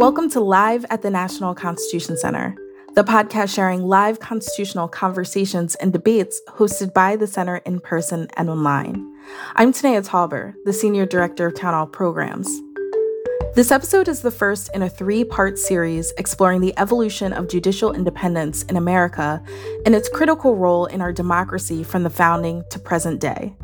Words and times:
Welcome 0.00 0.30
to 0.30 0.40
Live 0.40 0.86
at 0.88 1.02
the 1.02 1.10
National 1.10 1.54
Constitution 1.54 2.16
Center, 2.16 2.56
the 2.94 3.04
podcast 3.04 3.54
sharing 3.54 3.82
live 3.82 4.18
constitutional 4.18 4.88
conversations 4.88 5.74
and 5.74 5.92
debates 5.92 6.40
hosted 6.48 6.94
by 6.94 7.16
the 7.16 7.26
center 7.26 7.56
in 7.66 7.80
person 7.80 8.26
and 8.38 8.48
online. 8.48 9.14
I'm 9.56 9.74
Tanaya 9.74 10.02
Tauber, 10.02 10.54
the 10.64 10.72
Senior 10.72 11.04
Director 11.04 11.48
of 11.48 11.54
Town 11.54 11.74
Hall 11.74 11.86
Programs. 11.86 12.48
This 13.54 13.70
episode 13.70 14.08
is 14.08 14.22
the 14.22 14.30
first 14.30 14.70
in 14.74 14.80
a 14.80 14.88
three 14.88 15.22
part 15.22 15.58
series 15.58 16.14
exploring 16.16 16.62
the 16.62 16.72
evolution 16.78 17.34
of 17.34 17.50
judicial 17.50 17.92
independence 17.92 18.62
in 18.62 18.78
America 18.78 19.44
and 19.84 19.94
its 19.94 20.08
critical 20.08 20.56
role 20.56 20.86
in 20.86 21.02
our 21.02 21.12
democracy 21.12 21.84
from 21.84 22.04
the 22.04 22.10
founding 22.10 22.64
to 22.70 22.78
present 22.78 23.20
day. 23.20 23.54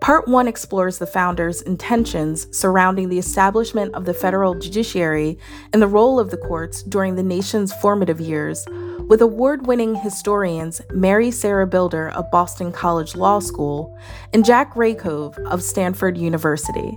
Part 0.00 0.28
1 0.28 0.46
explores 0.46 0.98
the 0.98 1.06
founders' 1.06 1.62
intentions 1.62 2.46
surrounding 2.56 3.08
the 3.08 3.18
establishment 3.18 3.94
of 3.94 4.04
the 4.04 4.14
federal 4.14 4.54
judiciary 4.54 5.38
and 5.72 5.80
the 5.80 5.86
role 5.86 6.20
of 6.20 6.30
the 6.30 6.36
courts 6.36 6.82
during 6.82 7.16
the 7.16 7.22
nation's 7.22 7.72
formative 7.74 8.20
years, 8.20 8.66
with 9.08 9.22
award 9.22 9.66
winning 9.66 9.94
historians 9.94 10.80
Mary 10.92 11.30
Sarah 11.30 11.66
Bilder 11.66 12.10
of 12.10 12.30
Boston 12.30 12.72
College 12.72 13.16
Law 13.16 13.38
School 13.38 13.96
and 14.32 14.44
Jack 14.44 14.74
Rakove 14.74 15.38
of 15.46 15.62
Stanford 15.62 16.18
University. 16.18 16.96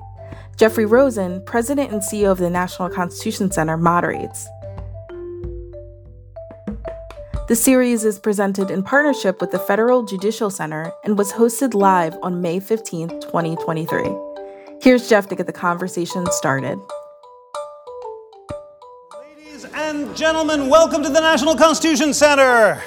Jeffrey 0.58 0.86
Rosen, 0.86 1.42
president 1.46 1.92
and 1.92 2.02
CEO 2.02 2.32
of 2.32 2.38
the 2.38 2.50
National 2.50 2.90
Constitution 2.90 3.50
Center, 3.50 3.78
moderates. 3.78 4.48
The 7.50 7.56
series 7.56 8.06
is 8.06 8.20
presented 8.20 8.70
in 8.70 8.84
partnership 8.84 9.42
with 9.42 9.50
the 9.50 9.58
Federal 9.58 10.04
Judicial 10.04 10.52
Center 10.52 10.94
and 11.04 11.18
was 11.18 11.34
hosted 11.34 11.74
live 11.74 12.16
on 12.22 12.44
May 12.44 12.60
15, 12.60 13.10
2023. 13.22 14.16
Here's 14.84 15.10
Jeff 15.10 15.28
to 15.30 15.36
get 15.36 15.48
the 15.48 15.52
conversation 15.52 16.28
started. 16.30 16.78
Ladies 19.20 19.66
and 19.74 20.16
gentlemen, 20.16 20.70
welcome 20.70 21.02
to 21.02 21.10
the 21.10 21.22
National 21.22 21.56
Constitution 21.56 22.14
Center. 22.14 22.84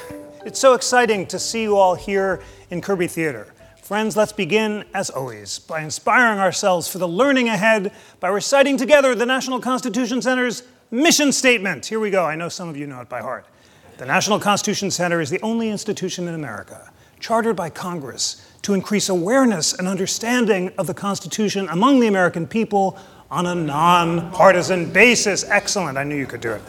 It's 0.46 0.60
so 0.60 0.74
exciting 0.74 1.26
to 1.26 1.40
see 1.40 1.62
you 1.62 1.76
all 1.76 1.96
here 1.96 2.40
in 2.70 2.80
Kirby 2.80 3.08
Theater. 3.08 3.52
Friends, 3.82 4.16
let's 4.16 4.32
begin, 4.32 4.84
as 4.94 5.10
always, 5.10 5.58
by 5.58 5.80
inspiring 5.80 6.38
ourselves 6.38 6.86
for 6.86 6.98
the 6.98 7.08
learning 7.08 7.48
ahead 7.48 7.90
by 8.20 8.28
reciting 8.28 8.76
together 8.76 9.16
the 9.16 9.26
National 9.26 9.58
Constitution 9.58 10.22
Center's 10.22 10.62
mission 10.92 11.32
statement. 11.32 11.86
Here 11.86 11.98
we 11.98 12.10
go. 12.10 12.24
I 12.24 12.36
know 12.36 12.48
some 12.48 12.68
of 12.68 12.76
you 12.76 12.86
know 12.86 13.00
it 13.00 13.08
by 13.08 13.22
heart. 13.22 13.44
The 14.02 14.08
National 14.08 14.40
Constitution 14.40 14.90
Center 14.90 15.20
is 15.20 15.30
the 15.30 15.40
only 15.42 15.70
institution 15.70 16.26
in 16.26 16.34
America 16.34 16.90
chartered 17.20 17.54
by 17.54 17.70
Congress 17.70 18.44
to 18.62 18.74
increase 18.74 19.08
awareness 19.08 19.74
and 19.74 19.86
understanding 19.86 20.72
of 20.76 20.88
the 20.88 20.92
Constitution 20.92 21.68
among 21.68 22.00
the 22.00 22.08
American 22.08 22.48
people 22.48 22.98
on 23.30 23.46
a 23.46 23.54
nonpartisan 23.54 24.92
basis. 24.92 25.44
Excellent, 25.44 25.96
I 25.96 26.02
knew 26.02 26.16
you 26.16 26.26
could 26.26 26.40
do 26.40 26.50
it. 26.50 26.62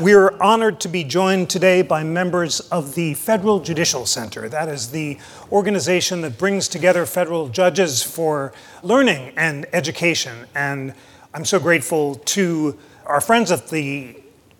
We 0.00 0.12
are 0.14 0.42
honored 0.42 0.80
to 0.80 0.88
be 0.88 1.04
joined 1.04 1.50
today 1.50 1.82
by 1.82 2.02
members 2.02 2.58
of 2.58 2.96
the 2.96 3.14
Federal 3.14 3.60
Judicial 3.60 4.04
Center. 4.04 4.48
That 4.48 4.68
is 4.68 4.90
the 4.90 5.18
organization 5.52 6.22
that 6.22 6.36
brings 6.36 6.66
together 6.66 7.06
federal 7.06 7.48
judges 7.48 8.02
for 8.02 8.52
learning 8.82 9.34
and 9.36 9.66
education. 9.72 10.48
And 10.56 10.94
I'm 11.32 11.44
so 11.44 11.60
grateful 11.60 12.16
to 12.16 12.76
our 13.06 13.20
friends 13.20 13.52
at 13.52 13.68
the 13.68 14.16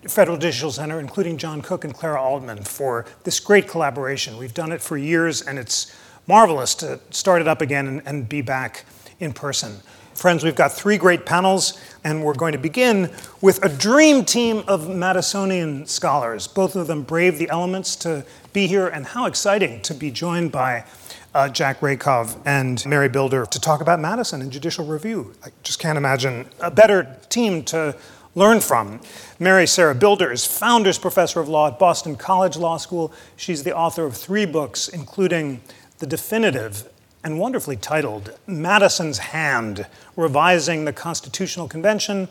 Federal 0.08 0.36
Judicial 0.36 0.72
Center, 0.72 0.98
including 0.98 1.38
John 1.38 1.62
Cook 1.62 1.84
and 1.84 1.94
Clara 1.94 2.20
Altman, 2.20 2.64
for 2.64 3.06
this 3.22 3.38
great 3.38 3.68
collaboration. 3.68 4.36
We've 4.36 4.54
done 4.54 4.72
it 4.72 4.80
for 4.80 4.96
years, 4.96 5.42
and 5.42 5.58
it's 5.58 5.96
marvelous 6.26 6.74
to 6.76 6.98
start 7.10 7.40
it 7.40 7.48
up 7.48 7.60
again 7.60 7.86
and, 7.86 8.02
and 8.04 8.28
be 8.28 8.42
back 8.42 8.84
in 9.20 9.32
person. 9.32 9.76
Friends, 10.14 10.44
we've 10.44 10.56
got 10.56 10.72
three 10.72 10.98
great 10.98 11.24
panels, 11.24 11.80
and 12.04 12.22
we're 12.22 12.34
going 12.34 12.52
to 12.52 12.58
begin 12.58 13.10
with 13.40 13.64
a 13.64 13.68
dream 13.68 14.24
team 14.24 14.62
of 14.68 14.82
Madisonian 14.82 15.88
scholars. 15.88 16.46
Both 16.46 16.76
of 16.76 16.86
them 16.86 17.02
brave 17.02 17.38
the 17.38 17.48
elements 17.48 17.96
to 17.96 18.24
be 18.52 18.66
here, 18.66 18.88
and 18.88 19.06
how 19.06 19.26
exciting 19.26 19.80
to 19.82 19.94
be 19.94 20.10
joined 20.10 20.52
by 20.52 20.84
uh, 21.34 21.48
Jack 21.48 21.80
Rakove 21.80 22.36
and 22.44 22.84
Mary 22.86 23.08
Bilder 23.08 23.46
to 23.46 23.60
talk 23.60 23.80
about 23.80 24.00
Madison 24.00 24.42
and 24.42 24.52
judicial 24.52 24.84
review. 24.84 25.32
I 25.44 25.48
just 25.62 25.78
can't 25.78 25.96
imagine 25.96 26.46
a 26.60 26.70
better 26.70 27.16
team 27.30 27.62
to 27.64 27.96
learn 28.34 28.60
from. 28.60 29.00
Mary 29.38 29.66
Sarah 29.66 29.94
Bilder 29.94 30.32
is 30.32 30.46
Founders 30.46 30.98
Professor 30.98 31.40
of 31.40 31.48
Law 31.48 31.68
at 31.68 31.78
Boston 31.78 32.16
College 32.16 32.56
Law 32.56 32.76
School. 32.76 33.12
She's 33.36 33.62
the 33.62 33.76
author 33.76 34.04
of 34.04 34.16
three 34.16 34.46
books, 34.46 34.88
including 34.88 35.60
the 35.98 36.06
definitive 36.06 36.88
and 37.24 37.38
wonderfully 37.38 37.76
titled 37.76 38.36
Madison's 38.46 39.18
Hand 39.18 39.86
Revising 40.16 40.84
the 40.84 40.92
Constitutional 40.92 41.68
Convention, 41.68 42.28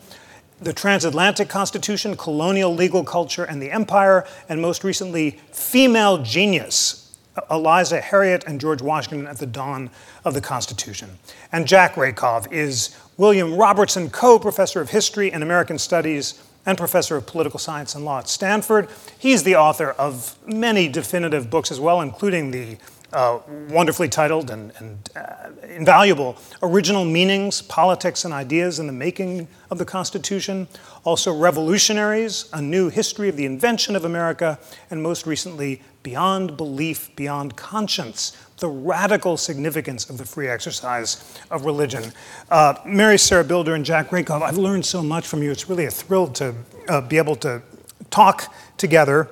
the 0.60 0.72
Transatlantic 0.72 1.48
Constitution, 1.48 2.16
Colonial 2.16 2.74
Legal 2.74 3.04
Culture, 3.04 3.44
and 3.44 3.60
the 3.60 3.70
Empire, 3.70 4.26
and 4.48 4.60
most 4.60 4.84
recently, 4.84 5.40
Female 5.52 6.18
Genius 6.18 7.02
Eliza 7.50 8.00
Harriot 8.00 8.44
and 8.44 8.60
George 8.60 8.82
Washington 8.82 9.26
at 9.26 9.38
the 9.38 9.46
dawn 9.46 9.90
of 10.24 10.34
the 10.34 10.40
Constitution. 10.40 11.18
And 11.50 11.66
Jack 11.66 11.94
Rakove 11.94 12.52
is 12.52 12.96
William 13.16 13.54
Robertson 13.54 14.10
Coe 14.10 14.38
Professor 14.38 14.80
of 14.80 14.90
History 14.90 15.32
and 15.32 15.42
American 15.42 15.78
Studies 15.78 16.42
and 16.64 16.78
Professor 16.78 17.16
of 17.16 17.26
Political 17.26 17.58
Science 17.58 17.94
and 17.94 18.04
Law 18.04 18.20
at 18.20 18.28
Stanford. 18.28 18.88
He's 19.18 19.42
the 19.42 19.56
author 19.56 19.90
of 19.90 20.36
many 20.46 20.88
definitive 20.88 21.50
books 21.50 21.70
as 21.70 21.80
well, 21.80 22.00
including 22.00 22.50
the 22.50 22.78
uh, 23.12 23.40
wonderfully 23.68 24.08
titled 24.08 24.50
and, 24.50 24.72
and 24.78 25.10
uh, 25.16 25.50
invaluable 25.68 26.36
Original 26.62 27.04
Meanings, 27.04 27.62
Politics, 27.62 28.24
and 28.24 28.32
Ideas 28.32 28.78
in 28.78 28.86
the 28.86 28.92
Making 28.92 29.48
of 29.70 29.78
the 29.78 29.84
Constitution. 29.84 30.68
Also, 31.04 31.36
Revolutionaries, 31.36 32.48
A 32.52 32.62
New 32.62 32.88
History 32.88 33.28
of 33.28 33.36
the 33.36 33.44
Invention 33.44 33.96
of 33.96 34.04
America, 34.04 34.58
and 34.90 35.02
most 35.02 35.26
recently, 35.26 35.82
Beyond 36.02 36.56
Belief, 36.56 37.14
Beyond 37.16 37.56
Conscience 37.56 38.36
The 38.58 38.68
Radical 38.68 39.36
Significance 39.36 40.08
of 40.10 40.18
the 40.18 40.24
Free 40.24 40.48
Exercise 40.48 41.38
of 41.50 41.64
Religion. 41.64 42.12
Uh, 42.50 42.74
Mary 42.84 43.18
Sarah 43.18 43.44
Bilder 43.44 43.74
and 43.74 43.84
Jack 43.84 44.08
Rakove, 44.10 44.42
I've 44.42 44.58
learned 44.58 44.84
so 44.84 45.02
much 45.02 45.26
from 45.26 45.42
you. 45.42 45.50
It's 45.50 45.68
really 45.68 45.84
a 45.84 45.90
thrill 45.90 46.28
to 46.28 46.54
uh, 46.88 47.00
be 47.00 47.18
able 47.18 47.36
to 47.36 47.62
talk 48.10 48.52
together. 48.76 49.28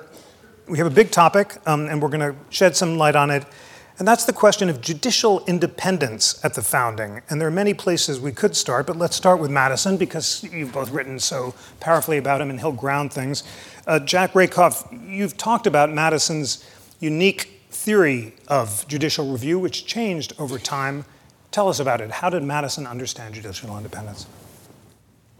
We 0.67 0.77
have 0.77 0.87
a 0.87 0.91
big 0.91 1.11
topic, 1.11 1.57
um, 1.65 1.87
and 1.87 2.01
we're 2.01 2.09
going 2.09 2.33
to 2.33 2.35
shed 2.49 2.75
some 2.75 2.97
light 2.97 3.15
on 3.15 3.29
it. 3.29 3.45
And 4.01 4.07
that's 4.07 4.25
the 4.25 4.33
question 4.33 4.67
of 4.67 4.81
judicial 4.81 5.45
independence 5.45 6.43
at 6.43 6.55
the 6.55 6.63
founding. 6.63 7.21
And 7.29 7.39
there 7.39 7.47
are 7.47 7.51
many 7.51 7.75
places 7.75 8.19
we 8.19 8.31
could 8.31 8.55
start, 8.55 8.87
but 8.87 8.97
let's 8.97 9.15
start 9.15 9.39
with 9.39 9.51
Madison 9.51 9.95
because 9.95 10.43
you've 10.43 10.73
both 10.73 10.89
written 10.89 11.19
so 11.19 11.53
powerfully 11.79 12.17
about 12.17 12.41
him 12.41 12.49
and 12.49 12.59
he'll 12.59 12.71
ground 12.71 13.13
things. 13.13 13.43
Uh, 13.85 13.99
Jack 13.99 14.33
Rakove, 14.33 15.07
you've 15.07 15.37
talked 15.37 15.67
about 15.67 15.91
Madison's 15.91 16.67
unique 16.99 17.61
theory 17.69 18.33
of 18.47 18.87
judicial 18.87 19.31
review, 19.31 19.59
which 19.59 19.85
changed 19.85 20.33
over 20.39 20.57
time. 20.57 21.05
Tell 21.51 21.69
us 21.69 21.79
about 21.79 22.01
it. 22.01 22.09
How 22.09 22.31
did 22.31 22.41
Madison 22.41 22.87
understand 22.87 23.35
judicial 23.35 23.77
independence? 23.77 24.25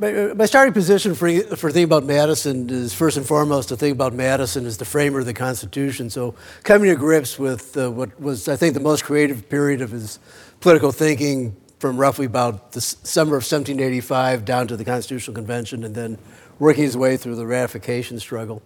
My, 0.01 0.33
my, 0.33 0.45
starting 0.47 0.73
position 0.73 1.13
for, 1.13 1.29
for 1.55 1.69
thinking 1.69 1.83
about 1.83 2.05
Madison 2.05 2.67
is 2.71 2.91
first 2.91 3.17
and 3.17 3.25
foremost 3.25 3.69
to 3.69 3.77
think 3.77 3.93
about 3.93 4.13
Madison 4.13 4.65
as 4.65 4.77
the 4.77 4.83
framer 4.83 5.19
of 5.19 5.27
the 5.27 5.33
Constitution. 5.35 6.09
So 6.09 6.33
coming 6.63 6.89
to 6.89 6.95
grips 6.95 7.37
with 7.37 7.77
uh, 7.77 7.91
what 7.91 8.19
was, 8.19 8.47
I 8.47 8.55
think, 8.55 8.73
the 8.73 8.79
most 8.79 9.03
creative 9.03 9.47
period 9.47 9.79
of 9.79 9.91
his 9.91 10.17
political 10.59 10.91
thinking 10.91 11.55
from 11.77 11.97
roughly 11.97 12.25
about 12.25 12.71
the 12.71 12.81
summer 12.81 13.37
of 13.37 13.43
1785 13.43 14.43
down 14.43 14.67
to 14.69 14.75
the 14.75 14.83
Constitutional 14.83 15.35
Convention 15.35 15.83
and 15.83 15.93
then 15.93 16.17
working 16.57 16.83
his 16.83 16.97
way 16.97 17.15
through 17.15 17.35
the 17.35 17.45
ratification 17.45 18.19
struggle. 18.19 18.63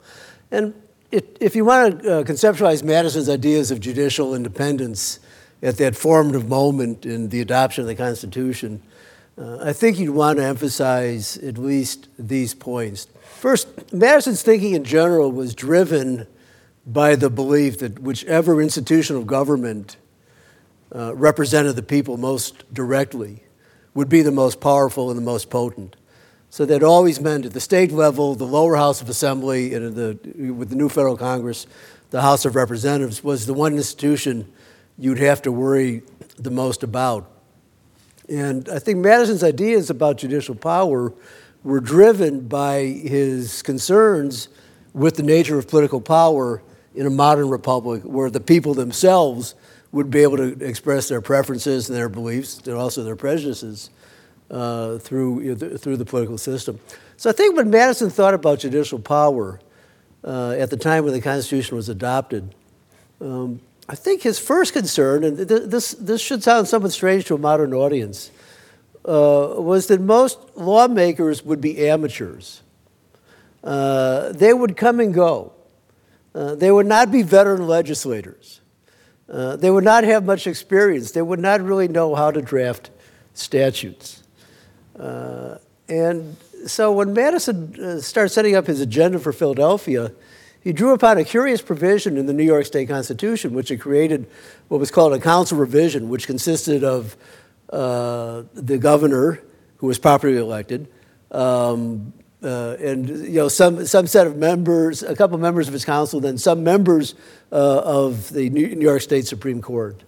And 0.52 0.74
it, 1.12 1.38
if 1.42 1.54
you 1.54 1.66
want 1.66 2.02
to 2.04 2.20
uh, 2.20 2.24
conceptualize 2.24 2.82
Madison's 2.82 3.28
ideas 3.28 3.72
of 3.72 3.82
judicial 3.82 4.36
independence 4.36 5.20
at 5.62 5.76
that 5.80 5.98
formative 5.98 6.48
moment 6.48 7.06
in 7.06 7.28
the 7.28 7.42
adoption 7.42 7.82
of 7.82 7.90
the 7.90 7.96
Constitution, 7.96 8.82
uh, 9.38 9.58
I 9.62 9.74
think 9.74 10.00
you'd 10.00 10.12
want 10.12 10.38
to 10.38 10.46
emphasize 10.46 11.38
at 11.38 11.58
least 11.58 12.08
these 12.18 12.54
points. 12.54 13.08
First, 13.40 13.94
Madison's 13.94 14.42
thinking 14.42 14.74
in 14.74 14.84
general 14.84 15.32
was 15.32 15.54
driven 15.54 16.26
by 16.86 17.16
the 17.16 17.30
belief 17.30 17.80
that 17.80 18.00
whichever 18.00 18.62
institution 18.62 19.16
of 19.16 19.28
government 19.28 19.98
uh, 20.96 21.14
represented 21.16 21.76
the 21.76 21.84
people 21.84 22.18
most 22.18 22.64
directly 22.74 23.44
would 23.94 24.08
be 24.08 24.22
the 24.22 24.32
most 24.32 24.62
powerful 24.62 25.10
and 25.10 25.18
the 25.18 25.24
most 25.24 25.50
potent. 25.50 25.96
So 26.50 26.66
that 26.66 26.84
always 26.84 27.20
meant 27.20 27.46
at 27.46 27.52
the 27.52 27.60
state 27.60 27.92
level, 27.92 28.36
the 28.36 28.46
lower 28.46 28.78
house 28.78 29.02
of 29.02 29.10
assembly, 29.10 29.74
and 29.74 29.96
the, 29.96 30.18
with 30.54 30.70
the 30.70 30.76
new 30.76 30.88
federal 30.88 31.18
Congress, 31.18 31.68
the 32.12 32.22
House 32.22 32.46
of 32.46 32.56
Representatives 32.56 33.24
was 33.24 33.46
the 33.46 33.54
one 33.54 33.74
institution 33.74 34.50
you'd 34.98 35.18
have 35.18 35.42
to 35.42 35.52
worry 35.52 36.04
the 36.38 36.52
most 36.52 36.84
about. 36.84 37.30
And 38.30 38.68
I 38.70 38.80
think 38.80 39.00
Madison's 39.00 39.44
ideas 39.44 39.90
about 39.90 40.18
judicial 40.18 40.56
power 40.56 41.14
were 41.64 41.80
driven 41.80 42.48
by 42.48 42.84
his 42.84 43.62
concerns 43.62 44.50
with 44.94 45.16
the 45.16 45.24
nature 45.24 45.58
of 45.58 45.68
political 45.68 46.00
power 46.00 46.62
in 46.94 47.06
a 47.06 47.10
modern 47.10 47.50
republic 47.50 48.02
where 48.04 48.30
the 48.30 48.40
people 48.40 48.74
themselves 48.74 49.56
would 49.92 50.10
be 50.10 50.24
able 50.24 50.38
to 50.38 50.52
express 50.64 51.08
their 51.08 51.22
preferences 51.22 51.90
and 51.90 51.98
their 51.98 52.10
beliefs 52.10 52.62
and 52.66 52.76
also 52.76 53.04
their 53.04 53.16
prejudices 53.16 53.90
uh, 54.50 54.98
through, 55.00 55.42
you 55.42 55.56
know, 55.56 55.78
through 55.78 55.98
the 55.98 56.06
political 56.06 56.38
system. 56.38 56.80
So 57.18 57.30
I 57.30 57.34
think 57.34 57.56
when 57.56 57.70
Madison 57.70 58.10
thought 58.10 58.34
about 58.34 58.60
judicial 58.60 59.00
power 59.00 59.60
uh, 60.24 60.52
at 60.52 60.70
the 60.70 60.78
time 60.78 61.04
when 61.04 61.14
the 61.14 61.22
Constitution 61.22 61.76
was 61.78 61.90
adopted, 61.90 62.54
um, 63.22 63.62
I 63.88 63.96
think 63.96 64.24
his 64.24 64.40
first 64.40 64.74
concern, 64.74 65.24
and 65.24 65.38
th- 65.48 65.64
this, 65.70 65.92
this 65.92 66.22
should 66.22 66.44
sound 66.44 66.68
somewhat 66.68 66.92
strange 66.92 67.26
to 67.26 67.36
a 67.36 67.38
modern 67.38 67.74
audience, 67.74 68.32
uh, 69.06 69.54
was 69.58 69.88
that 69.88 70.02
most 70.02 70.40
lawmakers 70.56 71.44
would 71.44 71.62
be 71.62 71.88
amateurs. 71.88 72.64
Uh, 73.64 74.32
they 74.32 74.54
would 74.54 74.76
come 74.76 75.00
and 75.00 75.14
go. 75.14 75.54
Uh, 76.34 76.56
they 76.56 76.72
would 76.72 76.88
not 76.88 77.12
be 77.12 77.22
veteran 77.22 77.68
legislators. 77.68 78.62
Uh, 79.30 79.56
they 79.56 79.72
would 79.72 79.84
not 79.84 80.04
have 80.04 80.26
much 80.26 80.48
experience. 80.48 81.12
They 81.12 81.22
would 81.22 81.40
not 81.40 81.62
really 81.62 81.88
know 81.88 82.14
how 82.16 82.32
to 82.32 82.42
draft 82.42 82.90
statutes. 83.34 84.24
Uh, 85.00 85.58
and 85.88 86.36
so 86.66 86.92
when 86.92 87.14
Madison 87.14 87.76
uh, 87.80 88.02
started 88.02 88.30
setting 88.30 88.56
up 88.56 88.68
his 88.68 88.82
agenda 88.82 89.20
for 89.20 89.32
Philadelphia, 89.32 90.12
he 90.66 90.74
drew 90.74 90.94
upon 90.94 91.20
a 91.20 91.24
curious 91.24 91.62
provision 91.62 92.18
in 92.18 92.26
the 92.26 92.34
New 92.34 92.44
York 92.44 92.66
State 92.66 92.88
Constitution, 92.88 93.54
which 93.54 93.70
had 93.70 93.80
created 93.80 94.28
what 94.68 94.80
was 94.80 94.90
called 94.90 95.14
a 95.14 95.20
council 95.20 95.60
revision, 95.60 96.10
which 96.10 96.26
consisted 96.26 96.84
of 96.84 97.16
uh, 97.70 98.42
the 98.56 98.80
governor, 98.80 99.44
who 99.78 99.86
was 99.86 100.00
properly 100.00 100.38
elected, 100.38 100.88
um, 101.30 102.14
uh, 102.42 102.78
and 102.80 103.08
you 103.08 103.34
know 103.34 103.48
some 103.48 103.86
some 103.86 104.08
set 104.08 104.26
of 104.26 104.38
members, 104.38 105.04
a 105.04 105.16
couple 105.16 105.38
members 105.38 105.68
of 105.68 105.74
his 105.74 105.86
council, 105.86 106.20
then 106.20 106.36
some 106.36 106.64
members 106.64 107.14
uh, 107.52 107.82
of 107.84 108.34
the 108.34 108.50
New 108.50 108.66
York 108.66 109.04
State 109.04 109.28
Supreme 109.28 109.62
Court. 109.62 110.04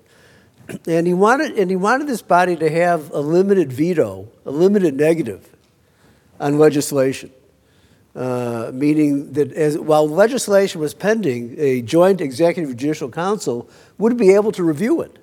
And 0.87 1.05
he 1.05 1.13
wanted 1.13 1.51
and 1.59 1.69
he 1.69 1.75
wanted 1.75 2.07
this 2.07 2.23
body 2.23 2.55
to 2.55 2.69
have 2.71 3.11
a 3.11 3.19
limited 3.19 3.71
veto, 3.71 4.27
a 4.43 4.49
limited 4.49 4.95
negative 4.95 5.55
on 6.39 6.57
legislation. 6.57 7.29
Uh, 8.17 8.71
meaning 8.73 9.31
that 9.33 9.53
as, 9.53 9.77
while 9.77 10.09
legislation 10.09 10.81
was 10.81 10.95
pending, 10.95 11.53
a 11.59 11.83
joint 11.83 12.19
executive 12.19 12.75
judicial 12.75 13.11
council 13.11 13.69
would 13.99 14.17
be 14.17 14.33
able 14.33 14.51
to 14.51 14.63
review 14.63 15.01
it. 15.01 15.19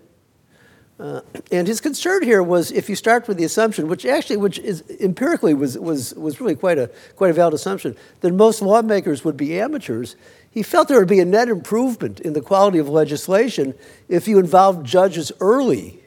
Uh, 1.00 1.20
and 1.50 1.67
his 1.67 1.81
concern 1.81 2.23
here 2.23 2.41
was 2.41 2.70
if 2.70 2.88
you 2.88 2.94
start 2.94 3.26
with 3.26 3.37
the 3.37 3.43
assumption, 3.43 3.88
which 3.88 4.06
actually, 4.06 4.37
which 4.37 4.61
is 4.61 4.85
empirically 5.00 5.55
was, 5.55 5.76
was, 5.76 6.14
was 6.14 6.41
really 6.41 6.55
quite 6.55 6.79
a, 6.79 6.88
quite 7.17 7.31
a 7.31 7.32
valid 7.32 7.52
assumption, 7.52 7.96
that 8.20 8.32
most 8.32 8.62
lawmakers 8.62 9.25
would 9.25 9.37
be 9.37 9.58
amateurs, 9.58 10.14
he 10.49 10.62
felt 10.62 10.87
there 10.87 11.00
would 11.00 11.08
be 11.08 11.19
a 11.19 11.25
net 11.25 11.49
improvement 11.49 12.20
in 12.20 12.32
the 12.32 12.41
quality 12.41 12.79
of 12.79 12.88
legislation 12.88 13.75
if 14.08 14.29
you 14.29 14.38
involved 14.38 14.87
judges 14.87 15.32
early 15.41 16.04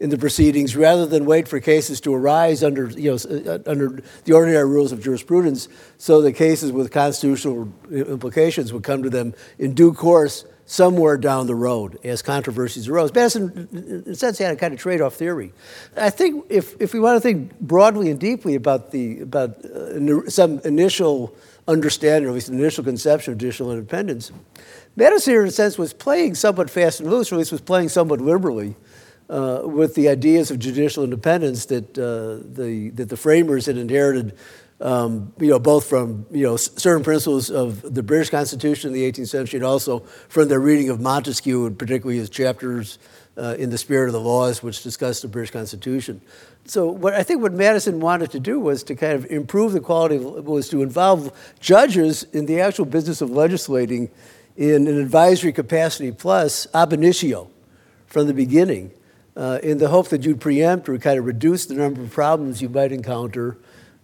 in 0.00 0.10
the 0.10 0.18
proceedings 0.18 0.76
rather 0.76 1.06
than 1.06 1.24
wait 1.24 1.48
for 1.48 1.58
cases 1.58 2.00
to 2.00 2.14
arise 2.14 2.62
under, 2.62 2.88
you 2.90 3.10
know, 3.10 3.52
uh, 3.52 3.58
under 3.66 4.00
the 4.24 4.32
ordinary 4.32 4.68
rules 4.68 4.92
of 4.92 5.02
jurisprudence 5.02 5.68
so 5.96 6.22
the 6.22 6.32
cases 6.32 6.70
with 6.70 6.92
constitutional 6.92 7.72
implications 7.90 8.72
would 8.72 8.84
come 8.84 9.02
to 9.02 9.10
them 9.10 9.34
in 9.58 9.74
due 9.74 9.92
course 9.92 10.44
somewhere 10.66 11.16
down 11.16 11.46
the 11.46 11.54
road 11.54 11.98
as 12.04 12.20
controversies 12.20 12.88
arose. 12.88 13.12
Madison, 13.12 13.68
in 13.72 14.12
a 14.12 14.14
sense, 14.14 14.36
had 14.38 14.52
a 14.52 14.56
kind 14.56 14.74
of 14.74 14.78
trade-off 14.78 15.14
theory. 15.14 15.52
I 15.96 16.10
think 16.10 16.44
if, 16.50 16.78
if 16.78 16.92
we 16.92 17.00
want 17.00 17.16
to 17.16 17.20
think 17.20 17.58
broadly 17.58 18.10
and 18.10 18.20
deeply 18.20 18.54
about, 18.54 18.90
the, 18.90 19.20
about 19.20 19.64
uh, 19.64 20.28
some 20.28 20.60
initial 20.60 21.34
understanding, 21.66 22.26
or 22.26 22.32
at 22.32 22.34
least 22.34 22.50
an 22.50 22.58
initial 22.58 22.84
conception 22.84 23.32
of 23.32 23.38
judicial 23.38 23.72
independence, 23.72 24.30
Madison, 24.94 25.34
in 25.34 25.46
a 25.46 25.50
sense, 25.50 25.78
was 25.78 25.94
playing 25.94 26.34
somewhat 26.34 26.68
fast 26.68 27.00
and 27.00 27.08
loose, 27.08 27.32
or 27.32 27.36
at 27.36 27.38
least 27.38 27.52
was 27.52 27.62
playing 27.62 27.88
somewhat 27.88 28.20
liberally 28.20 28.76
uh, 29.28 29.62
with 29.64 29.94
the 29.94 30.08
ideas 30.08 30.50
of 30.50 30.58
judicial 30.58 31.04
independence 31.04 31.66
that, 31.66 31.98
uh, 31.98 32.44
the, 32.54 32.90
that 32.94 33.08
the 33.08 33.16
framers 33.16 33.66
had 33.66 33.76
inherited 33.76 34.36
um, 34.80 35.32
you 35.40 35.48
know, 35.48 35.58
both 35.58 35.86
from 35.86 36.26
you 36.30 36.44
know 36.44 36.56
certain 36.56 37.02
principles 37.02 37.50
of 37.50 37.82
the 37.94 38.02
British 38.02 38.30
Constitution 38.30 38.88
in 38.88 38.94
the 38.94 39.10
18th 39.10 39.28
century, 39.28 39.58
and 39.58 39.66
also 39.66 40.00
from 40.28 40.48
their 40.48 40.60
reading 40.60 40.88
of 40.88 41.00
Montesquieu, 41.00 41.66
and 41.66 41.76
particularly 41.76 42.18
his 42.18 42.30
chapters 42.30 42.98
uh, 43.36 43.56
in 43.58 43.70
the 43.70 43.78
Spirit 43.78 44.06
of 44.06 44.12
the 44.12 44.20
Laws, 44.20 44.62
which 44.62 44.82
discuss 44.82 45.20
the 45.20 45.28
British 45.28 45.50
Constitution. 45.50 46.20
So, 46.64 46.86
what 46.86 47.14
I 47.14 47.22
think 47.22 47.42
what 47.42 47.52
Madison 47.52 47.98
wanted 47.98 48.30
to 48.32 48.40
do 48.40 48.60
was 48.60 48.82
to 48.84 48.94
kind 48.94 49.14
of 49.14 49.26
improve 49.26 49.72
the 49.72 49.80
quality, 49.80 50.16
of, 50.16 50.46
was 50.46 50.68
to 50.68 50.82
involve 50.82 51.32
judges 51.58 52.24
in 52.32 52.46
the 52.46 52.60
actual 52.60 52.84
business 52.84 53.20
of 53.20 53.30
legislating 53.30 54.10
in 54.56 54.86
an 54.86 55.00
advisory 55.00 55.52
capacity 55.52 56.12
plus 56.12 56.66
ab 56.74 56.92
initio 56.92 57.48
from 58.06 58.26
the 58.26 58.34
beginning, 58.34 58.90
uh, 59.38 59.60
in 59.62 59.78
the 59.78 59.88
hope 59.88 60.08
that 60.08 60.24
you'd 60.24 60.40
preempt 60.40 60.88
or 60.88 60.98
kind 60.98 61.18
of 61.18 61.24
reduce 61.24 61.66
the 61.66 61.74
number 61.74 62.02
of 62.02 62.10
problems 62.10 62.60
you 62.60 62.68
might 62.68 62.90
encounter 62.90 63.56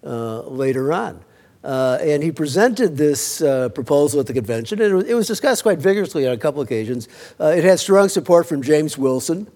uh, 0.04 0.42
later 0.42 0.92
on. 0.92 1.22
Uh, 1.64 1.98
and 2.02 2.22
he 2.22 2.30
presented 2.30 2.96
this 2.96 3.40
uh, 3.40 3.68
proposal 3.70 4.20
at 4.20 4.26
the 4.26 4.32
convention, 4.32 4.80
and 4.80 5.02
it 5.08 5.14
was, 5.14 5.26
discussed 5.26 5.62
quite 5.62 5.78
vigorously 5.78 6.26
on 6.26 6.34
a 6.34 6.36
couple 6.36 6.60
occasions. 6.60 7.08
Uh, 7.40 7.46
it 7.46 7.64
had 7.64 7.80
strong 7.80 8.08
support 8.08 8.46
from 8.46 8.62
James 8.62 8.96
Wilson, 8.96 9.50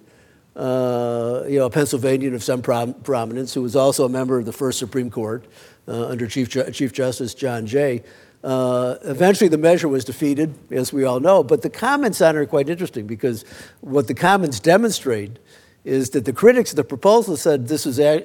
uh, 0.57 1.45
you 1.47 1.59
know, 1.59 1.67
a 1.67 1.71
Pennsylvanian 1.71 2.35
of 2.35 2.43
some 2.43 2.63
prom- 2.63 2.95
prominence, 2.95 3.53
who 3.53 3.63
was 3.63 3.77
also 3.77 4.07
a 4.07 4.09
member 4.09 4.39
of 4.39 4.47
the 4.47 4.53
first 4.53 4.79
Supreme 4.79 5.11
Court 5.11 5.45
uh, 5.87 6.07
under 6.07 6.27
Chief, 6.27 6.49
Ju- 6.49 6.71
Chief 6.73 6.93
Justice 6.93 7.35
John 7.35 7.67
Jay. 7.67 8.03
eventually, 8.43 9.49
the 9.49 9.59
measure 9.59 9.87
was 9.87 10.05
defeated, 10.07 10.55
as 10.73 10.93
we 10.95 11.05
all 11.05 11.21
know, 11.21 11.45
but 11.45 11.61
the 11.61 11.71
comments 11.71 12.23
on 12.23 12.37
it 12.37 12.39
are 12.39 12.47
quite 12.47 12.71
interesting 12.71 13.07
because 13.07 13.45
what 13.83 14.07
the 14.07 14.15
comments 14.15 14.59
demonstrate 14.59 15.39
is 15.85 16.11
that 16.11 16.25
the 16.25 16.33
critics 16.33 16.71
of 16.71 16.77
the 16.77 16.85
proposal 16.85 17.37
said 17.37 17.69
this, 17.69 17.87
was 17.87 17.99
a, 17.99 18.21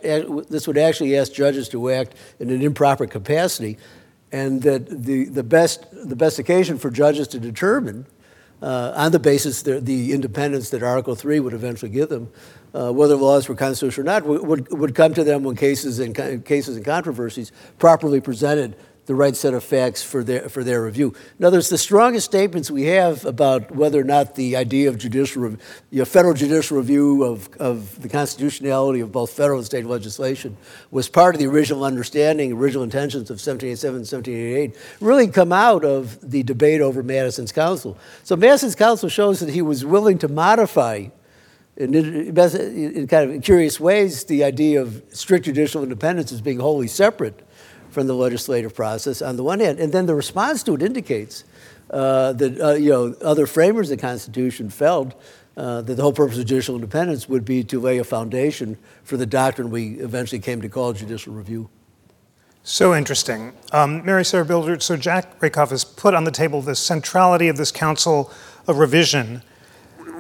this 0.50 0.68
would 0.68 0.78
actually 0.78 1.18
ask 1.18 1.34
judges 1.34 1.70
to 1.70 1.90
act 1.90 2.16
in 2.40 2.50
an 2.50 2.62
improper 2.62 3.08
capacity, 3.08 3.78
and 4.32 4.64
that 4.64 4.90
the, 4.90 5.26
the, 5.26 5.44
best, 5.44 5.86
the 5.92 6.16
best 6.16 6.40
occasion 6.40 6.78
for 6.78 6.90
judges 6.90 7.28
to 7.28 7.40
determine, 7.40 8.06
uh, 8.62 8.94
on 8.96 9.12
the 9.12 9.20
basis 9.20 9.62
the, 9.62 9.80
the 9.80 10.14
independence 10.14 10.70
that 10.72 10.82
Article 10.82 11.16
3 11.16 11.40
would 11.40 11.54
eventually 11.54 11.92
give 11.92 12.10
them, 12.10 12.32
uh, 12.74 12.92
whether 12.92 13.16
laws 13.16 13.48
were 13.48 13.56
constitutional 13.56 14.10
or 14.10 14.12
not, 14.12 14.26
would, 14.26 14.72
would 14.72 14.96
come 14.96 15.14
to 15.14 15.24
them 15.24 15.44
when 15.44 15.56
cases 15.56 16.00
and, 16.00 16.16
cases 16.46 16.76
and 16.76 16.86
controversies 16.86 17.52
properly 17.78 18.20
presented 18.20 18.76
the 19.06 19.16
right 19.16 19.36
set 19.36 19.54
of 19.54 19.64
facts 19.64 20.02
for 20.02 20.24
their, 20.24 20.48
for 20.48 20.64
their 20.64 20.84
review. 20.84 21.14
In 21.38 21.46
other 21.46 21.58
words, 21.58 21.70
the 21.70 21.78
strongest 21.78 22.26
statements 22.26 22.72
we 22.72 22.84
have 22.84 23.26
about 23.26 23.76
whether 23.76 24.00
or 24.00 24.06
not 24.06 24.36
the 24.36 24.56
idea 24.56 24.88
of 24.88 24.98
judicial, 24.98 25.44
you 25.52 25.60
know, 25.92 26.06
federal 26.06 26.34
judicial 26.34 26.78
review 26.78 27.24
of, 27.24 27.50
of 27.58 28.02
the 28.02 28.08
constitutionality 28.08 29.02
of 29.02 29.12
both 29.12 29.32
federal 29.32 29.60
and 29.60 29.66
state 29.66 29.86
legislation 29.86 30.56
was 30.92 31.10
part 31.10 31.36
of 31.36 31.40
the 31.40 31.48
original 31.48 31.83
understanding, 31.83 32.54
original 32.54 32.83
intentions 32.83 33.30
of 33.30 33.36
1787 33.36 33.95
and 33.95 34.07
1788, 34.07 34.78
really 35.02 35.28
come 35.28 35.52
out 35.52 35.83
of 35.83 36.18
the 36.30 36.44
debate 36.44 36.80
over 36.80 37.04
Madison's 37.04 37.52
council. 37.52 37.98
So 38.24 38.38
Madison's 38.38 38.76
council 38.76 39.10
shows 39.10 39.42
that 39.42 39.50
he 39.50 39.62
was 39.62 39.83
willing 39.83 40.18
to 40.19 40.30
modify 40.30 41.07
in, 41.76 41.95
in 41.95 43.07
kind 43.07 43.31
of 43.31 43.42
curious 43.42 43.80
ways 43.80 44.26
the 44.26 44.44
idea 44.44 44.81
of 44.81 45.04
strict 45.10 45.45
judicial 45.45 45.81
independence 45.83 46.31
as 46.31 46.40
being 46.40 46.60
wholly 46.60 46.88
separate 46.88 47.42
from 47.94 48.07
the 48.07 48.16
legislative 48.16 48.76
process 48.76 49.21
on 49.21 49.35
the 49.35 49.44
one 49.44 49.59
hand, 49.59 49.80
and 49.80 49.94
then 49.94 50.06
the 50.06 50.16
response 50.16 50.64
to 50.64 50.76
it 50.76 50.81
indicates 50.81 51.44
uh, 51.90 52.33
that 52.33 52.59
uh, 52.59 52.73
you 52.73 52.90
know 52.90 53.16
other 53.21 53.45
framers 53.47 53.92
of 53.92 53.97
the 53.97 54.02
Constitution 54.02 54.69
felt 54.69 55.14
uh, 55.56 55.81
that 55.81 55.94
the 55.94 56.02
whole 56.02 56.14
purpose 56.14 56.38
of 56.38 56.47
judicial 56.47 56.76
independence 56.76 57.30
would 57.30 57.45
be 57.45 57.64
to 57.64 57.80
lay 57.80 58.00
a 58.00 58.04
foundation 58.04 58.78
for 59.04 59.18
the 59.18 59.26
doctrine 59.26 59.69
we 59.69 59.94
eventually 60.00 60.40
came 60.40 60.62
to 60.62 60.69
call 60.69 60.94
judicial 60.94 61.33
review. 61.33 61.69
So 62.64 62.95
interesting. 62.95 63.54
Um, 63.71 64.06
Mary 64.06 64.23
Sarah 64.23 64.45
Bilder, 64.45 64.80
so 64.81 64.95
Jack 64.95 65.40
Rakove 65.42 65.71
has 65.71 65.83
put 65.83 66.14
on 66.14 66.23
the 66.23 66.31
table 66.31 66.62
the 66.62 66.76
centrality 66.76 67.50
of 67.50 67.57
this 67.57 67.71
Council 67.71 68.31
of 68.68 68.78
Revision. 68.78 69.44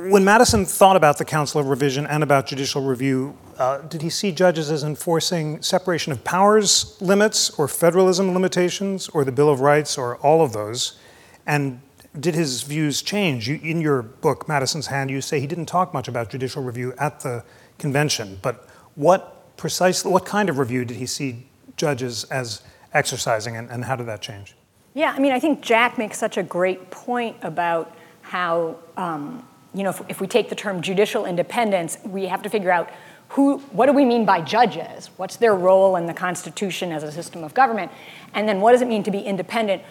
When 0.09 0.25
Madison 0.25 0.65
thought 0.65 0.97
about 0.97 1.17
the 1.17 1.25
Council 1.25 1.61
of 1.61 1.67
Revision 1.67 2.05
and 2.05 2.21
about 2.21 2.45
judicial 2.45 2.83
review, 2.83 3.37
uh, 3.57 3.79
did 3.79 4.01
he 4.01 4.09
see 4.09 4.31
judges 4.31 4.71
as 4.71 4.83
enforcing 4.83 5.61
separation 5.61 6.11
of 6.11 6.23
powers 6.23 6.97
limits 7.01 7.49
or 7.51 7.67
federalism 7.67 8.33
limitations 8.33 9.09
or 9.09 9.23
the 9.23 9.31
Bill 9.31 9.49
of 9.49 9.59
Rights 9.59 9.97
or 9.97 10.17
all 10.17 10.43
of 10.43 10.53
those? 10.53 10.97
And 11.45 11.81
did 12.19 12.35
his 12.35 12.63
views 12.63 13.01
change? 13.01 13.47
You, 13.47 13.59
in 13.61 13.81
your 13.81 14.01
book, 14.01 14.47
Madison's 14.47 14.87
Hand, 14.87 15.09
you 15.09 15.21
say 15.21 15.39
he 15.39 15.47
didn't 15.47 15.65
talk 15.65 15.93
much 15.93 16.07
about 16.07 16.29
judicial 16.29 16.63
review 16.63 16.93
at 16.99 17.21
the 17.21 17.43
convention, 17.79 18.39
but 18.41 18.67
what 18.95 19.55
precisely, 19.57 20.11
what 20.11 20.25
kind 20.25 20.49
of 20.49 20.57
review 20.57 20.85
did 20.85 20.97
he 20.97 21.05
see 21.05 21.47
judges 21.77 22.23
as 22.25 22.61
exercising 22.93 23.57
and, 23.57 23.69
and 23.69 23.85
how 23.85 23.95
did 23.95 24.05
that 24.07 24.21
change? 24.21 24.55
Yeah, 24.93 25.11
I 25.15 25.19
mean, 25.19 25.31
I 25.31 25.39
think 25.39 25.61
Jack 25.61 25.97
makes 25.97 26.19
such 26.19 26.37
a 26.37 26.43
great 26.43 26.91
point 26.91 27.35
about 27.41 27.95
how, 28.21 28.77
um, 28.95 29.47
you 29.73 29.83
know, 29.83 29.89
if, 29.89 30.01
if 30.07 30.21
we 30.21 30.27
take 30.27 30.49
the 30.49 30.55
term 30.55 30.81
judicial 30.81 31.25
independence, 31.25 31.97
we 32.05 32.27
have 32.27 32.43
to 32.43 32.49
figure 32.49 32.71
out 32.71 32.91
who, 33.33 33.57
what 33.71 33.87
do 33.87 33.93
we 33.93 34.05
mean 34.05 34.25
by 34.25 34.41
judges? 34.41 35.09
What's 35.17 35.37
their 35.37 35.55
role 35.55 35.95
in 35.95 36.05
the 36.05 36.13
Constitution 36.13 36.91
as 36.91 37.01
a 37.01 37.11
system 37.11 37.43
of 37.43 37.55
government? 37.55 37.91
And 38.35 38.47
then 38.47 38.61
what 38.61 38.73
does 38.73 38.81
it 38.83 38.87
mean 38.87 39.01
to 39.03 39.11
be 39.11 39.19
independent? 39.19 39.81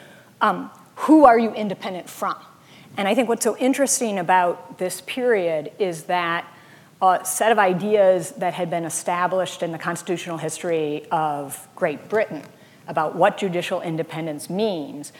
Um, 0.40 0.70
who 0.94 1.24
are 1.24 1.36
you 1.36 1.52
independent 1.52 2.08
from? 2.08 2.36
And 2.96 3.08
I 3.08 3.16
think 3.16 3.28
what's 3.28 3.42
so 3.42 3.56
interesting 3.56 4.20
about 4.20 4.78
this 4.78 5.00
period 5.00 5.72
is 5.80 6.04
that 6.04 6.46
a 7.00 7.20
set 7.24 7.50
of 7.50 7.58
ideas 7.58 8.30
that 8.32 8.54
had 8.54 8.70
been 8.70 8.84
established 8.84 9.64
in 9.64 9.72
the 9.72 9.78
constitutional 9.78 10.38
history 10.38 11.04
of 11.10 11.66
Great 11.74 12.08
Britain 12.08 12.44
about 12.86 13.16
what 13.16 13.38
judicial 13.38 13.80
independence 13.80 14.48
means 14.48 15.12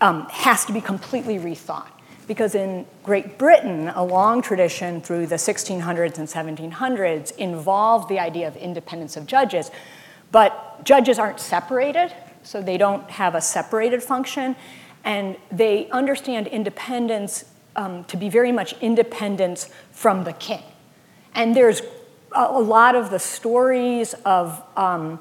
um, 0.00 0.26
has 0.30 0.64
to 0.64 0.72
be 0.72 0.80
completely 0.80 1.38
rethought. 1.38 1.90
Because 2.28 2.54
in 2.54 2.86
Great 3.02 3.38
Britain, 3.38 3.88
a 3.88 4.04
long 4.04 4.42
tradition 4.42 5.00
through 5.00 5.26
the 5.26 5.36
1600s 5.36 6.18
and 6.18 6.28
1700s 6.28 7.36
involved 7.36 8.08
the 8.08 8.20
idea 8.20 8.46
of 8.46 8.54
independence 8.54 9.16
of 9.16 9.26
judges. 9.26 9.72
But 10.30 10.84
judges 10.84 11.18
aren't 11.18 11.40
separated, 11.40 12.12
so 12.42 12.62
they 12.62 12.76
don't 12.76 13.10
have 13.10 13.34
a 13.34 13.40
separated 13.40 14.02
function, 14.02 14.54
and 15.04 15.36
they 15.50 15.88
understand 15.88 16.46
independence 16.46 17.44
um, 17.76 18.04
to 18.04 18.16
be 18.16 18.28
very 18.28 18.52
much 18.52 18.74
independence 18.80 19.70
from 19.90 20.24
the 20.24 20.32
king. 20.32 20.62
And 21.34 21.56
there's 21.56 21.80
a, 22.32 22.60
lot 22.60 22.94
of 22.94 23.10
the 23.10 23.18
stories 23.18 24.14
of 24.24 24.62
um, 24.76 25.20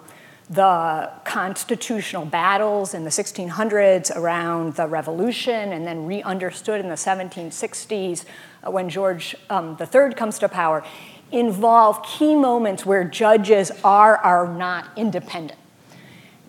the 0.50 1.12
constitutional 1.26 2.26
battles 2.26 2.94
in 2.94 3.04
the 3.04 3.10
1600s 3.10 4.16
around 4.16 4.76
the 4.76 4.88
revolution 4.88 5.74
and 5.74 5.86
then 5.86 6.06
re-understood 6.06 6.80
in 6.80 6.88
the 6.88 6.96
1760s 6.96 8.24
uh, 8.66 8.72
when 8.72 8.90
George 8.90 9.36
um, 9.50 9.78
III 9.80 10.14
comes 10.14 10.40
to 10.40 10.48
power 10.48 10.84
involve 11.32 12.02
key 12.04 12.36
moments 12.36 12.86
where 12.86 13.04
judges 13.04 13.72
are 13.84 14.24
or 14.26 14.54
not 14.54 14.88
independent. 14.96 15.60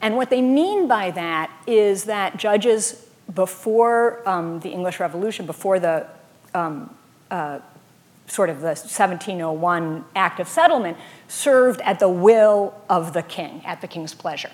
And 0.00 0.17
what 0.17 0.31
they 0.31 0.40
mean 0.40 0.87
by 0.87 1.11
that 1.11 1.50
is 1.67 2.05
that 2.05 2.37
judges 2.37 3.09
before 3.35 4.26
um, 4.28 4.61
the 4.61 4.71
English 4.71 5.00
Revolution, 5.00 5.47
before 5.47 5.81
the 5.81 6.07
um, 6.55 6.95
uh, 7.31 7.59
sort 8.28 8.50
of 8.50 8.61
the 8.61 8.68
1701 8.68 10.04
Act 10.14 10.40
of 10.40 10.49
Settlement, 10.49 10.97
served 11.26 11.80
at 11.80 11.99
the 11.99 12.08
will 12.08 12.75
of 12.88 13.12
the 13.12 13.23
king, 13.23 13.62
at 13.64 13.80
the 13.80 13.88
king's 13.88 14.14
pleasure. 14.14 14.50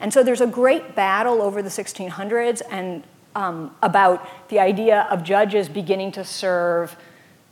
And 0.00 0.12
so 0.12 0.22
there's 0.22 0.40
a 0.40 0.46
great 0.46 0.94
battle 0.94 1.42
over 1.42 1.62
the 1.62 1.68
1600s 1.68 2.62
and 2.70 3.04
um, 3.34 3.74
about 3.82 4.48
the 4.48 4.58
idea 4.58 5.06
of 5.10 5.22
judges 5.22 5.68
beginning 5.68 6.12
to 6.12 6.24
serve 6.24 6.96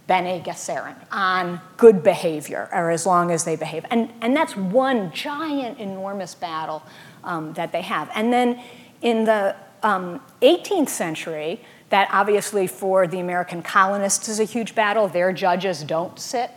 bene 0.06 0.40
gesserit, 0.40 0.96
on 1.10 1.60
good 1.76 2.02
behavior, 2.02 2.68
or 2.72 2.90
as 2.90 3.06
long 3.06 3.30
as 3.30 3.44
they 3.44 3.56
behave. 3.56 3.84
And, 3.90 4.12
and 4.20 4.36
that's 4.36 4.56
one 4.56 5.12
giant, 5.12 5.78
enormous 5.78 6.34
battle 6.34 6.82
um, 7.24 7.52
that 7.54 7.72
they 7.72 7.82
have. 7.82 8.08
And 8.14 8.32
then 8.32 8.60
in 9.02 9.24
the 9.24 9.56
um, 9.82 10.20
18th 10.42 10.88
century, 10.88 11.60
that 11.90 12.08
obviously 12.12 12.66
for 12.66 13.06
the 13.06 13.20
American 13.20 13.62
colonists 13.62 14.28
is 14.28 14.40
a 14.40 14.44
huge 14.44 14.74
battle. 14.74 15.08
Their 15.08 15.32
judges 15.32 15.84
don't 15.84 16.18
sit, 16.18 16.50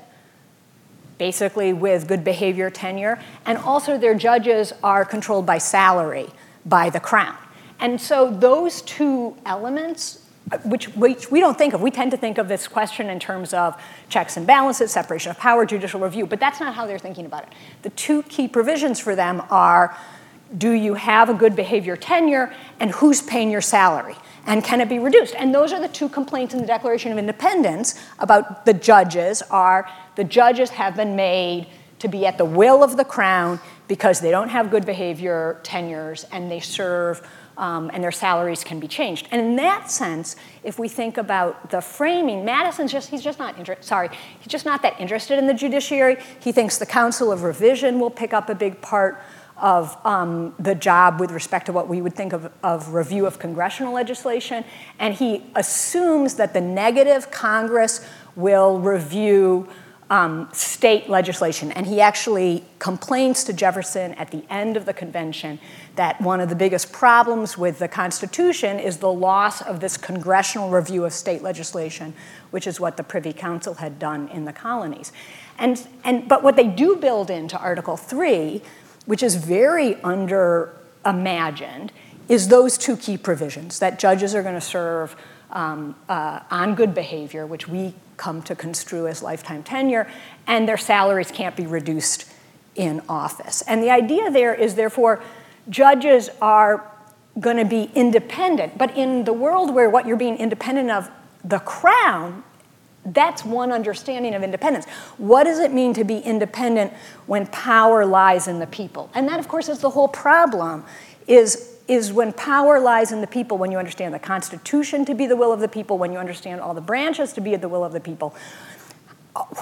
basically 1.17 1.71
with 1.73 2.07
good 2.07 2.23
behavior 2.23 2.69
tenure. 2.69 3.19
And 3.45 3.57
also 3.57 3.97
their 3.97 4.15
judges 4.15 4.73
are 4.83 5.05
controlled 5.05 5.45
by 5.45 5.59
salary 5.59 6.29
by 6.65 6.89
the 6.89 6.99
crown. 6.99 7.37
And 7.79 8.01
so 8.01 8.29
those 8.29 8.81
two 8.81 9.37
elements, 9.45 10.25
which, 10.65 10.89
which 10.95 11.31
we 11.31 11.39
don't 11.39 11.57
think 11.57 11.73
of, 11.73 11.81
we 11.81 11.91
tend 11.91 12.11
to 12.11 12.17
think 12.17 12.37
of 12.37 12.47
this 12.47 12.67
question 12.67 13.09
in 13.09 13.19
terms 13.19 13.53
of 13.53 13.79
checks 14.09 14.35
and 14.35 14.45
balances, 14.45 14.91
separation 14.91 15.29
of 15.29 15.37
power, 15.37 15.65
judicial 15.65 15.99
review, 15.99 16.25
but 16.25 16.39
that's 16.39 16.59
not 16.59 16.73
how 16.73 16.85
they're 16.85 16.99
thinking 16.99 17.25
about 17.25 17.43
it. 17.43 17.49
The 17.83 17.91
two 17.91 18.23
key 18.23 18.47
provisions 18.47 18.99
for 18.99 19.15
them 19.15 19.43
are 19.49 19.95
do 20.57 20.71
you 20.71 20.95
have 20.95 21.29
a 21.29 21.33
good 21.33 21.55
behavior 21.55 21.95
tenure 21.95 22.51
and 22.79 22.89
who's 22.91 23.21
paying 23.21 23.51
your 23.51 23.61
salary? 23.61 24.15
And 24.45 24.63
can 24.63 24.81
it 24.81 24.89
be 24.89 24.99
reduced? 24.99 25.35
And 25.35 25.53
those 25.53 25.71
are 25.73 25.79
the 25.79 25.87
two 25.87 26.09
complaints 26.09 26.53
in 26.53 26.61
the 26.61 26.67
Declaration 26.67 27.11
of 27.11 27.17
Independence 27.17 27.99
about 28.19 28.65
the 28.65 28.73
judges 28.73 29.41
are 29.43 29.89
the 30.15 30.23
judges 30.23 30.69
have 30.71 30.95
been 30.95 31.15
made 31.15 31.67
to 31.99 32.07
be 32.07 32.25
at 32.25 32.37
the 32.37 32.45
will 32.45 32.83
of 32.83 32.97
the 32.97 33.05
crown 33.05 33.59
because 33.87 34.19
they 34.21 34.31
don't 34.31 34.49
have 34.49 34.71
good 34.71 34.85
behavior 34.85 35.59
tenures 35.63 36.25
and 36.31 36.49
they 36.49 36.59
serve 36.59 37.21
um, 37.59 37.91
and 37.93 38.01
their 38.01 38.11
salaries 38.11 38.63
can 38.63 38.79
be 38.79 38.87
changed. 38.87 39.27
And 39.31 39.41
in 39.41 39.55
that 39.57 39.91
sense, 39.91 40.37
if 40.63 40.79
we 40.79 40.87
think 40.87 41.17
about 41.17 41.71
the 41.71 41.81
framing, 41.81 42.45
Madison's 42.45 42.91
just, 42.91 43.09
he's 43.09 43.21
just 43.21 43.37
not, 43.37 43.57
inter- 43.57 43.77
sorry, 43.81 44.09
he's 44.39 44.47
just 44.47 44.65
not 44.65 44.81
that 44.83 44.99
interested 44.99 45.37
in 45.37 45.45
the 45.45 45.53
judiciary. 45.53 46.17
He 46.39 46.53
thinks 46.53 46.77
the 46.77 46.85
Council 46.85 47.33
of 47.33 47.43
Revision 47.43 47.99
will 47.99 48.09
pick 48.09 48.33
up 48.33 48.49
a 48.49 48.55
big 48.55 48.81
part 48.81 49.21
of 49.61 49.97
um, 50.05 50.53
the 50.59 50.75
job 50.75 51.19
with 51.19 51.31
respect 51.31 51.65
to 51.67 51.73
what 51.73 51.87
we 51.87 52.01
would 52.01 52.15
think 52.15 52.33
of, 52.33 52.51
of 52.63 52.93
review 52.93 53.25
of 53.25 53.39
congressional 53.39 53.93
legislation. 53.93 54.63
And 54.99 55.13
he 55.13 55.43
assumes 55.55 56.35
that 56.35 56.53
the 56.53 56.61
negative 56.61 57.31
Congress 57.31 58.05
will 58.35 58.79
review 58.79 59.67
um, 60.09 60.49
state 60.51 61.07
legislation. 61.07 61.71
And 61.71 61.85
he 61.85 62.01
actually 62.01 62.63
complains 62.79 63.43
to 63.43 63.53
Jefferson 63.53 64.13
at 64.15 64.31
the 64.31 64.43
end 64.49 64.75
of 64.75 64.85
the 64.85 64.93
convention 64.93 65.59
that 65.95 66.19
one 66.19 66.39
of 66.39 66.49
the 66.49 66.55
biggest 66.55 66.91
problems 66.91 67.57
with 67.57 67.79
the 67.79 67.87
Constitution 67.87 68.79
is 68.79 68.97
the 68.97 69.11
loss 69.11 69.61
of 69.61 69.79
this 69.79 69.97
congressional 69.97 70.69
review 70.69 71.05
of 71.05 71.13
state 71.13 71.43
legislation, 71.43 72.13
which 72.49 72.65
is 72.65 72.79
what 72.79 72.97
the 72.97 73.03
Privy 73.03 73.33
Council 73.33 73.75
had 73.75 73.99
done 73.99 74.27
in 74.29 74.45
the 74.45 74.53
colonies. 74.53 75.11
And, 75.59 75.85
and, 76.03 76.27
but 76.27 76.41
what 76.41 76.55
they 76.55 76.67
do 76.67 76.95
build 76.95 77.29
into 77.29 77.59
Article 77.59 77.97
3 77.97 78.61
which 79.09 79.23
is 79.23 79.33
very 79.33 79.95
under 80.03 80.71
imagined, 81.03 81.91
is 82.27 82.49
those 82.49 82.77
two 82.77 82.95
key 82.95 83.17
provisions 83.17 83.79
that 83.79 83.97
judges 83.97 84.35
are 84.35 84.43
going 84.43 84.53
to 84.53 84.61
serve 84.61 85.15
um, 85.49 85.95
uh, 86.07 86.41
on 86.51 86.75
good 86.75 86.93
behavior, 86.93 87.47
which 87.47 87.67
we 87.67 87.95
come 88.17 88.39
to 88.43 88.55
construe 88.55 89.07
as 89.07 89.23
lifetime 89.23 89.63
tenure, 89.63 90.07
and 90.45 90.69
their 90.69 90.77
salaries 90.77 91.31
can't 91.31 91.55
be 91.55 91.65
reduced 91.65 92.31
in 92.75 93.01
office. 93.09 93.63
And 93.63 93.81
the 93.81 93.89
idea 93.89 94.29
there 94.29 94.53
is, 94.53 94.75
therefore, 94.75 95.23
judges 95.69 96.29
are 96.39 96.87
going 97.39 97.57
to 97.57 97.65
be 97.65 97.89
independent, 97.95 98.77
but 98.77 98.95
in 98.95 99.23
the 99.23 99.33
world 99.33 99.73
where 99.73 99.89
what 99.89 100.05
you're 100.05 100.17
being 100.17 100.37
independent 100.37 100.91
of 100.91 101.09
the 101.43 101.57
crown 101.57 102.43
that's 103.05 103.45
one 103.45 103.71
understanding 103.71 104.33
of 104.35 104.43
independence. 104.43 104.85
What 105.17 105.45
does 105.45 105.59
it 105.59 105.73
mean 105.73 105.93
to 105.93 106.03
be 106.03 106.19
independent 106.19 106.93
when 107.25 107.47
power 107.47 108.05
lies 108.05 108.47
in 108.47 108.59
the 108.59 108.67
people? 108.67 109.09
And 109.13 109.27
that, 109.27 109.39
of 109.39 109.47
course, 109.47 109.69
is 109.69 109.79
the 109.79 109.89
whole 109.89 110.07
problem, 110.07 110.83
is, 111.27 111.77
is 111.87 112.11
when 112.11 112.33
power 112.33 112.79
lies 112.79 113.11
in 113.11 113.21
the 113.21 113.27
people, 113.27 113.57
when 113.57 113.71
you 113.71 113.77
understand 113.77 114.13
the 114.13 114.19
Constitution 114.19 115.05
to 115.05 115.15
be 115.15 115.27
the 115.27 115.37
will 115.37 115.53
of 115.53 115.59
the 115.59 115.67
people, 115.67 115.97
when 115.97 116.11
you 116.11 116.19
understand 116.19 116.61
all 116.61 116.73
the 116.73 116.81
branches 116.81 117.33
to 117.33 117.41
be 117.41 117.55
the 117.55 117.69
will 117.69 117.83
of 117.83 117.93
the 117.93 117.99
people, 117.99 118.35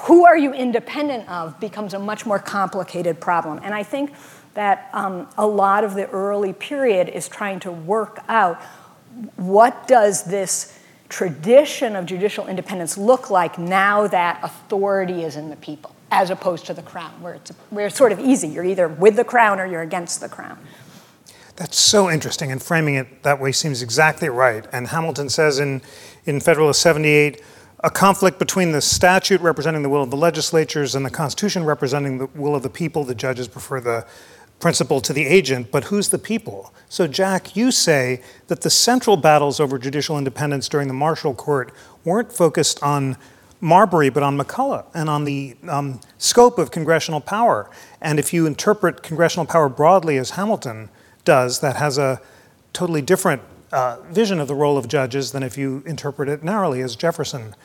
who 0.07 0.25
are 0.25 0.37
you 0.37 0.53
independent 0.53 1.29
of 1.29 1.59
becomes 1.59 1.93
a 1.93 1.99
much 1.99 2.25
more 2.25 2.39
complicated 2.39 3.19
problem. 3.19 3.59
And 3.63 3.73
I 3.73 3.83
think 3.83 4.13
that 4.55 4.89
um, 4.93 5.29
a 5.37 5.45
lot 5.45 5.83
of 5.83 5.93
the 5.93 6.07
early 6.09 6.53
period 6.53 7.09
is 7.09 7.27
trying 7.27 7.59
to 7.59 7.71
work 7.71 8.23
out 8.27 8.59
what 9.35 9.87
does 9.87 10.23
this 10.23 10.76
tradition 11.09 11.95
of 11.95 12.05
judicial 12.05 12.47
independence 12.47 12.97
look 12.97 13.29
like 13.29 13.57
now 13.57 14.07
that 14.07 14.39
authority 14.43 15.23
is 15.23 15.35
in 15.35 15.49
the 15.49 15.55
people, 15.57 15.95
as 16.11 16.29
opposed 16.29 16.65
to 16.67 16.73
the 16.73 16.81
crown, 16.81 17.11
where 17.21 17.35
it's, 17.35 17.51
where 17.69 17.87
it's 17.87 17.95
sort 17.95 18.11
of 18.11 18.19
easy. 18.19 18.47
You're 18.47 18.65
either 18.65 18.87
with 18.87 19.15
the 19.15 19.23
crown 19.23 19.59
or 19.59 19.65
you're 19.65 19.81
against 19.81 20.19
the 20.19 20.29
crown. 20.29 20.57
That's 21.55 21.77
so 21.77 22.09
interesting, 22.09 22.51
and 22.51 22.61
framing 22.61 22.95
it 22.95 23.23
that 23.23 23.41
way 23.41 23.51
seems 23.51 23.81
exactly 23.81 24.29
right. 24.29 24.65
And 24.71 24.87
Hamilton 24.87 25.29
says 25.29 25.59
in, 25.59 25.81
in 26.25 26.39
Federalist 26.39 26.81
78 26.81 27.41
a 27.83 27.91
conflict 27.91 28.39
between 28.39 28.71
the 28.71 28.81
statute 28.81 29.39
representing 29.39 29.83
the 29.83 29.89
will 29.89 30.01
of 30.01 30.09
the 30.09 30.17
legislatures 30.17 30.95
and 30.95 31.05
the 31.05 31.11
Constitution 31.11 31.63
representing 31.63 32.17
the 32.17 32.25
will 32.33 32.55
of 32.55 32.63
the 32.63 32.69
people. 32.69 33.03
The 33.03 33.13
judges 33.13 33.47
prefer 33.47 33.79
the 33.79 34.05
principle 34.59 35.01
to 35.01 35.13
the 35.13 35.25
agent, 35.25 35.71
but 35.71 35.85
who's 35.85 36.09
the 36.09 36.17
people? 36.17 36.73
So, 36.89 37.07
Jack, 37.07 37.55
you 37.55 37.71
say 37.71 38.21
that 38.47 38.61
the 38.61 38.69
central 38.69 39.17
battles 39.17 39.59
over 39.59 39.77
judicial 39.77 40.17
independence 40.17 40.67
during 40.67 40.87
the 40.87 40.93
Marshall 40.93 41.33
Court 41.33 41.73
weren't 42.03 42.31
focused 42.31 42.81
on 42.81 43.17
Marbury, 43.59 44.09
but 44.09 44.23
on 44.23 44.37
McCulloch 44.37 44.85
and 44.93 45.09
on 45.09 45.25
the 45.25 45.55
um, 45.67 45.99
scope 46.17 46.57
of 46.57 46.71
congressional 46.71 47.19
power. 47.19 47.69
And 48.01 48.19
if 48.19 48.33
you 48.33 48.45
interpret 48.45 49.03
congressional 49.03 49.45
power 49.45 49.67
broadly, 49.67 50.17
as 50.17 50.31
Hamilton 50.31 50.89
does, 51.25 51.59
that 51.59 51.75
has 51.75 51.97
a 51.97 52.21
totally 52.73 53.01
different 53.01 53.41
uh, 53.71 53.97
vision 54.09 54.39
of 54.39 54.47
the 54.47 54.55
role 54.55 54.77
of 54.77 54.87
judges 54.87 55.31
than 55.31 55.43
if 55.43 55.57
you 55.57 55.83
interpret 55.85 56.29
it 56.29 56.43
narrowly, 56.43 56.81
as 56.81 56.95
Jefferson 56.95 57.55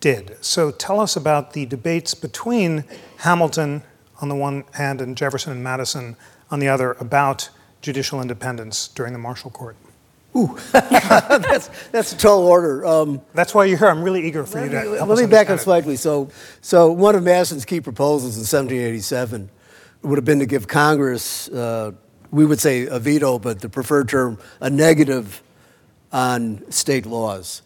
did. 0.00 0.36
So, 0.42 0.70
tell 0.70 1.00
us 1.00 1.16
about 1.16 1.54
the 1.54 1.64
debates 1.64 2.14
between 2.14 2.84
Hamilton 3.18 3.82
on 4.20 4.28
the 4.28 4.34
one 4.34 4.64
hand 4.74 5.00
and 5.00 5.16
Jefferson 5.16 5.52
and 5.52 5.64
Madison 5.64 6.16
on 6.50 6.60
the 6.60 6.68
other 6.68 6.92
about 6.92 7.50
judicial 7.80 8.20
independence 8.20 8.88
during 8.88 9.12
the 9.12 9.18
Marshall 9.18 9.50
Court? 9.50 9.76
Ooh, 10.36 10.58
that's, 10.72 11.70
that's 11.90 12.12
a 12.12 12.18
tall 12.18 12.46
order. 12.46 12.84
Um, 12.84 13.22
that's 13.32 13.54
why 13.54 13.64
you're 13.64 13.78
here. 13.78 13.88
I'm 13.88 14.02
really 14.02 14.26
eager 14.26 14.44
for 14.44 14.62
you 14.62 14.68
to 14.70 14.96
help 14.96 15.08
Let 15.08 15.18
me 15.18 15.26
back 15.26 15.48
up 15.48 15.60
slightly. 15.60 15.96
So, 15.96 16.30
so 16.60 16.92
one 16.92 17.14
of 17.14 17.22
Madison's 17.22 17.64
key 17.64 17.80
proposals 17.80 18.36
in 18.36 18.40
1787 18.40 19.48
would 20.02 20.18
have 20.18 20.26
been 20.26 20.40
to 20.40 20.46
give 20.46 20.68
Congress, 20.68 21.48
uh, 21.48 21.92
we 22.30 22.44
would 22.44 22.60
say 22.60 22.86
a 22.86 22.98
veto, 22.98 23.38
but 23.38 23.60
the 23.60 23.68
preferred 23.68 24.08
term, 24.08 24.38
a 24.60 24.68
negative 24.68 25.42
on 26.12 26.70
state 26.70 27.06
laws. 27.06 27.62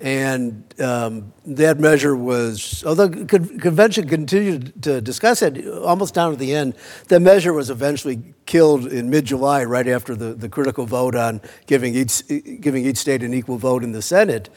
And 0.00 0.64
um, 0.80 1.34
that 1.44 1.78
measure 1.78 2.16
was, 2.16 2.82
although 2.86 3.06
the 3.06 3.26
convention 3.26 4.08
continued 4.08 4.82
to 4.82 5.02
discuss 5.02 5.42
it 5.42 5.68
almost 5.68 6.14
down 6.14 6.30
to 6.30 6.38
the 6.38 6.54
end, 6.54 6.74
that 7.08 7.20
measure 7.20 7.52
was 7.52 7.68
eventually 7.68 8.22
killed 8.46 8.86
in 8.86 9.10
mid-July, 9.10 9.64
right 9.64 9.86
after 9.86 10.16
the, 10.16 10.32
the 10.32 10.48
critical 10.48 10.86
vote 10.86 11.14
on 11.14 11.42
giving 11.66 11.94
each, 11.94 12.22
giving 12.60 12.86
each 12.86 12.96
state 12.96 13.22
an 13.22 13.34
equal 13.34 13.58
vote 13.58 13.84
in 13.84 13.92
the 13.92 14.00
Senate. 14.00 14.48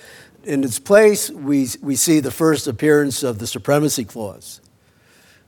In 0.46 0.64
its 0.64 0.80
place, 0.80 1.30
we, 1.30 1.68
we 1.82 1.98
see 1.98 2.22
the 2.22 2.32
first 2.32 2.66
appearance 2.66 3.22
of 3.22 3.40
the 3.40 3.48
Supremacy 3.48 4.06
Clause, 4.06 4.62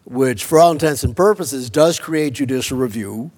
which, 0.03 0.43
for 0.43 0.59
all 0.59 0.73
intents 0.73 1.05
and 1.05 1.15
purposes, 1.15 1.69
does 1.69 2.01
create 2.01 2.33
judicial 2.33 2.77
review 2.77 3.31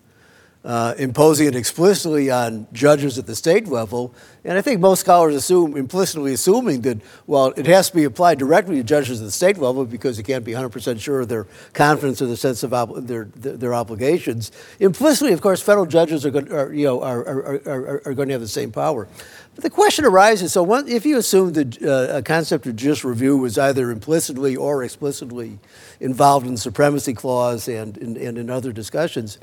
uh, 0.67 0.93
imposing 0.97 1.47
it 1.47 1.55
explicitly 1.55 2.29
on 2.29 2.67
judges 2.73 3.17
at 3.17 3.25
the 3.25 3.35
state 3.35 3.67
level. 3.67 4.13
And 4.47 4.57
I 4.57 4.61
think 4.61 4.79
most 4.79 5.01
scholars 5.01 5.35
assume, 5.35 5.75
implicitly 5.75 6.31
assuming 6.31 6.79
that, 6.83 6.99
well, 7.27 7.47
it 7.57 7.65
has 7.65 7.89
to 7.89 7.95
be 7.97 8.05
applied 8.05 8.39
directly 8.39 8.77
to 8.77 8.83
judges 8.83 9.19
at 9.19 9.25
the 9.25 9.31
state 9.31 9.57
level 9.57 9.83
because 9.83 10.17
you 10.17 10.23
can't 10.23 10.45
be 10.45 10.53
100% 10.53 11.01
sure 11.01 11.19
of 11.19 11.27
their 11.27 11.47
confidence 11.73 12.21
or 12.21 12.27
the 12.27 12.37
sense 12.37 12.63
of 12.63 12.73
ob- 12.73 13.05
their, 13.07 13.25
their, 13.35 13.57
their, 13.57 13.73
obligations. 13.73 14.53
Implicitly, 14.79 15.33
of 15.33 15.41
course, 15.41 15.61
federal 15.61 15.85
judges 15.85 16.25
are, 16.25 16.31
going, 16.31 16.49
are, 16.49 16.71
you 16.71 16.85
know, 16.85 17.01
are, 17.01 17.19
are, 17.27 17.61
are, 17.65 18.01
are 18.05 18.13
going 18.13 18.29
to 18.29 18.35
have 18.35 18.41
the 18.41 18.47
same 18.47 18.71
power. 18.71 19.09
But 19.53 19.65
the 19.65 19.69
question 19.69 20.05
arises 20.05 20.53
so 20.53 20.63
one, 20.63 20.87
if 20.87 21.05
you 21.05 21.17
assume 21.17 21.51
that 21.51 21.83
uh, 21.83 22.15
a 22.15 22.21
concept 22.21 22.67
of 22.67 22.77
judicial 22.77 23.09
review 23.09 23.35
was 23.35 23.57
either 23.57 23.91
implicitly 23.91 24.55
or 24.55 24.81
explicitly 24.81 25.59
involved 25.99 26.45
in 26.45 26.53
the 26.53 26.57
Supremacy 26.57 27.13
Clause 27.13 27.67
and, 27.67 27.97
and, 27.97 28.15
and 28.15 28.37
in 28.37 28.49
other 28.49 28.71
discussions, 28.71 29.39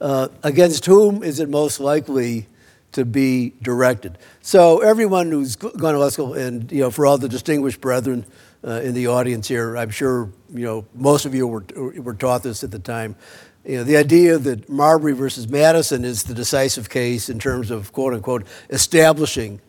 uh, 0.00 0.26
against 0.42 0.84
whom 0.86 1.22
is 1.22 1.38
it 1.38 1.48
most 1.48 1.78
likely 1.78 2.48
to 2.92 3.04
be 3.04 3.54
directed? 3.62 4.18
So 4.40 4.80
everyone 4.80 5.30
who's 5.30 5.56
gone 5.56 5.94
to 5.94 5.98
law 5.98 6.08
school, 6.08 6.34
and 6.34 6.70
you 6.70 6.80
know, 6.80 6.90
for 6.90 7.06
all 7.06 7.18
the 7.18 7.28
distinguished 7.28 7.80
brethren 7.80 8.24
uh, 8.64 8.80
in 8.82 8.94
the 8.94 9.06
audience 9.08 9.48
here, 9.48 9.76
I'm 9.76 9.90
sure 9.90 10.30
you 10.52 10.64
know 10.64 10.86
most 10.94 11.26
of 11.26 11.34
you 11.34 11.46
were 11.46 11.64
were 11.76 12.14
taught 12.14 12.42
this 12.42 12.64
at 12.64 12.70
the 12.70 12.78
time. 12.78 13.16
You 13.64 13.78
know, 13.78 13.84
the 13.84 13.96
idea 13.96 14.38
that 14.38 14.68
Marbury 14.68 15.12
versus 15.12 15.48
Madison 15.48 16.04
is 16.04 16.22
the 16.22 16.34
decisive 16.34 16.88
case 16.88 17.28
in 17.28 17.38
terms 17.38 17.70
of 17.70 17.92
quote 17.92 18.14
unquote 18.14 18.46
establishing 18.70 19.60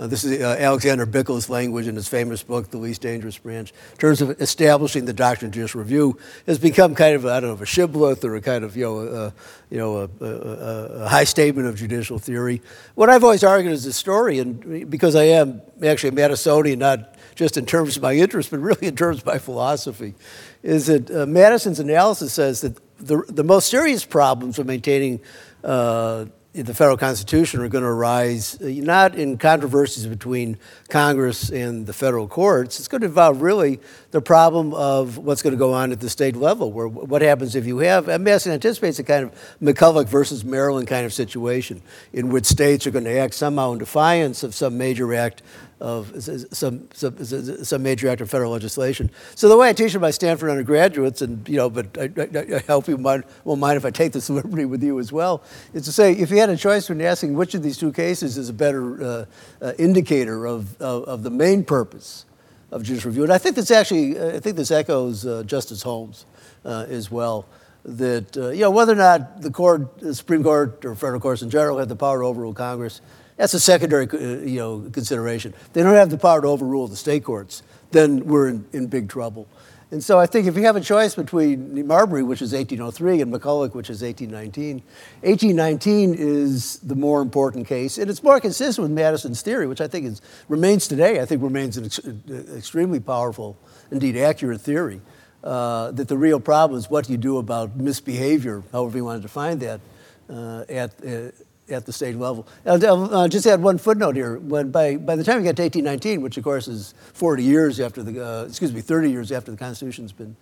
uh, 0.00 0.06
this 0.06 0.24
is 0.24 0.40
uh, 0.40 0.56
Alexander 0.58 1.04
Bickel's 1.04 1.50
language 1.50 1.86
in 1.86 1.94
his 1.94 2.08
famous 2.08 2.42
book, 2.42 2.70
The 2.70 2.78
Least 2.78 3.02
Dangerous 3.02 3.36
Branch, 3.36 3.70
in 3.92 3.98
terms 3.98 4.22
of 4.22 4.40
establishing 4.40 5.04
the 5.04 5.12
doctrine 5.12 5.50
of 5.50 5.54
judicial 5.54 5.80
review, 5.80 6.18
has 6.46 6.58
become 6.58 6.94
kind 6.94 7.14
of, 7.14 7.26
I 7.26 7.38
don't 7.40 7.54
know, 7.54 7.62
a 7.62 7.66
shibboleth 7.66 8.24
or 8.24 8.34
a 8.34 8.40
kind 8.40 8.64
of, 8.64 8.78
you 8.78 8.84
know, 8.84 9.32
you 9.68 9.76
know 9.76 9.96
a, 9.98 10.24
a, 10.24 11.04
a, 11.04 11.08
high 11.08 11.24
statement 11.24 11.68
of 11.68 11.76
judicial 11.76 12.18
theory. 12.18 12.62
What 12.94 13.10
I've 13.10 13.22
always 13.22 13.44
argued 13.44 13.74
as 13.74 13.84
a 13.84 13.90
historian, 13.90 14.86
because 14.88 15.14
I 15.14 15.24
am 15.24 15.60
actually 15.82 16.08
a 16.08 16.12
Madisonian, 16.12 16.78
not 16.78 17.14
just 17.34 17.58
in 17.58 17.66
terms 17.66 17.98
of 17.98 18.02
my 18.02 18.14
interest, 18.14 18.50
but 18.50 18.60
really 18.60 18.86
in 18.86 18.96
terms 18.96 19.18
of 19.18 19.26
my 19.26 19.36
philosophy, 19.36 20.14
is 20.62 20.86
that 20.86 21.10
uh, 21.10 21.26
Madison's 21.26 21.78
analysis 21.78 22.32
says 22.32 22.62
that 22.62 22.78
the, 22.98 23.22
the 23.28 23.44
most 23.44 23.68
serious 23.68 24.06
problems 24.06 24.58
of 24.58 24.66
maintaining 24.66 25.20
uh, 25.62 26.24
the 26.52 26.74
federal 26.74 26.96
constitution 26.96 27.60
are 27.60 27.68
going 27.68 27.84
to 27.84 27.88
arise 27.88 28.60
uh, 28.60 28.66
not 28.66 29.14
in 29.14 29.38
controversies 29.38 30.06
between 30.06 30.58
Congress 30.88 31.48
and 31.48 31.86
the 31.86 31.92
federal 31.92 32.26
courts. 32.26 32.80
It's 32.80 32.88
going 32.88 33.02
to 33.02 33.06
involve 33.06 33.40
really 33.40 33.78
the 34.10 34.20
problem 34.20 34.74
of 34.74 35.16
what's 35.16 35.42
going 35.42 35.52
to 35.52 35.58
go 35.58 35.72
on 35.72 35.92
at 35.92 36.00
the 36.00 36.10
state 36.10 36.34
level, 36.34 36.72
where 36.72 36.88
what 36.88 37.22
happens 37.22 37.54
if 37.54 37.66
you 37.66 37.78
have, 37.78 38.06
Madison 38.20 38.52
anticipates 38.52 38.98
a 38.98 39.04
kind 39.04 39.24
of 39.24 39.58
McCulloch 39.62 40.08
versus 40.08 40.44
Maryland 40.44 40.88
kind 40.88 41.06
of 41.06 41.12
situation, 41.12 41.82
in 42.12 42.30
which 42.30 42.46
states 42.46 42.84
are 42.84 42.90
going 42.90 43.04
to 43.04 43.16
act 43.16 43.34
somehow 43.34 43.72
in 43.72 43.78
defiance 43.78 44.42
of 44.42 44.52
some 44.52 44.76
major 44.76 45.14
act 45.14 45.42
of 45.80 46.12
some, 46.52 46.88
some, 46.92 47.24
some 47.64 47.82
major 47.82 48.08
act 48.08 48.20
of 48.20 48.28
federal 48.28 48.52
legislation. 48.52 49.10
So 49.34 49.48
the 49.48 49.56
way 49.56 49.70
I 49.70 49.72
teach 49.72 49.94
it 49.94 49.98
my 49.98 50.10
Stanford 50.10 50.50
undergraduates, 50.50 51.22
and 51.22 51.48
you 51.48 51.56
know, 51.56 51.70
but 51.70 51.96
I, 51.98 52.10
I, 52.16 52.56
I 52.56 52.58
hope 52.66 52.86
you 52.86 52.98
might, 52.98 53.22
won't 53.44 53.60
mind 53.60 53.78
if 53.78 53.84
I 53.84 53.90
take 53.90 54.12
this 54.12 54.28
liberty 54.30 54.66
with 54.66 54.82
you 54.82 54.98
as 54.98 55.10
well, 55.10 55.42
is 55.72 55.84
to 55.86 55.92
say 55.92 56.12
if 56.12 56.30
you 56.30 56.36
had 56.36 56.50
a 56.50 56.56
choice 56.56 56.86
between 56.86 57.06
asking 57.06 57.34
which 57.34 57.54
of 57.54 57.62
these 57.62 57.78
two 57.78 57.92
cases 57.92 58.36
is 58.36 58.50
a 58.50 58.52
better 58.52 59.02
uh, 59.02 59.24
uh, 59.62 59.72
indicator 59.78 60.46
of, 60.46 60.80
of, 60.80 61.04
of, 61.04 61.22
the 61.22 61.30
main 61.30 61.64
purpose 61.64 62.26
of 62.70 62.82
judicial 62.82 63.10
review, 63.10 63.24
and 63.24 63.32
I 63.32 63.38
think 63.38 63.56
this 63.56 63.70
actually, 63.70 64.20
I 64.20 64.38
think 64.38 64.56
this 64.56 64.70
echoes 64.70 65.24
uh, 65.24 65.42
Justice 65.44 65.82
Holmes 65.82 66.26
uh, 66.64 66.86
as 66.88 67.10
well 67.10 67.46
that 67.84 68.36
uh, 68.36 68.50
you 68.50 68.60
know 68.60 68.70
whether 68.70 68.92
or 68.92 68.96
not 68.96 69.40
the 69.40 69.50
court, 69.50 69.98
the 69.98 70.14
Supreme 70.14 70.42
Court 70.42 70.84
or 70.84 70.94
federal 70.94 71.20
courts 71.20 71.40
in 71.40 71.48
general 71.48 71.78
had 71.78 71.88
the 71.88 71.96
power 71.96 72.20
to 72.20 72.26
overrule 72.26 72.52
Congress 72.52 73.00
that's 73.40 73.54
a 73.54 73.60
secondary 73.60 74.06
uh, 74.06 74.44
you 74.44 74.58
know, 74.58 74.90
consideration. 74.92 75.54
They 75.72 75.82
don't 75.82 75.94
have 75.94 76.10
the 76.10 76.18
power 76.18 76.42
to 76.42 76.46
overrule 76.46 76.88
the 76.88 76.96
state 76.96 77.24
courts, 77.24 77.62
then 77.90 78.26
we're 78.26 78.48
in, 78.48 78.66
in 78.74 78.86
big 78.88 79.08
trouble. 79.08 79.48
And 79.90 80.04
so 80.04 80.18
I 80.18 80.26
think 80.26 80.46
if 80.46 80.56
you 80.56 80.64
have 80.64 80.76
a 80.76 80.80
choice 80.82 81.14
between 81.14 81.86
Marbury, 81.86 82.22
which 82.22 82.42
is 82.42 82.52
1803, 82.52 83.22
and 83.22 83.32
McCulloch, 83.32 83.74
which 83.74 83.88
is 83.88 84.02
1819, 84.02 84.82
1819 85.22 86.14
is 86.18 86.80
the 86.80 86.94
more 86.94 87.22
important 87.22 87.66
case, 87.66 87.96
and 87.96 88.10
it's 88.10 88.22
more 88.22 88.38
consistent 88.40 88.82
with 88.82 88.92
Madison's 88.92 89.40
theory, 89.40 89.66
which 89.66 89.80
I 89.80 89.88
think 89.88 90.04
is, 90.04 90.20
remains 90.48 90.86
today, 90.86 91.18
I 91.22 91.24
think 91.24 91.42
remains 91.42 91.78
an 91.78 91.86
ex- 91.86 91.98
uh, 91.98 92.12
extremely 92.54 93.00
powerful, 93.00 93.56
indeed 93.90 94.18
accurate 94.18 94.60
theory, 94.60 95.00
uh, 95.42 95.92
that 95.92 96.08
the 96.08 96.18
real 96.18 96.40
problem 96.40 96.78
is 96.78 96.90
what 96.90 97.06
do 97.06 97.12
you 97.12 97.18
do 97.18 97.38
about 97.38 97.74
misbehavior, 97.74 98.62
however 98.70 98.98
you 98.98 99.04
want 99.06 99.22
to 99.22 99.22
define 99.22 99.60
that, 99.60 99.80
uh, 100.28 100.64
at, 100.68 100.92
uh, 101.02 101.30
at 101.70 101.86
the 101.86 101.92
state 101.92 102.16
level. 102.16 102.46
I'll, 102.66 102.84
I'll 102.86 103.14
uh, 103.14 103.28
just 103.28 103.46
add 103.46 103.62
one 103.62 103.78
footnote 103.78 104.16
here. 104.16 104.38
When 104.38 104.70
by, 104.70 104.96
by 104.96 105.16
the 105.16 105.24
time 105.24 105.38
we 105.38 105.42
get 105.44 105.56
to 105.56 105.62
1819, 105.62 106.22
which 106.22 106.36
of 106.36 106.44
course 106.44 106.68
is 106.68 106.94
40 107.14 107.42
years 107.42 107.80
after 107.80 108.02
the, 108.02 108.24
uh, 108.24 108.44
excuse 108.44 108.72
me, 108.72 108.80
30 108.80 109.10
years 109.10 109.32
after 109.32 109.50
the 109.50 109.56
Constitution's 109.56 110.12
been 110.12 110.36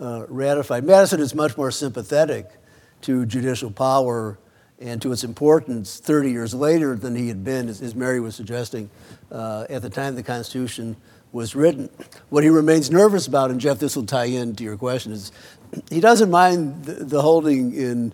uh, 0.00 0.26
ratified, 0.28 0.84
Madison 0.84 1.20
is 1.20 1.34
much 1.34 1.56
more 1.56 1.70
sympathetic 1.70 2.50
to 3.02 3.26
judicial 3.26 3.70
power 3.70 4.38
and 4.80 5.00
to 5.00 5.12
its 5.12 5.22
importance 5.22 6.00
30 6.00 6.30
years 6.30 6.54
later 6.54 6.96
than 6.96 7.14
he 7.14 7.28
had 7.28 7.44
been, 7.44 7.68
as, 7.68 7.80
as 7.80 7.94
Mary 7.94 8.20
was 8.20 8.34
suggesting, 8.34 8.90
uh, 9.30 9.64
at 9.70 9.82
the 9.82 9.90
time 9.90 10.16
the 10.16 10.22
Constitution 10.22 10.96
was 11.30 11.54
written. 11.54 11.88
What 12.28 12.44
he 12.44 12.50
remains 12.50 12.90
nervous 12.90 13.26
about, 13.26 13.50
and 13.50 13.60
Jeff, 13.60 13.78
this 13.78 13.96
will 13.96 14.06
tie 14.06 14.26
in 14.26 14.54
to 14.56 14.64
your 14.64 14.76
question, 14.76 15.12
is 15.12 15.32
he 15.90 16.00
doesn't 16.00 16.30
mind 16.30 16.84
the, 16.84 17.04
the 17.04 17.22
holding 17.22 17.74
in 17.74 18.12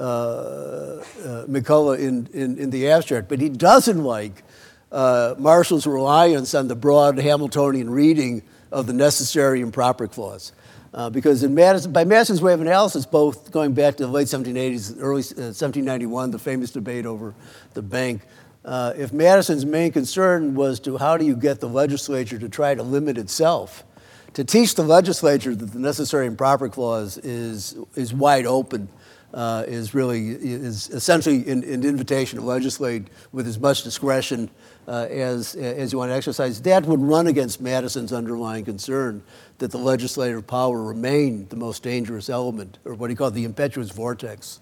uh, 0.00 0.02
uh, 0.02 1.02
McCulloch 1.46 1.98
in, 1.98 2.26
in, 2.32 2.56
in, 2.56 2.70
the 2.70 2.88
abstract, 2.88 3.28
but 3.28 3.38
he 3.38 3.50
doesn't 3.50 4.02
like 4.02 4.42
uh, 4.90 5.34
Marshall's 5.38 5.86
reliance 5.86 6.54
on 6.54 6.68
the 6.68 6.74
broad 6.74 7.18
Hamiltonian 7.18 7.90
reading 7.90 8.42
of 8.72 8.86
the 8.86 8.94
necessary 8.94 9.60
and 9.60 9.74
proper 9.74 10.08
clause. 10.08 10.52
Uh, 10.94 11.10
because 11.10 11.44
Madison, 11.44 11.92
by 11.92 12.04
Madison's 12.04 12.40
way 12.40 12.54
of 12.54 12.62
analysis, 12.62 13.04
both 13.04 13.52
going 13.52 13.74
back 13.74 13.96
to 13.96 14.06
the 14.06 14.10
late 14.10 14.26
1780s, 14.26 14.96
early 15.00 15.22
uh, 15.22 15.52
1791, 15.52 16.30
the 16.30 16.38
famous 16.38 16.70
debate 16.70 17.04
over 17.04 17.34
the 17.74 17.82
bank, 17.82 18.22
uh, 18.64 18.94
if 18.96 19.12
Madison's 19.12 19.66
main 19.66 19.92
concern 19.92 20.54
was 20.54 20.80
to 20.80 20.96
how 20.96 21.18
do 21.18 21.26
you 21.26 21.36
get 21.36 21.60
the 21.60 21.68
legislature 21.68 22.38
to 22.38 22.48
try 22.48 22.74
to 22.74 22.82
limit 22.82 23.18
itself, 23.18 23.84
to 24.32 24.44
teach 24.44 24.74
the 24.76 24.82
legislature 24.82 25.54
that 25.54 25.66
the 25.66 25.78
necessary 25.78 26.26
and 26.26 26.38
proper 26.38 26.70
clause 26.70 27.18
is, 27.18 27.76
is 27.94 28.14
wide 28.14 28.46
open 28.46 28.88
uh, 29.32 29.64
is 29.66 29.94
really 29.94 30.30
is 30.30 30.88
essentially 30.90 31.48
an, 31.48 31.62
an, 31.62 31.84
invitation 31.84 32.38
to 32.38 32.44
legislate 32.44 33.08
with 33.32 33.46
as 33.46 33.58
much 33.58 33.84
discretion 33.84 34.50
uh, 34.88 35.06
as 35.08 35.54
as 35.54 35.92
you 35.92 35.98
want 35.98 36.10
to 36.10 36.14
exercise. 36.14 36.60
That 36.62 36.84
would 36.86 37.00
run 37.00 37.28
against 37.28 37.60
Madison's 37.60 38.12
underlying 38.12 38.64
concern 38.64 39.22
that 39.58 39.70
the 39.70 39.78
legislative 39.78 40.46
power 40.46 40.82
remain 40.82 41.46
the 41.48 41.56
most 41.56 41.82
dangerous 41.82 42.28
element, 42.28 42.78
or 42.84 42.94
what 42.94 43.10
he 43.10 43.16
called 43.16 43.34
the 43.34 43.44
impetuous 43.44 43.90
vortex. 43.90 44.60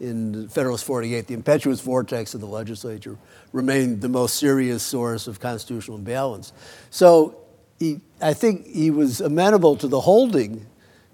In 0.00 0.48
Federalist 0.48 0.84
48, 0.84 1.28
the 1.28 1.34
impetuous 1.34 1.80
vortex 1.80 2.34
of 2.34 2.40
the 2.40 2.48
legislature 2.48 3.16
remained 3.52 4.00
the 4.00 4.08
most 4.08 4.36
serious 4.36 4.82
source 4.82 5.28
of 5.28 5.38
constitutional 5.38 5.96
imbalance. 5.96 6.52
So 6.90 7.38
he, 7.78 8.00
I 8.20 8.34
think 8.34 8.66
he 8.66 8.90
was 8.90 9.20
amenable 9.20 9.76
to 9.76 9.88
the 9.88 10.00
holding 10.00 10.66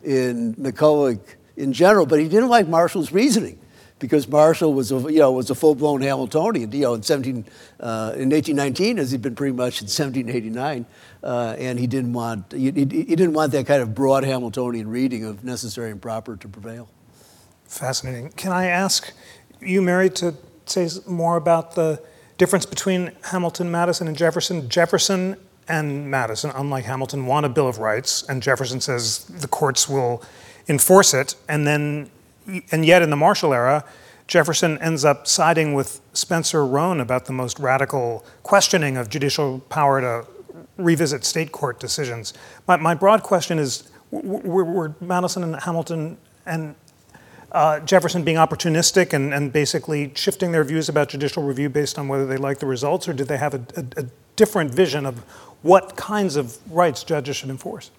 in 0.02 0.54
McCulloch 0.54 1.20
in 1.56 1.72
general, 1.72 2.06
but 2.06 2.18
he 2.18 2.28
didn't 2.28 2.48
like 2.48 2.68
Marshall's 2.68 3.12
reasoning 3.12 3.58
because 4.00 4.26
Marshall 4.26 4.72
was 4.74 4.90
a, 4.90 4.96
you 4.96 5.18
know, 5.18 5.30
was 5.30 5.50
a 5.50 5.54
full-blown 5.54 6.00
Hamiltonian, 6.00 6.72
you 6.72 6.80
know, 6.80 6.94
in, 6.94 7.02
17, 7.02 7.44
uh, 7.78 8.12
in 8.16 8.30
1819, 8.30 8.98
as 8.98 9.12
he'd 9.12 9.22
been 9.22 9.36
pretty 9.36 9.54
much 9.54 9.82
in 9.82 9.86
1789, 9.86 10.86
uh, 11.22 11.54
and 11.58 11.78
he 11.78 11.86
didn't, 11.86 12.12
want, 12.12 12.50
he, 12.50 12.70
he, 12.70 12.80
he, 12.80 13.16
didn't 13.16 13.34
want 13.34 13.52
that 13.52 13.66
kind 13.66 13.82
of 13.82 13.94
broad 13.94 14.24
Hamiltonian 14.24 14.88
reading 14.88 15.24
of 15.24 15.44
necessary 15.44 15.90
and 15.90 16.00
proper 16.00 16.34
to 16.36 16.48
prevail. 16.48 16.88
Fascinating. 17.66 18.30
Can 18.30 18.52
I 18.52 18.66
ask 18.66 19.12
you, 19.60 19.82
Mary, 19.82 20.10
to 20.10 20.34
say 20.64 20.88
more 21.06 21.36
about 21.36 21.74
the 21.74 22.02
difference 22.38 22.64
between 22.64 23.12
Hamilton, 23.24 23.70
Madison, 23.70 24.08
and 24.08 24.16
Jefferson? 24.16 24.68
Jefferson 24.68 25.36
and 25.68 26.10
Madison, 26.10 26.50
unlike 26.54 26.84
Hamilton, 26.84 27.26
want 27.26 27.46
a 27.46 27.48
Bill 27.48 27.68
of 27.68 27.78
Rights, 27.78 28.24
and 28.28 28.42
Jefferson 28.42 28.80
says 28.80 29.24
the 29.26 29.46
courts 29.46 29.88
will 29.88 30.24
enforce 30.70 31.12
it, 31.12 31.34
and 31.48 31.66
then, 31.66 32.10
and 32.70 32.86
yet 32.86 33.02
in 33.02 33.10
the 33.10 33.16
Marshall 33.16 33.52
era, 33.52 33.84
Jefferson 34.28 34.78
ends 34.78 35.04
up 35.04 35.26
siding 35.26 35.74
with 35.74 36.00
Spencer 36.12 36.64
Roane 36.64 37.00
about 37.00 37.26
the 37.26 37.32
most 37.32 37.58
radical 37.58 38.24
questioning 38.44 38.96
of 38.96 39.10
judicial 39.10 39.58
power 39.68 40.00
to 40.00 40.26
revisit 40.76 41.24
state 41.24 41.50
court 41.50 41.80
decisions. 41.80 42.32
My, 42.68 42.76
my 42.76 42.94
broad 42.94 43.22
question 43.24 43.58
is 43.58 43.90
were, 44.12 44.64
were 44.64 44.94
Madison 45.00 45.42
and 45.42 45.56
Hamilton 45.56 46.16
and 46.46 46.74
uh, 47.52 47.80
Jefferson 47.80 48.22
being 48.22 48.36
opportunistic 48.36 49.12
and, 49.12 49.34
and 49.34 49.52
basically 49.52 50.12
shifting 50.14 50.52
their 50.52 50.62
views 50.62 50.88
about 50.88 51.08
judicial 51.08 51.42
review 51.42 51.68
based 51.68 51.98
on 51.98 52.06
whether 52.06 52.26
they 52.26 52.36
like 52.36 52.60
the 52.60 52.66
results, 52.66 53.08
or 53.08 53.12
did 53.12 53.26
they 53.26 53.38
have 53.38 53.54
a, 53.54 53.62
a, 53.76 53.84
a 54.02 54.04
different 54.36 54.72
vision 54.72 55.04
of 55.04 55.18
what 55.62 55.96
kinds 55.96 56.36
of 56.36 56.56
rights 56.72 57.02
judges 57.02 57.36
should 57.36 57.50
enforce? 57.50 57.90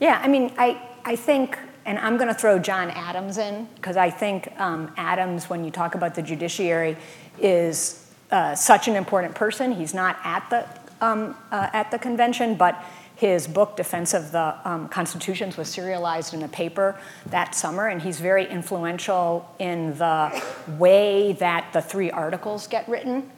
Yeah, 0.00 0.20
I 0.22 0.28
mean, 0.28 0.52
I, 0.56 0.80
I 1.04 1.16
think, 1.16 1.58
and 1.86 1.98
I'm 1.98 2.16
going 2.16 2.28
to 2.28 2.34
throw 2.34 2.58
John 2.58 2.90
Adams 2.90 3.38
in, 3.38 3.68
because 3.76 3.96
I 3.96 4.10
think 4.10 4.48
um, 4.58 4.92
Adams, 4.96 5.50
when 5.50 5.64
you 5.64 5.70
talk 5.70 5.94
about 5.94 6.14
the 6.14 6.22
judiciary, 6.22 6.96
is 7.38 8.10
uh, 8.30 8.54
such 8.54 8.88
an 8.88 8.96
important 8.96 9.34
person. 9.34 9.72
He's 9.72 9.94
not 9.94 10.18
at 10.24 10.48
the, 10.50 10.66
um, 11.04 11.36
uh, 11.50 11.68
at 11.72 11.90
the 11.90 11.98
convention, 11.98 12.56
but 12.56 12.82
his 13.16 13.46
book, 13.46 13.76
Defense 13.76 14.12
of 14.12 14.32
the 14.32 14.56
um, 14.64 14.88
Constitutions, 14.88 15.56
was 15.56 15.68
serialized 15.68 16.34
in 16.34 16.42
a 16.42 16.48
paper 16.48 16.98
that 17.26 17.54
summer, 17.54 17.86
and 17.86 18.02
he's 18.02 18.18
very 18.18 18.48
influential 18.48 19.48
in 19.58 19.96
the 19.98 20.42
way 20.78 21.32
that 21.34 21.72
the 21.72 21.80
three 21.80 22.10
articles 22.10 22.66
get 22.66 22.88
written. 22.88 23.30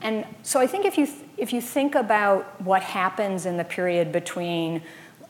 And 0.00 0.24
so 0.42 0.60
I 0.60 0.66
think 0.66 0.84
if 0.84 0.96
you, 0.96 1.06
th- 1.06 1.18
if 1.36 1.52
you 1.52 1.60
think 1.60 1.94
about 1.94 2.60
what 2.62 2.82
happens 2.82 3.46
in 3.46 3.56
the 3.56 3.64
period 3.64 4.12
between, 4.12 4.82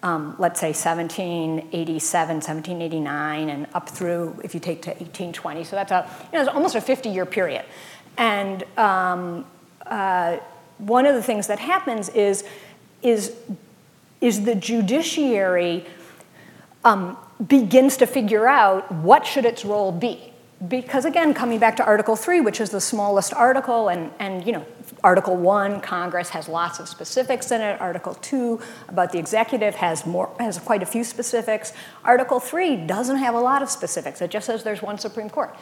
um, 0.06 0.36
let's 0.38 0.60
say, 0.60 0.68
1787, 0.68 2.36
1789, 2.36 3.48
and 3.50 3.66
up 3.74 3.88
through, 3.88 4.40
if 4.44 4.54
you 4.54 4.60
take 4.60 4.82
to 4.82 4.90
1820, 4.90 5.64
so 5.64 5.74
that's 5.74 5.90
a, 5.90 6.08
you 6.32 6.38
know, 6.38 6.44
it's 6.44 6.54
almost 6.54 6.76
a 6.76 6.80
50 6.80 7.08
year 7.08 7.26
period. 7.26 7.64
And 8.16 8.62
um, 8.78 9.44
uh, 9.84 10.36
one 10.78 11.06
of 11.06 11.16
the 11.16 11.22
things 11.24 11.48
that 11.48 11.58
happens 11.58 12.08
is, 12.10 12.44
is 13.02 13.34
is 14.20 14.44
the 14.44 14.54
judiciary 14.54 15.84
um, 16.84 17.16
begins 17.44 17.96
to 17.98 18.06
figure 18.06 18.46
out 18.46 18.90
what 18.90 19.26
should 19.26 19.44
its 19.44 19.64
role 19.64 19.92
be 19.92 20.32
because 20.68 21.04
again 21.04 21.34
coming 21.34 21.58
back 21.58 21.76
to 21.76 21.84
article 21.84 22.16
3 22.16 22.40
which 22.40 22.60
is 22.60 22.70
the 22.70 22.80
smallest 22.80 23.34
article 23.34 23.88
and, 23.88 24.10
and 24.18 24.46
you 24.46 24.52
know 24.52 24.64
article 25.04 25.36
1 25.36 25.80
congress 25.82 26.30
has 26.30 26.48
lots 26.48 26.78
of 26.78 26.88
specifics 26.88 27.50
in 27.50 27.60
it. 27.60 27.80
Article 27.80 28.14
2 28.14 28.60
about 28.88 29.12
the 29.12 29.18
executive 29.18 29.74
has 29.74 30.06
more 30.06 30.34
has 30.40 30.58
quite 30.58 30.82
a 30.82 30.86
few 30.86 31.04
specifics. 31.04 31.72
Article 32.04 32.40
3 32.40 32.76
doesn't 32.76 33.18
have 33.18 33.34
a 33.34 33.40
lot 33.40 33.62
of 33.62 33.70
specifics. 33.70 34.20
It 34.22 34.30
just 34.30 34.46
says 34.46 34.64
there's 34.64 34.82
one 34.82 34.98
supreme 34.98 35.30
court. 35.30 35.54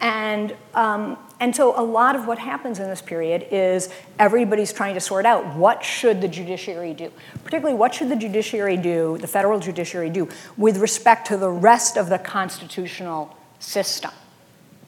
And, 0.00 0.54
um, 0.74 1.16
and 1.40 1.56
so 1.56 1.78
a 1.78 1.82
lot 1.82 2.16
of 2.16 2.26
what 2.26 2.38
happens 2.38 2.80
in 2.80 2.88
this 2.88 3.00
period 3.00 3.46
is 3.50 3.88
everybody's 4.18 4.72
trying 4.72 4.94
to 4.94 5.00
sort 5.00 5.24
out 5.24 5.56
what 5.56 5.82
should 5.82 6.20
the 6.20 6.28
judiciary 6.28 6.92
do, 6.92 7.10
particularly 7.44 7.78
what 7.78 7.94
should 7.94 8.10
the 8.10 8.16
judiciary 8.16 8.76
do, 8.76 9.16
the 9.18 9.26
federal 9.26 9.58
judiciary 9.58 10.10
do, 10.10 10.28
with 10.58 10.76
respect 10.78 11.26
to 11.28 11.38
the 11.38 11.48
rest 11.48 11.96
of 11.96 12.10
the 12.10 12.18
constitutional 12.18 13.34
system. 13.58 14.10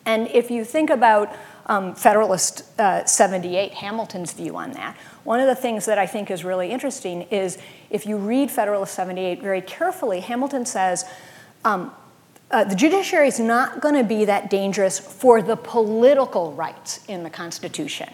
And 0.09 0.27
if 0.29 0.51
you 0.51 0.65
think 0.65 0.89
about 0.89 1.37
um, 1.67 1.95
Federalist 1.95 2.63
uh, 2.81 3.05
78, 3.05 3.75
Hamilton's 3.75 4.33
view 4.33 4.57
on 4.57 4.73
that, 4.73 4.97
one 5.23 5.39
of 5.39 5.47
the 5.47 5.55
things 5.55 5.85
that 5.85 5.99
I 5.99 6.07
think 6.07 6.31
is 6.31 6.45
really 6.45 6.71
interesting 6.71 7.23
is 7.31 7.59
if 7.91 8.07
you 8.07 8.17
read 8.17 8.51
Federalist 8.51 8.95
78 8.95 9.43
very 9.43 9.61
carefully, 9.61 10.21
Hamilton 10.21 10.65
says, 10.65 11.05
um, 11.63 11.93
uh, 12.51 12.65
the 12.65 12.75
judiciary 12.75 13.29
is 13.29 13.39
not 13.39 13.83
going 13.83 13.97
to 13.97 14.03
be 14.03 14.25
that 14.25 14.49
dangerous 14.49 14.99
for 14.99 15.43
the 15.43 15.57
political 15.57 16.55
rights 16.55 17.05
in 17.07 17.23
the 17.23 17.29
Constitution. 17.29 18.09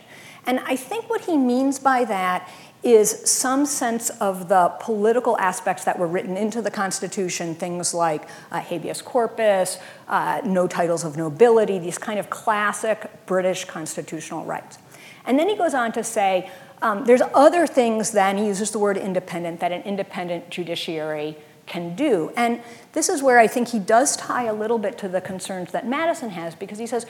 And 0.47 0.59
I 0.67 0.75
think 0.75 1.09
what 1.09 1.21
he 1.21 1.37
means 1.37 1.79
by 1.79 2.05
that 2.07 2.51
is 2.85 3.11
some 3.31 3.65
sense 3.65 4.11
of 4.21 4.49
the 4.49 4.69
political 4.81 5.39
aspects 5.39 5.85
that 5.85 5.99
were 5.99 6.07
written 6.07 6.37
into 6.37 6.61
the 6.61 6.71
Constitution, 6.71 7.55
things 7.55 7.95
like 7.95 8.29
uh, 8.53 8.61
habeas 8.61 9.01
corpus, 9.01 9.79
uh, 10.09 10.43
no 10.45 10.67
titles 10.67 11.03
of 11.03 11.17
nobility, 11.17 11.79
these 11.79 11.99
kind 11.99 12.19
of 12.19 12.29
classic 12.29 13.11
British 13.27 13.65
constitutional 13.65 14.45
rights. 14.45 14.79
And 15.25 15.39
then 15.39 15.49
he 15.49 15.57
goes 15.57 15.73
on 15.73 15.93
to 15.93 16.05
say 16.05 16.51
um, 16.83 17.07
there's 17.07 17.23
other 17.33 17.67
things 17.67 18.11
then, 18.11 18.37
he 18.37 18.47
uses 18.47 18.71
the 18.71 18.79
word 18.79 18.99
independent, 18.99 19.61
that 19.61 19.73
an 19.73 19.83
independent 19.83 20.51
judiciary 20.51 21.39
can 21.67 21.97
do. 21.97 22.31
And 22.37 22.61
this 22.93 23.09
is 23.09 23.23
where 23.23 23.39
I 23.39 23.47
think 23.47 23.69
he 23.69 23.79
does 23.79 24.17
tie 24.17 24.45
a 24.45 24.53
little 24.53 24.79
bit 24.79 24.99
to 24.99 25.09
the 25.09 25.23
concerns 25.23 25.73
that 25.73 25.89
Madison 25.89 26.31
has, 26.31 26.55
because 26.55 26.79
he 26.79 26.87
says 26.87 27.07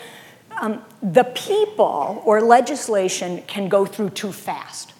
um, 0.60 0.84
the 1.02 1.24
people 1.24 2.22
or 2.24 2.40
legislation 2.40 3.42
can 3.48 3.68
go 3.68 3.84
through 3.84 4.10
too 4.10 4.32
fast. 4.32 4.93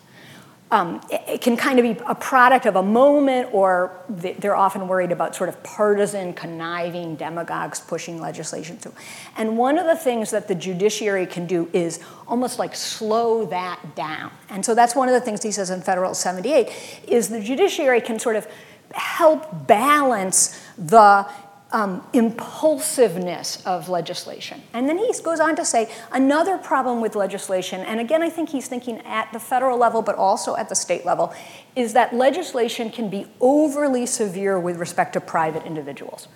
Um, 0.70 1.00
it, 1.10 1.40
can 1.40 1.56
kind 1.56 1.78
of 1.78 1.84
be 1.84 2.02
a 2.06 2.14
product 2.14 2.66
of 2.66 2.74
a 2.74 2.82
moment, 2.82 3.50
or 3.52 4.02
they're 4.08 4.56
often 4.56 4.88
worried 4.88 5.12
about 5.12 5.36
sort 5.36 5.48
of 5.48 5.62
partisan, 5.62 6.32
conniving 6.32 7.14
demagogues 7.14 7.80
pushing 7.80 8.20
legislation 8.20 8.78
through. 8.78 8.94
And 9.36 9.56
one 9.56 9.78
of 9.78 9.86
the 9.86 9.94
things 9.94 10.30
that 10.30 10.48
the 10.48 10.54
judiciary 10.54 11.26
can 11.26 11.46
do 11.46 11.68
is 11.72 12.00
almost 12.26 12.58
like 12.58 12.74
slow 12.74 13.44
that 13.46 13.94
down. 13.94 14.32
And 14.48 14.64
so 14.64 14.74
that's 14.74 14.96
one 14.96 15.08
of 15.08 15.14
the 15.14 15.20
things 15.20 15.42
he 15.42 15.52
says 15.52 15.70
in 15.70 15.80
Federal 15.80 16.14
78 16.14 16.70
is 17.06 17.28
the 17.28 17.40
judiciary 17.40 18.00
can 18.00 18.18
sort 18.18 18.34
of 18.34 18.48
help 18.94 19.66
balance 19.66 20.60
the 20.78 21.28
um, 21.74 22.06
impulsiveness 22.12 23.60
of 23.66 23.88
legislation. 23.88 24.62
And 24.72 24.88
then 24.88 24.96
he 24.96 25.12
goes 25.24 25.40
on 25.40 25.56
to 25.56 25.64
say 25.64 25.90
another 26.12 26.56
problem 26.56 27.00
with 27.00 27.16
legislation, 27.16 27.80
and 27.80 27.98
again, 27.98 28.22
I 28.22 28.30
think 28.30 28.50
he's 28.50 28.68
thinking 28.68 29.00
at 29.00 29.32
the 29.32 29.40
federal 29.40 29.76
level, 29.76 30.00
but 30.00 30.14
also 30.14 30.54
at 30.54 30.68
the 30.68 30.76
state 30.76 31.04
level, 31.04 31.34
is 31.74 31.92
that 31.94 32.14
legislation 32.14 32.90
can 32.90 33.10
be 33.10 33.26
overly 33.40 34.06
severe 34.06 34.58
with 34.58 34.78
respect 34.78 35.14
to 35.14 35.20
private 35.20 35.66
individuals. 35.66 36.28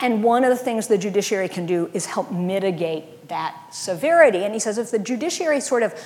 And 0.00 0.22
one 0.22 0.44
of 0.44 0.50
the 0.50 0.62
things 0.62 0.86
the 0.86 0.98
judiciary 0.98 1.48
can 1.48 1.64
do 1.64 1.90
is 1.94 2.04
help 2.04 2.30
mitigate 2.30 3.28
that 3.28 3.56
severity. 3.72 4.44
And 4.44 4.52
he 4.52 4.60
says 4.60 4.76
if 4.76 4.90
the 4.90 4.98
judiciary 4.98 5.60
sort 5.60 5.82
of 5.82 5.98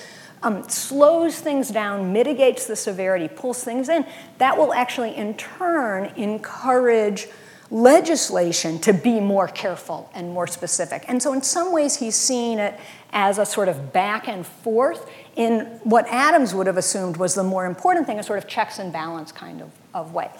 um, 0.45 0.69
slows 0.69 1.41
things 1.41 1.69
down, 1.71 2.13
mitigates 2.13 2.67
the 2.67 2.77
severity, 2.77 3.27
pulls 3.27 3.65
things 3.65 3.89
in, 3.89 4.07
that 4.37 4.57
will 4.57 4.73
actually 4.73 5.17
in 5.17 5.35
turn 5.35 6.13
encourage 6.15 7.27
legislation 7.71 8.79
to 8.81 8.93
be 8.93 9.21
more 9.21 9.47
careful 9.47 10.11
and 10.15 10.33
more 10.33 10.47
specific. 10.47 11.05
And 11.09 11.23
so, 11.23 11.33
in 11.33 11.43
some 11.43 11.73
ways, 11.73 11.97
he's 11.97 12.17
seeing 12.17 12.59
it 12.59 12.79
as 13.13 13.39
a 13.39 13.47
sort 13.47 13.69
of 13.69 13.93
back 13.93 14.29
and 14.29 14.47
forth 14.47 15.11
in 15.37 15.61
what 15.85 16.07
Adams 16.09 16.55
would 16.55 16.67
have 16.67 16.77
assumed 16.77 17.17
was 17.17 17.35
the 17.35 17.43
more 17.43 17.67
important 17.67 18.07
thing, 18.07 18.19
a 18.19 18.23
sort 18.23 18.39
of 18.39 18.49
checks 18.49 18.79
and 18.79 18.93
balance 18.93 19.33
kind 19.33 19.61
of, 19.61 19.71
of 19.95 20.15
way. 20.15 20.31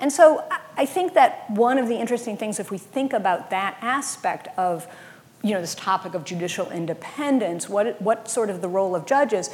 And 0.00 0.12
so, 0.12 0.44
I 0.76 0.86
think 0.86 1.14
that 1.14 1.48
one 1.50 1.78
of 1.78 1.88
the 1.88 1.96
interesting 1.96 2.36
things, 2.36 2.58
if 2.58 2.70
we 2.70 2.78
think 2.78 3.12
about 3.12 3.50
that 3.50 3.76
aspect 3.80 4.48
of 4.58 4.86
you 5.42 5.54
know, 5.54 5.60
this 5.60 5.74
topic 5.74 6.14
of 6.14 6.24
judicial 6.24 6.70
independence, 6.70 7.68
what, 7.68 8.00
what 8.00 8.28
sort 8.28 8.48
of 8.48 8.60
the 8.60 8.68
role 8.68 8.94
of 8.94 9.06
judges 9.06 9.50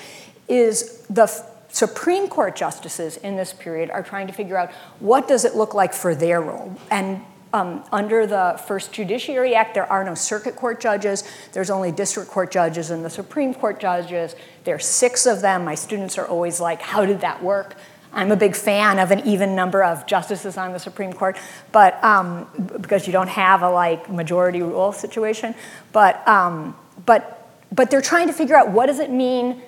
is 0.47 1.03
the 1.09 1.27
Supreme 1.68 2.28
Court 2.28 2.57
justices 2.57 3.16
in 3.18 3.37
this 3.37 3.52
period 3.52 3.90
are 3.90 4.02
trying 4.02 4.26
to 4.26 4.33
figure 4.33 4.57
out 4.57 4.72
what 5.00 5.28
does 5.28 5.44
it 5.44 5.54
look 5.54 5.74
like 5.74 5.92
for 5.92 6.14
their 6.14 6.40
role. 6.40 6.74
And 6.90 7.24
um, 7.52 7.85
under 7.92 8.26
the 8.26 8.61
First 8.66 8.92
Judiciary 8.92 9.54
Act, 9.54 9.74
there 9.74 9.90
are 9.90 10.04
no 10.04 10.14
circuit 10.14 10.57
court 10.57 10.81
judges. 10.81 11.24
There's 11.52 11.70
only 11.70 11.92
district 11.92 12.31
court 12.31 12.50
judges 12.50 12.90
and 12.90 13.04
the 13.04 13.11
Supreme 13.11 13.54
Court 13.54 13.81
judges. 13.81 14.35
There 14.64 14.74
are 14.74 14.81
six 14.81 15.26
of 15.26 15.40
them. 15.40 15.64
My 15.64 15.74
students 15.74 16.18
are 16.18 16.26
always 16.26 16.61
like, 16.61 16.83
how 16.83 17.07
did 17.07 17.20
that 17.20 17.42
work? 17.42 17.76
I'm 18.12 18.33
a 18.33 18.37
big 18.37 18.57
fan 18.57 18.98
of 18.98 19.11
an 19.11 19.20
even 19.26 19.54
number 19.54 19.85
of 19.85 20.07
justices 20.07 20.57
on 20.57 20.72
the 20.72 20.78
Supreme 20.78 21.12
Court, 21.12 21.37
but 21.72 22.02
um, 22.02 22.48
because 22.81 23.07
you 23.07 23.12
don't 23.12 23.28
have 23.28 23.62
a 23.62 23.70
like 23.70 24.11
majority 24.11 24.62
rule 24.62 24.92
situation. 24.92 25.54
But 25.92 26.26
um, 26.26 26.74
but 27.04 27.35
but 27.70 27.90
they're 27.90 28.00
trying 28.00 28.28
to 28.28 28.33
figure 28.33 28.57
out 28.57 28.70
what 28.70 28.87
does 28.87 28.98
it 28.98 29.11
mean 29.11 29.61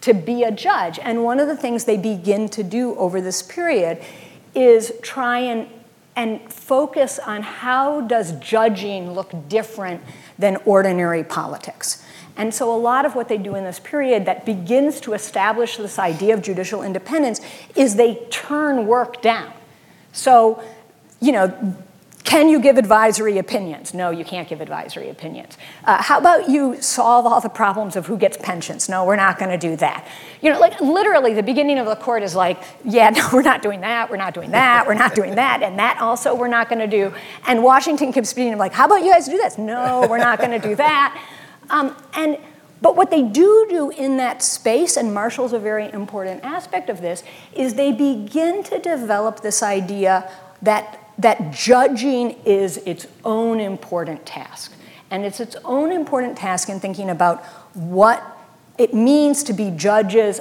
to 0.00 0.14
be 0.14 0.44
a 0.44 0.50
judge. 0.50 0.98
And 1.00 1.24
one 1.24 1.40
of 1.40 1.48
the 1.48 1.56
things 1.56 1.84
they 1.84 1.96
begin 1.96 2.48
to 2.50 2.62
do 2.62 2.94
over 2.96 3.20
this 3.20 3.42
period 3.42 4.02
is 4.54 4.92
try 5.02 5.38
and 5.38 5.68
and 6.18 6.52
focus 6.52 7.20
on 7.20 7.42
how 7.42 8.00
does 8.00 8.32
judging 8.40 9.12
look 9.12 9.48
different 9.48 10.02
than 10.36 10.56
ordinary 10.64 11.22
politics. 11.22 12.04
And 12.36 12.52
so, 12.52 12.74
a 12.74 12.76
lot 12.76 13.06
of 13.06 13.14
what 13.14 13.28
they 13.28 13.38
do 13.38 13.54
in 13.54 13.62
this 13.62 13.78
period 13.78 14.26
that 14.26 14.44
begins 14.44 15.00
to 15.02 15.12
establish 15.12 15.76
this 15.76 15.96
idea 15.96 16.34
of 16.34 16.42
judicial 16.42 16.82
independence 16.82 17.40
is 17.76 17.94
they 17.94 18.16
turn 18.30 18.88
work 18.88 19.22
down. 19.22 19.52
So, 20.12 20.60
you 21.20 21.30
know, 21.30 21.76
can 22.28 22.50
you 22.50 22.60
give 22.60 22.76
advisory 22.76 23.38
opinions? 23.38 23.94
No, 23.94 24.10
you 24.10 24.22
can't 24.22 24.46
give 24.46 24.60
advisory 24.60 25.08
opinions. 25.08 25.56
Uh, 25.82 26.02
how 26.02 26.18
about 26.18 26.50
you 26.50 26.78
solve 26.82 27.24
all 27.24 27.40
the 27.40 27.48
problems 27.48 27.96
of 27.96 28.06
who 28.06 28.18
gets 28.18 28.36
pensions? 28.36 28.86
No, 28.86 29.06
we're 29.06 29.16
not 29.16 29.38
going 29.38 29.50
to 29.50 29.56
do 29.56 29.76
that. 29.76 30.06
You 30.42 30.52
know, 30.52 30.60
like 30.60 30.78
literally, 30.78 31.32
the 31.32 31.42
beginning 31.42 31.78
of 31.78 31.86
the 31.86 31.96
court 31.96 32.22
is 32.22 32.34
like, 32.34 32.62
yeah, 32.84 33.08
no, 33.16 33.26
we're 33.32 33.40
not 33.40 33.62
doing 33.62 33.80
that, 33.80 34.10
we're 34.10 34.18
not 34.18 34.34
doing 34.34 34.50
that, 34.50 34.86
we're 34.86 34.92
not 34.92 35.14
doing 35.14 35.36
that, 35.36 35.62
and 35.62 35.78
that 35.78 36.02
also 36.02 36.34
we're 36.34 36.48
not 36.48 36.68
going 36.68 36.80
to 36.80 36.86
do. 36.86 37.14
And 37.46 37.62
Washington 37.62 38.12
keeps 38.12 38.34
being 38.34 38.58
like, 38.58 38.74
how 38.74 38.84
about 38.84 39.02
you 39.02 39.10
guys 39.10 39.24
do 39.24 39.38
this? 39.38 39.56
No, 39.56 40.06
we're 40.06 40.18
not 40.18 40.38
going 40.38 40.50
to 40.50 40.68
do 40.68 40.74
that. 40.76 41.18
Um, 41.70 41.94
and 42.14 42.38
But 42.80 42.96
what 42.96 43.10
they 43.10 43.22
do 43.22 43.66
do 43.68 43.90
in 43.90 44.16
that 44.18 44.42
space, 44.42 44.96
and 44.96 45.12
Marshall's 45.12 45.52
a 45.52 45.58
very 45.58 45.92
important 45.92 46.44
aspect 46.44 46.88
of 46.88 47.00
this, 47.02 47.22
is 47.52 47.74
they 47.74 47.92
begin 47.92 48.62
to 48.64 48.78
develop 48.78 49.40
this 49.40 49.62
idea 49.62 50.30
that, 50.62 51.07
that 51.18 51.52
judging 51.52 52.36
is 52.44 52.76
its 52.78 53.06
own 53.24 53.60
important 53.60 54.24
task. 54.24 54.72
And 55.10 55.24
it's 55.24 55.40
its 55.40 55.56
own 55.64 55.90
important 55.90 56.36
task 56.36 56.68
in 56.68 56.80
thinking 56.80 57.10
about 57.10 57.44
what 57.74 58.22
it 58.76 58.94
means 58.94 59.42
to 59.44 59.52
be 59.52 59.70
judges 59.70 60.40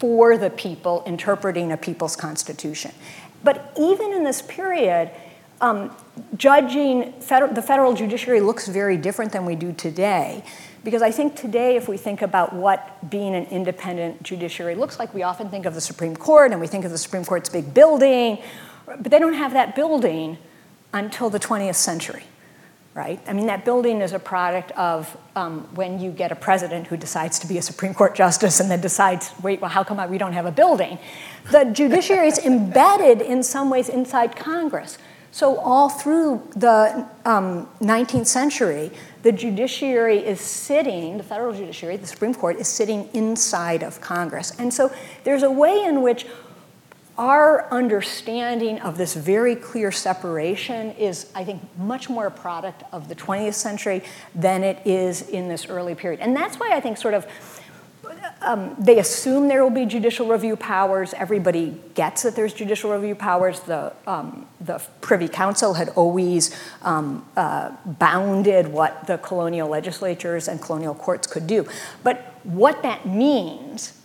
for 0.00 0.36
the 0.36 0.50
people 0.50 1.02
interpreting 1.06 1.70
a 1.70 1.76
people's 1.76 2.16
constitution. 2.16 2.90
But 3.44 3.72
even 3.78 4.12
in 4.12 4.24
this 4.24 4.42
period, 4.42 5.10
um, 5.60 5.94
judging 6.36 7.12
federal, 7.20 7.52
the 7.54 7.62
federal 7.62 7.94
judiciary 7.94 8.40
looks 8.40 8.66
very 8.66 8.96
different 8.96 9.32
than 9.32 9.46
we 9.46 9.54
do 9.54 9.72
today. 9.72 10.44
Because 10.82 11.02
I 11.02 11.12
think 11.12 11.36
today, 11.36 11.76
if 11.76 11.86
we 11.86 11.96
think 11.96 12.22
about 12.22 12.52
what 12.52 13.08
being 13.08 13.36
an 13.36 13.44
independent 13.46 14.24
judiciary 14.24 14.74
looks 14.74 14.98
like, 14.98 15.14
we 15.14 15.22
often 15.22 15.48
think 15.48 15.64
of 15.64 15.74
the 15.74 15.80
Supreme 15.80 16.16
Court 16.16 16.50
and 16.50 16.60
we 16.60 16.66
think 16.66 16.84
of 16.84 16.90
the 16.90 16.98
Supreme 16.98 17.24
Court's 17.24 17.48
big 17.48 17.72
building, 17.72 18.38
but 18.86 19.04
they 19.04 19.18
don't 19.18 19.34
have 19.34 19.52
that 19.52 19.74
building 19.74 20.38
until 20.92 21.30
the 21.30 21.40
20th 21.40 21.76
century, 21.76 22.24
right? 22.94 23.20
I 23.26 23.32
mean, 23.32 23.46
that 23.46 23.64
building 23.64 24.00
is 24.00 24.12
a 24.12 24.18
product 24.18 24.72
of 24.72 25.16
um, 25.34 25.62
when 25.74 25.98
you 26.00 26.10
get 26.10 26.32
a 26.32 26.36
president 26.36 26.86
who 26.88 26.96
decides 26.96 27.38
to 27.40 27.46
be 27.46 27.58
a 27.58 27.62
Supreme 27.62 27.94
Court 27.94 28.14
justice 28.14 28.60
and 28.60 28.70
then 28.70 28.80
decides, 28.80 29.32
wait, 29.42 29.60
well, 29.60 29.70
how 29.70 29.84
come 29.84 30.10
we 30.10 30.18
don't 30.18 30.34
have 30.34 30.46
a 30.46 30.52
building? 30.52 30.98
The 31.50 31.64
judiciary 31.64 32.28
is 32.28 32.38
embedded 32.38 33.20
in 33.20 33.42
some 33.42 33.70
ways 33.70 33.88
inside 33.88 34.36
Congress. 34.36 34.98
So, 35.34 35.56
all 35.60 35.88
through 35.88 36.46
the 36.54 37.08
um, 37.24 37.66
19th 37.80 38.26
century, 38.26 38.90
the 39.22 39.32
judiciary 39.32 40.18
is 40.18 40.42
sitting, 40.42 41.16
the 41.16 41.24
federal 41.24 41.54
judiciary, 41.54 41.96
the 41.96 42.06
Supreme 42.06 42.34
Court, 42.34 42.58
is 42.58 42.68
sitting 42.68 43.08
inside 43.14 43.82
of 43.82 43.98
Congress. 44.02 44.52
And 44.58 44.74
so, 44.74 44.92
there's 45.24 45.42
a 45.42 45.50
way 45.50 45.84
in 45.84 46.02
which 46.02 46.26
our 47.18 47.70
understanding 47.70 48.80
of 48.80 48.96
this 48.96 49.14
very 49.14 49.54
clear 49.54 49.92
separation 49.92 50.92
is, 50.92 51.30
I 51.34 51.44
think, 51.44 51.62
much 51.78 52.08
more 52.08 52.26
a 52.26 52.30
product 52.30 52.84
of 52.90 53.08
the 53.08 53.14
20th 53.14 53.54
century 53.54 54.02
than 54.34 54.64
it 54.64 54.86
is 54.86 55.28
in 55.28 55.48
this 55.48 55.66
early 55.66 55.94
period. 55.94 56.20
And 56.20 56.34
that's 56.34 56.56
why 56.58 56.70
I 56.72 56.80
think, 56.80 56.96
sort 56.96 57.14
of, 57.14 57.26
um, 58.40 58.74
they 58.78 58.98
assume 58.98 59.48
there 59.48 59.62
will 59.62 59.70
be 59.70 59.84
judicial 59.84 60.26
review 60.26 60.56
powers. 60.56 61.12
Everybody 61.14 61.78
gets 61.94 62.22
that 62.22 62.34
there's 62.34 62.54
judicial 62.54 62.92
review 62.92 63.14
powers. 63.14 63.60
The, 63.60 63.92
um, 64.06 64.46
the 64.60 64.82
Privy 65.00 65.28
Council 65.28 65.74
had 65.74 65.90
always 65.90 66.56
um, 66.82 67.26
uh, 67.36 67.72
bounded 67.84 68.68
what 68.68 69.06
the 69.06 69.18
colonial 69.18 69.68
legislatures 69.68 70.48
and 70.48 70.60
colonial 70.60 70.94
courts 70.94 71.26
could 71.26 71.46
do. 71.46 71.66
But 72.02 72.40
what 72.44 72.82
that 72.82 73.06
means 73.06 74.01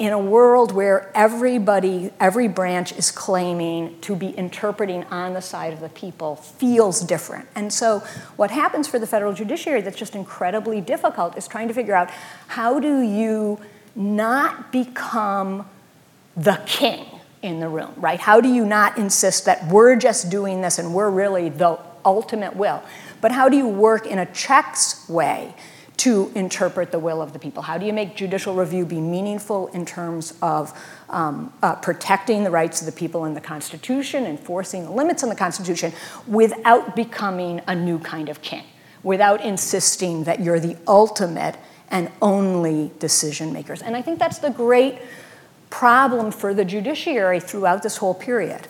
in 0.00 0.14
a 0.14 0.18
world 0.18 0.72
where 0.72 1.12
everybody, 1.14 2.10
every 2.18 2.48
branch 2.48 2.90
is 2.92 3.10
claiming 3.10 4.00
to 4.00 4.16
be 4.16 4.30
interpreting 4.30 5.04
on 5.04 5.34
the 5.34 5.42
side 5.42 5.74
of 5.74 5.80
the 5.80 5.90
people 5.90 6.36
feels 6.36 7.02
different. 7.02 7.46
And 7.54 7.70
so, 7.70 7.98
what 8.36 8.50
happens 8.50 8.88
for 8.88 8.98
the 8.98 9.06
federal 9.06 9.34
judiciary 9.34 9.82
that's 9.82 9.98
just 9.98 10.14
incredibly 10.14 10.80
difficult 10.80 11.36
is 11.36 11.46
trying 11.46 11.68
to 11.68 11.74
figure 11.74 11.94
out 11.94 12.08
how 12.48 12.80
do 12.80 13.02
you 13.02 13.60
not 13.94 14.72
become 14.72 15.68
the 16.34 16.58
king 16.64 17.04
in 17.42 17.60
the 17.60 17.68
room, 17.68 17.92
right? 17.98 18.18
How 18.18 18.40
do 18.40 18.48
you 18.48 18.64
not 18.64 18.96
insist 18.96 19.44
that 19.44 19.68
we're 19.68 19.96
just 19.96 20.30
doing 20.30 20.62
this 20.62 20.78
and 20.78 20.94
we're 20.94 21.10
really 21.10 21.50
the 21.50 21.78
ultimate 22.06 22.56
will? 22.56 22.82
But 23.20 23.32
how 23.32 23.50
do 23.50 23.56
you 23.58 23.68
work 23.68 24.06
in 24.06 24.18
a 24.18 24.24
checks 24.24 25.06
way 25.10 25.54
to 26.00 26.32
interpret 26.34 26.92
the 26.92 26.98
will 26.98 27.20
of 27.20 27.34
the 27.34 27.38
people? 27.38 27.62
How 27.62 27.76
do 27.76 27.84
you 27.84 27.92
make 27.92 28.16
judicial 28.16 28.54
review 28.54 28.86
be 28.86 29.02
meaningful 29.02 29.66
in 29.68 29.84
terms 29.84 30.32
of 30.40 30.72
um, 31.10 31.52
uh, 31.62 31.74
protecting 31.74 32.42
the 32.42 32.50
rights 32.50 32.80
of 32.80 32.86
the 32.86 32.92
people 32.92 33.26
in 33.26 33.34
the 33.34 33.40
Constitution, 33.40 34.24
enforcing 34.24 34.84
the 34.84 34.92
limits 34.92 35.22
in 35.22 35.28
the 35.28 35.34
Constitution, 35.34 35.92
without 36.26 36.96
becoming 36.96 37.60
a 37.66 37.74
new 37.74 37.98
kind 37.98 38.30
of 38.30 38.40
king, 38.40 38.64
without 39.02 39.44
insisting 39.44 40.24
that 40.24 40.40
you're 40.40 40.58
the 40.58 40.74
ultimate 40.88 41.58
and 41.90 42.10
only 42.22 42.92
decision 42.98 43.52
makers? 43.52 43.82
And 43.82 43.94
I 43.94 44.00
think 44.00 44.18
that's 44.18 44.38
the 44.38 44.48
great 44.48 44.98
problem 45.68 46.32
for 46.32 46.54
the 46.54 46.64
judiciary 46.64 47.40
throughout 47.40 47.82
this 47.82 47.98
whole 47.98 48.14
period. 48.14 48.68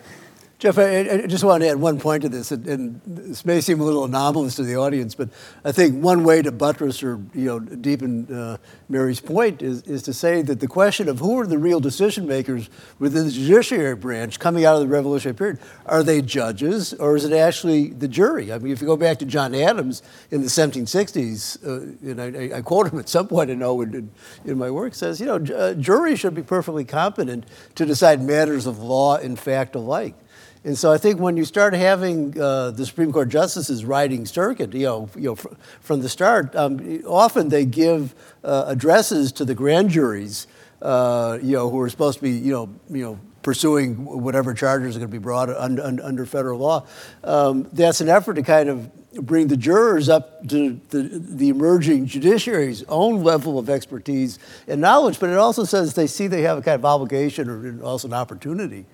Jeff, 0.61 0.77
I, 0.77 0.99
I, 0.99 1.27
just 1.27 1.43
want 1.43 1.63
to 1.63 1.71
add 1.71 1.81
one 1.81 1.99
point 1.99 2.23
to 2.23 2.29
this, 2.29 2.53
and, 2.53 2.67
and, 2.67 3.01
this 3.07 3.47
may 3.47 3.63
seem 3.63 3.81
a 3.81 3.83
little 3.83 4.05
anomalous 4.05 4.57
to 4.57 4.63
the 4.63 4.77
audience, 4.77 5.15
but 5.15 5.31
I 5.65 5.73
think 5.73 6.05
one 6.05 6.23
way 6.23 6.43
to 6.43 6.53
buttress 6.53 7.03
or 7.03 7.19
you 7.33 7.47
know 7.47 7.61
deepen 7.61 8.31
uh, 8.31 8.59
Mary's 8.91 9.21
point 9.21 9.63
is, 9.63 9.81
is 9.85 10.03
to 10.03 10.13
say 10.13 10.43
that 10.43 10.61
the 10.61 10.67
question 10.67 11.09
of 11.09 11.19
who 11.19 11.41
are 11.41 11.47
the 11.47 11.57
real 11.57 11.81
decision 11.81 12.29
makers 12.29 12.69
within 12.99 13.25
the 13.25 13.33
judiciary 13.33 13.97
branch 13.97 14.39
coming 14.39 14.67
out 14.67 14.75
of 14.75 14.83
the 14.83 14.87
Revolutionary 14.87 15.35
period 15.35 15.59
are 15.87 16.03
they 16.03 16.21
judges 16.21 16.93
or 16.93 17.17
is 17.17 17.25
it 17.25 17.33
actually 17.33 17.89
the 17.89 18.07
jury? 18.07 18.53
I 18.53 18.59
mean, 18.59 18.71
if 18.71 18.83
you 18.83 18.87
go 18.87 18.99
back 18.99 19.19
to 19.21 19.25
John 19.25 19.55
Adams 19.55 20.03
in 20.31 20.43
the 20.43 20.49
1760s, 20.49 21.67
uh, 21.67 22.11
and 22.11 22.21
I, 22.21 22.59
I, 22.59 22.61
quote 22.61 22.93
him 22.93 22.99
at 22.99 23.09
some 23.09 23.29
point, 23.29 23.51
I 23.51 23.55
know 23.55 23.81
in, 23.81 24.11
in 24.45 24.59
my 24.59 24.71
work, 24.71 24.95
says 24.95 25.21
you 25.21 25.27
know 25.27 25.37
uh, 25.57 25.73
juries 25.73 26.21
should 26.21 26.35
be 26.35 26.43
perfectly 26.43 26.85
competent 26.85 27.47
to 27.77 27.87
decide 27.87 28.21
matters 28.21 28.67
of 28.67 28.79
law 28.79 29.17
and 29.17 29.39
fact 29.39 29.75
alike. 29.75 30.15
And 30.63 30.77
so 30.77 30.93
I 30.93 30.99
think 30.99 31.19
when 31.19 31.39
you 31.39 31.47
start 31.47 31.73
having 31.73 32.39
uh, 32.39 32.73
the 32.73 32.85
Supreme 32.85 33.13
Court 33.13 33.31
justices 33.31 33.85
riding 33.85 34.27
circuit, 34.27 34.75
you 34.75 34.85
know, 34.85 35.09
you 35.17 35.23
know 35.23 35.35
fr- 35.35 35.55
from 35.81 36.03
the 36.03 36.09
start, 36.09 36.55
um, 36.55 37.03
often 37.07 37.49
they 37.49 37.65
give 37.65 38.15
uh, 38.45 38.65
addresses 38.67 39.33
to 39.33 39.47
the 39.47 39.55
grand 39.55 39.89
juries, 39.89 40.47
uh, 40.83 41.39
you 41.43 41.53
know, 41.53 41.71
who 41.71 41.81
are 41.81 41.89
supposed 41.89 42.19
to 42.19 42.23
be, 42.23 42.33
you 42.33 42.53
know, 42.53 42.69
you 42.91 43.03
know, 43.03 43.19
pursuing 43.43 44.05
whatever 44.05 44.53
charges 44.53 44.97
are 44.97 44.99
going 44.99 45.11
to 45.11 45.13
be 45.13 45.19
brought 45.19 45.49
under, 45.49 45.83
under 45.83 46.27
federal 46.27 46.59
law. 46.59 46.87
Um, 47.25 47.67
that's 47.73 48.03
an 48.03 48.11
effort 48.11 48.35
to 48.35 48.43
kind 48.43 48.69
of 48.69 48.91
bring 49.15 49.49
the 49.49 49.57
jurors 49.57 50.09
up 50.09 50.47
to 50.49 50.79
the, 50.91 51.03
the 51.03 51.49
emerging 51.49 52.05
judiciary's 52.05 52.85
own 52.85 53.25
level 53.25 53.59
of 53.59 53.71
expertise 53.71 54.39
and 54.69 54.81
knowledge, 54.81 55.19
but 55.19 55.31
it 55.31 55.37
also 55.37 55.65
says 55.65 55.95
they 55.95 56.07
see 56.07 56.27
they 56.27 56.43
have 56.43 56.59
a 56.59 56.63
kind 56.63 56.75
of 56.75 56.85
obligation 56.85 57.49
or 57.49 57.83
also 57.83 58.09
an 58.09 58.15
opportunity 58.15 58.85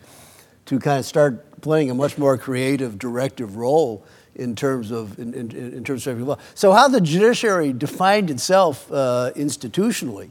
to 0.66 0.79
kind 0.79 0.98
of 0.98 1.07
start 1.07 1.45
playing 1.60 1.90
a 1.90 1.94
much 1.94 2.18
more 2.18 2.36
creative, 2.38 2.98
directive 2.98 3.56
role 3.56 4.04
in 4.34 4.54
terms 4.54 4.90
of 4.90 5.18
in, 5.18 5.34
in, 5.34 5.50
in 5.50 5.84
terms 5.84 6.06
of 6.06 6.20
law. 6.20 6.38
So 6.54 6.72
how 6.72 6.88
the 6.88 7.00
judiciary 7.00 7.72
defined 7.72 8.30
itself 8.30 8.90
uh, 8.92 9.32
institutionally 9.34 10.30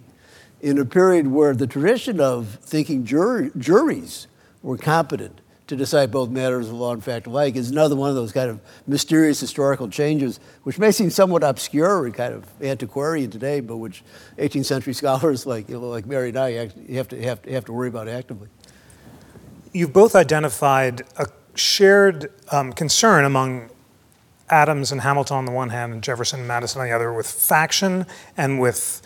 in 0.62 0.78
a 0.78 0.86
period 0.86 1.28
where 1.28 1.54
the 1.54 1.68
tradition 1.68 2.20
of 2.20 2.48
thinking 2.62 3.06
jury, 3.06 3.52
juries 3.58 4.28
were 4.62 4.78
competent 4.78 5.42
to 5.68 5.76
decide 5.76 6.12
both 6.12 6.30
matters 6.30 6.68
of 6.68 6.74
law 6.74 6.94
and 6.94 7.04
fact 7.04 7.26
alike 7.26 7.56
is 7.56 7.72
another 7.72 7.96
one 7.96 8.10
of 8.10 8.16
those 8.16 8.32
kind 8.32 8.52
of 8.52 8.60
mysterious 8.86 9.40
historical 9.40 9.90
changes, 9.90 10.40
which 10.64 10.78
may 10.78 10.92
seem 10.92 11.10
somewhat 11.10 11.44
obscure 11.44 12.06
and 12.06 12.14
kind 12.14 12.34
of 12.34 12.46
antiquarian 12.62 13.32
today, 13.32 13.60
but 13.60 13.78
which 13.78 14.04
18th 14.38 14.66
century 14.66 14.94
scholars 15.02 15.46
like 15.46 15.68
you 15.68 15.80
know, 15.80 15.90
like 15.90 16.06
Mary 16.06 16.30
and 16.30 16.38
I 16.38 16.52
have 16.52 17.08
to 17.10 17.22
have 17.24 17.42
to, 17.42 17.52
have 17.52 17.66
to 17.66 17.74
worry 17.74 17.88
about 17.88 18.08
actively 18.08 18.48
you've 19.76 19.92
both 19.92 20.16
identified 20.16 21.02
a 21.18 21.28
shared 21.54 22.32
um, 22.50 22.72
concern 22.72 23.26
among 23.26 23.70
Adams 24.50 24.94
and 24.94 25.02
Hamilton 25.02 25.36
on 25.36 25.46
the 25.46 25.52
one 25.52 25.70
hand 25.70 25.92
and 25.92 26.02
Jefferson 26.02 26.40
and 26.40 26.48
Madison 26.48 26.80
on 26.80 26.88
the 26.88 26.94
other 26.94 27.12
with 27.12 27.30
faction 27.30 28.06
and 28.38 28.62
with 28.62 29.02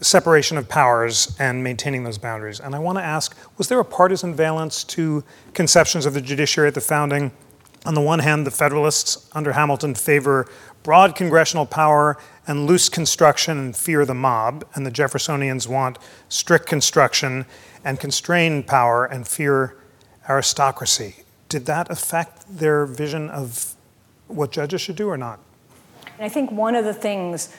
separation 0.00 0.58
of 0.58 0.68
powers 0.68 1.34
and 1.38 1.64
maintaining 1.64 2.04
those 2.04 2.18
boundaries. 2.18 2.60
And 2.60 2.74
I 2.74 2.78
want 2.78 2.98
to 2.98 3.02
ask 3.02 3.34
was 3.56 3.68
there 3.68 3.80
a 3.80 3.84
partisan 3.84 4.34
valence 4.34 4.84
to 4.84 5.24
conceptions 5.54 6.04
of 6.04 6.12
the 6.12 6.20
judiciary 6.20 6.68
at 6.68 6.74
the 6.74 6.80
founding? 6.82 7.32
On 7.86 7.94
the 7.94 8.00
one 8.02 8.18
hand, 8.18 8.46
the 8.46 8.50
Federalists 8.50 9.30
under 9.32 9.52
Hamilton 9.52 9.94
favor 9.94 10.46
broad 10.82 11.16
congressional 11.16 11.64
power 11.64 12.18
and 12.46 12.66
loose 12.66 12.90
construction 12.90 13.56
and 13.56 13.74
fear 13.74 14.04
the 14.04 14.14
mob, 14.14 14.66
and 14.74 14.84
the 14.84 14.90
Jeffersonians 14.90 15.66
want 15.66 15.98
strict 16.28 16.66
construction 16.66 17.46
and 17.84 17.98
constrained 17.98 18.66
power 18.66 19.06
and 19.06 19.26
fear 19.26 19.79
aristocracy. 20.28 21.16
Did 21.48 21.66
that 21.66 21.90
affect 21.90 22.58
their 22.58 22.86
vision 22.86 23.30
of 23.30 23.74
what 24.28 24.52
judges 24.52 24.80
should 24.80 24.96
do 24.96 25.08
or 25.08 25.16
not? 25.16 25.40
And 26.04 26.26
I 26.26 26.28
think 26.28 26.52
one 26.52 26.74
of 26.74 26.84
the 26.84 26.94
things, 26.94 27.54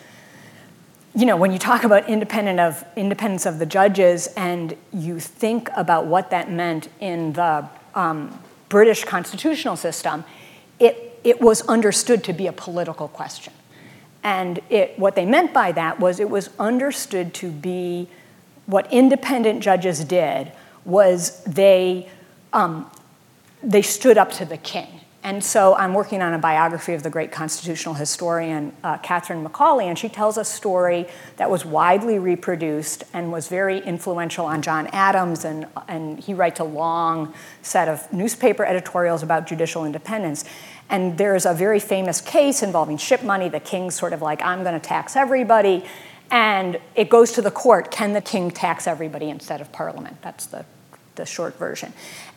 you 1.16 1.26
know, 1.26 1.36
when 1.36 1.52
you 1.52 1.60
talk 1.60 1.84
about 1.84 2.08
independent 2.08 2.60
of 2.60 2.86
independence 2.96 3.46
of 3.46 3.60
the 3.60 3.66
judges, 3.66 4.28
and 4.38 4.76
you 4.94 5.20
think 5.20 5.70
about 5.76 6.06
what 6.06 6.30
that 6.30 6.52
meant 6.52 6.88
in 7.00 7.34
the 7.34 7.68
um, 7.96 8.40
British 8.70 9.04
constitutional 9.04 9.76
system, 9.76 10.24
it, 10.80 11.20
it 11.24 11.42
was 11.42 11.62
understood 11.64 12.24
to 12.24 12.34
be 12.34 12.48
a 12.48 12.54
political 12.54 13.08
question. 13.08 13.54
And 14.24 14.60
it, 14.70 14.98
what 14.98 15.16
they 15.16 15.26
meant 15.26 15.54
by 15.54 15.72
that 15.74 16.00
was 16.00 16.20
it 16.20 16.30
was 16.30 16.50
understood 16.60 17.34
to 17.36 17.50
be 17.52 18.08
what 18.66 18.92
independent 18.94 19.62
judges 19.62 20.04
did 20.06 20.52
was 20.86 21.44
they 21.44 22.10
um, 22.54 22.90
they 23.64 23.82
stood 23.82 24.18
up 24.18 24.32
to 24.32 24.46
the 24.46 24.58
king 24.58 25.02
And 25.24 25.44
so 25.44 25.76
I'm 25.76 25.94
working 25.94 26.22
on 26.24 26.34
a 26.34 26.40
biography 26.40 26.94
of 26.94 27.04
the 27.04 27.12
great 27.12 27.32
constitutional 27.32 27.94
historian 27.94 28.74
uh, 28.84 28.98
Catharine 28.98 29.44
Macaulay, 29.44 29.88
and 29.88 29.98
she 29.98 30.10
tells 30.10 30.38
a 30.38 30.44
story 30.44 31.08
that 31.38 31.50
was 31.50 31.64
widely 31.64 32.18
reproduced 32.18 33.04
and 33.14 33.32
was 33.32 33.48
very 33.48 33.80
influential 33.80 34.46
on 34.46 34.64
John 34.64 34.88
Adams, 34.88 35.46
and, 35.46 35.68
and 35.88 36.20
he 36.20 36.34
writes 36.34 36.60
a 36.60 36.64
long 36.64 37.36
set 37.62 37.88
of 37.88 38.12
newspaper 38.12 38.66
editorials 38.66 39.22
about 39.22 39.46
judicial 39.46 39.86
independence. 39.86 40.44
And 40.90 41.18
there's 41.20 41.46
a 41.46 41.54
very 41.54 41.80
famous 41.80 42.20
case 42.20 42.64
involving 42.64 42.98
ship 42.98 43.24
money. 43.24 43.48
The 43.48 43.60
king's 43.60 43.94
sort 43.94 44.14
of 44.14 44.24
like, 44.24 44.42
I'm 44.42 44.64
going 44.64 44.74
to 44.74 44.86
tax 44.86 45.16
everybody. 45.16 45.86
And 46.32 46.80
it 46.96 47.10
goes 47.10 47.34
to 47.34 47.42
the 47.42 47.52
court 47.52 47.92
can 47.92 48.14
the 48.14 48.22
king 48.22 48.50
tax 48.52 48.88
everybody 48.88 49.30
instead 49.30 49.62
of 49.62 49.72
parliament? 49.72 50.18
That's 50.22 50.48
the, 50.48 50.66
the 51.16 51.26
short 51.26 51.58
version. 51.58 51.94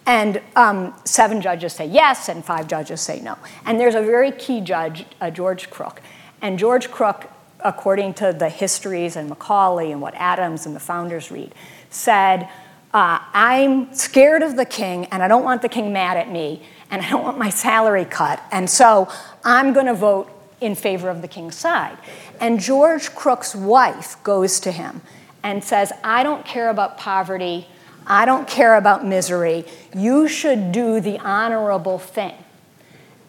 And 0.06 0.40
um, 0.56 0.94
seven 1.04 1.40
judges 1.40 1.72
say 1.72 1.86
yes, 1.86 2.28
and 2.28 2.44
five 2.44 2.68
judges 2.68 3.00
say 3.00 3.20
no. 3.20 3.38
And 3.64 3.80
there's 3.80 3.94
a 3.94 4.02
very 4.02 4.32
key 4.32 4.60
judge, 4.60 5.06
uh, 5.20 5.30
George 5.30 5.70
Croke. 5.70 6.02
And 6.42 6.58
George 6.58 6.90
Croke, 6.90 7.30
according 7.60 8.14
to 8.14 8.32
the 8.32 8.48
histories 8.48 9.16
and 9.16 9.28
Macaulay 9.28 9.92
and 9.92 10.00
what 10.02 10.14
Adams 10.16 10.66
and 10.66 10.76
the 10.76 10.80
founders 10.80 11.30
read, 11.30 11.54
said, 11.88 12.48
uh, 12.92 13.18
I'm 13.32 13.92
scared 13.94 14.42
of 14.42 14.56
the 14.56 14.64
king, 14.64 15.06
and 15.06 15.22
I 15.22 15.26
don't 15.26 15.42
want 15.42 15.62
the 15.62 15.68
king 15.68 15.92
mad 15.92 16.16
at 16.16 16.30
me, 16.30 16.62
and 16.90 17.02
I 17.02 17.10
don't 17.10 17.24
want 17.24 17.38
my 17.38 17.50
salary 17.50 18.04
cut. 18.04 18.40
And 18.52 18.70
so 18.70 19.08
I'm 19.42 19.72
going 19.72 19.86
to 19.86 19.94
vote 19.94 20.30
in 20.60 20.74
favor 20.74 21.08
of 21.08 21.20
the 21.20 21.28
king's 21.28 21.56
side. 21.56 21.98
And 22.40 22.60
George 22.60 23.14
Croke's 23.14 23.54
wife 23.54 24.22
goes 24.22 24.60
to 24.60 24.70
him 24.70 25.02
and 25.42 25.64
says, 25.64 25.92
I 26.04 26.22
don't 26.22 26.44
care 26.44 26.70
about 26.70 26.96
poverty. 26.96 27.66
I 28.06 28.24
don't 28.24 28.46
care 28.46 28.76
about 28.76 29.06
misery. 29.06 29.64
You 29.94 30.28
should 30.28 30.72
do 30.72 31.00
the 31.00 31.18
honorable 31.18 31.98
thing. 31.98 32.34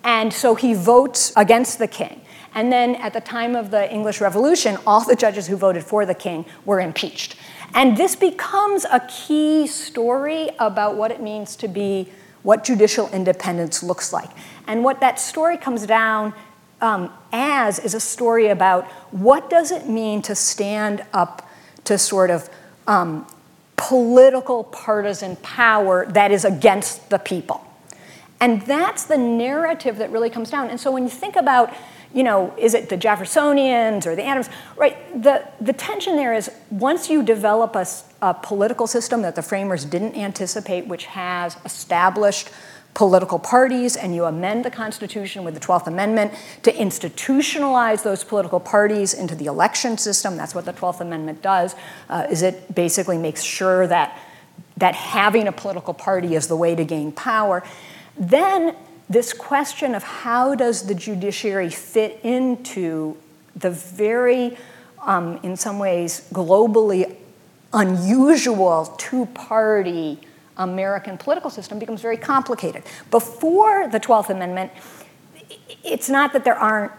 And 0.03 0.31
so 0.31 0.55
he 0.55 0.73
votes 0.73 1.33
against 1.35 1.79
the 1.79 1.87
king. 1.87 2.21
And 2.53 2.71
then 2.71 2.95
at 2.95 3.13
the 3.13 3.21
time 3.21 3.55
of 3.55 3.71
the 3.71 3.91
English 3.91 4.21
Revolution, 4.21 4.77
all 4.85 5.03
the 5.03 5.15
judges 5.15 5.47
who 5.47 5.57
voted 5.57 5.83
for 5.83 6.05
the 6.05 6.13
king 6.13 6.45
were 6.63 6.79
impeached. 6.79 7.35
And 7.73 7.97
this 7.97 8.15
becomes 8.15 8.85
a 8.85 9.01
key 9.09 9.67
story 9.67 10.49
about 10.59 10.95
what 10.95 11.11
it 11.11 11.21
means 11.21 11.55
to 11.57 11.67
be, 11.67 12.09
what 12.43 12.63
judicial 12.63 13.09
independence 13.09 13.83
looks 13.83 14.13
like. 14.13 14.29
And 14.67 14.83
what 14.83 15.01
that 15.01 15.19
story 15.19 15.57
comes 15.57 15.85
down 15.85 16.33
um, 16.81 17.11
as 17.31 17.79
is 17.79 17.93
a 17.93 17.99
story 17.99 18.47
about 18.47 18.85
what 19.11 19.49
does 19.49 19.71
it 19.71 19.87
mean 19.87 20.21
to 20.23 20.35
stand 20.35 21.03
up 21.13 21.49
to 21.85 21.97
sort 21.97 22.29
of 22.29 22.49
um, 22.87 23.27
political 23.77 24.63
partisan 24.63 25.35
power 25.37 26.05
that 26.07 26.31
is 26.31 26.45
against 26.45 27.09
the 27.09 27.17
people. 27.19 27.65
And 28.39 28.61
that's 28.63 29.05
the 29.05 29.17
narrative 29.17 29.97
that 29.97 30.11
really 30.11 30.29
comes 30.29 30.49
down. 30.49 30.69
And 30.69 30.79
so 30.79 30.91
when 30.91 31.03
you 31.03 31.09
think 31.09 31.35
about, 31.35 31.73
you 32.13 32.23
know, 32.23 32.53
is 32.57 32.73
it 32.73 32.89
the 32.89 32.97
Jeffersonians 32.97 34.05
or 34.05 34.15
the 34.15 34.23
Adams, 34.23 34.49
right? 34.77 34.97
The, 35.23 35.47
the 35.61 35.73
tension 35.73 36.15
there 36.15 36.33
is 36.33 36.51
once 36.69 37.09
you 37.09 37.23
develop 37.23 37.75
a, 37.75 37.85
a 38.21 38.33
political 38.33 38.87
system 38.87 39.21
that 39.21 39.35
the 39.35 39.41
framers 39.41 39.85
didn't 39.85 40.15
anticipate, 40.15 40.87
which 40.87 41.05
has 41.05 41.57
established 41.65 42.49
political 42.95 43.37
parties 43.37 43.95
and 43.95 44.15
you 44.15 44.25
amend 44.25 44.65
the 44.65 44.71
Constitution 44.71 45.43
with 45.43 45.53
the 45.53 45.59
12th 45.59 45.85
Amendment 45.85 46.33
to 46.63 46.71
institutionalize 46.71 48.01
those 48.01 48.23
political 48.23 48.59
parties 48.59 49.13
into 49.13 49.35
the 49.35 49.45
election 49.45 49.97
system. 49.97 50.37
That's 50.37 50.55
what 50.55 50.65
the 50.65 50.73
12th 50.73 51.01
Amendment 51.01 51.43
does, 51.43 51.75
uh, 52.09 52.25
is 52.31 52.41
it 52.41 52.73
basically 52.73 53.17
makes 53.17 53.43
sure 53.43 53.85
that, 53.85 54.17
that 54.77 54.95
having 54.95 55.47
a 55.47 55.51
political 55.51 55.93
party 55.93 56.35
is 56.35 56.47
the 56.47 56.55
way 56.55 56.73
to 56.73 56.85
gain 56.85 57.11
power. 57.11 57.63
Then 58.17 58.75
this 59.09 59.33
question 59.33 59.93
of 59.93 60.03
how 60.03 60.55
does 60.55 60.87
the 60.87 60.95
judiciary 60.95 61.69
fit 61.69 62.21
into 62.23 63.17
the 63.57 63.71
very, 63.71 64.57
um, 65.03 65.37
in 65.43 65.57
some 65.57 65.79
ways, 65.79 66.27
globally 66.33 67.13
unusual 67.73 68.85
two-party 68.97 70.17
American 70.57 71.17
political 71.17 71.49
system 71.49 71.79
becomes 71.79 72.01
very 72.01 72.17
complicated. 72.17 72.83
Before 73.11 73.87
the 73.87 73.99
12th 73.99 74.29
Amendment, 74.29 74.71
it's 75.83 76.09
not 76.09 76.33
that 76.33 76.43
there 76.43 76.55
aren't, 76.55 76.91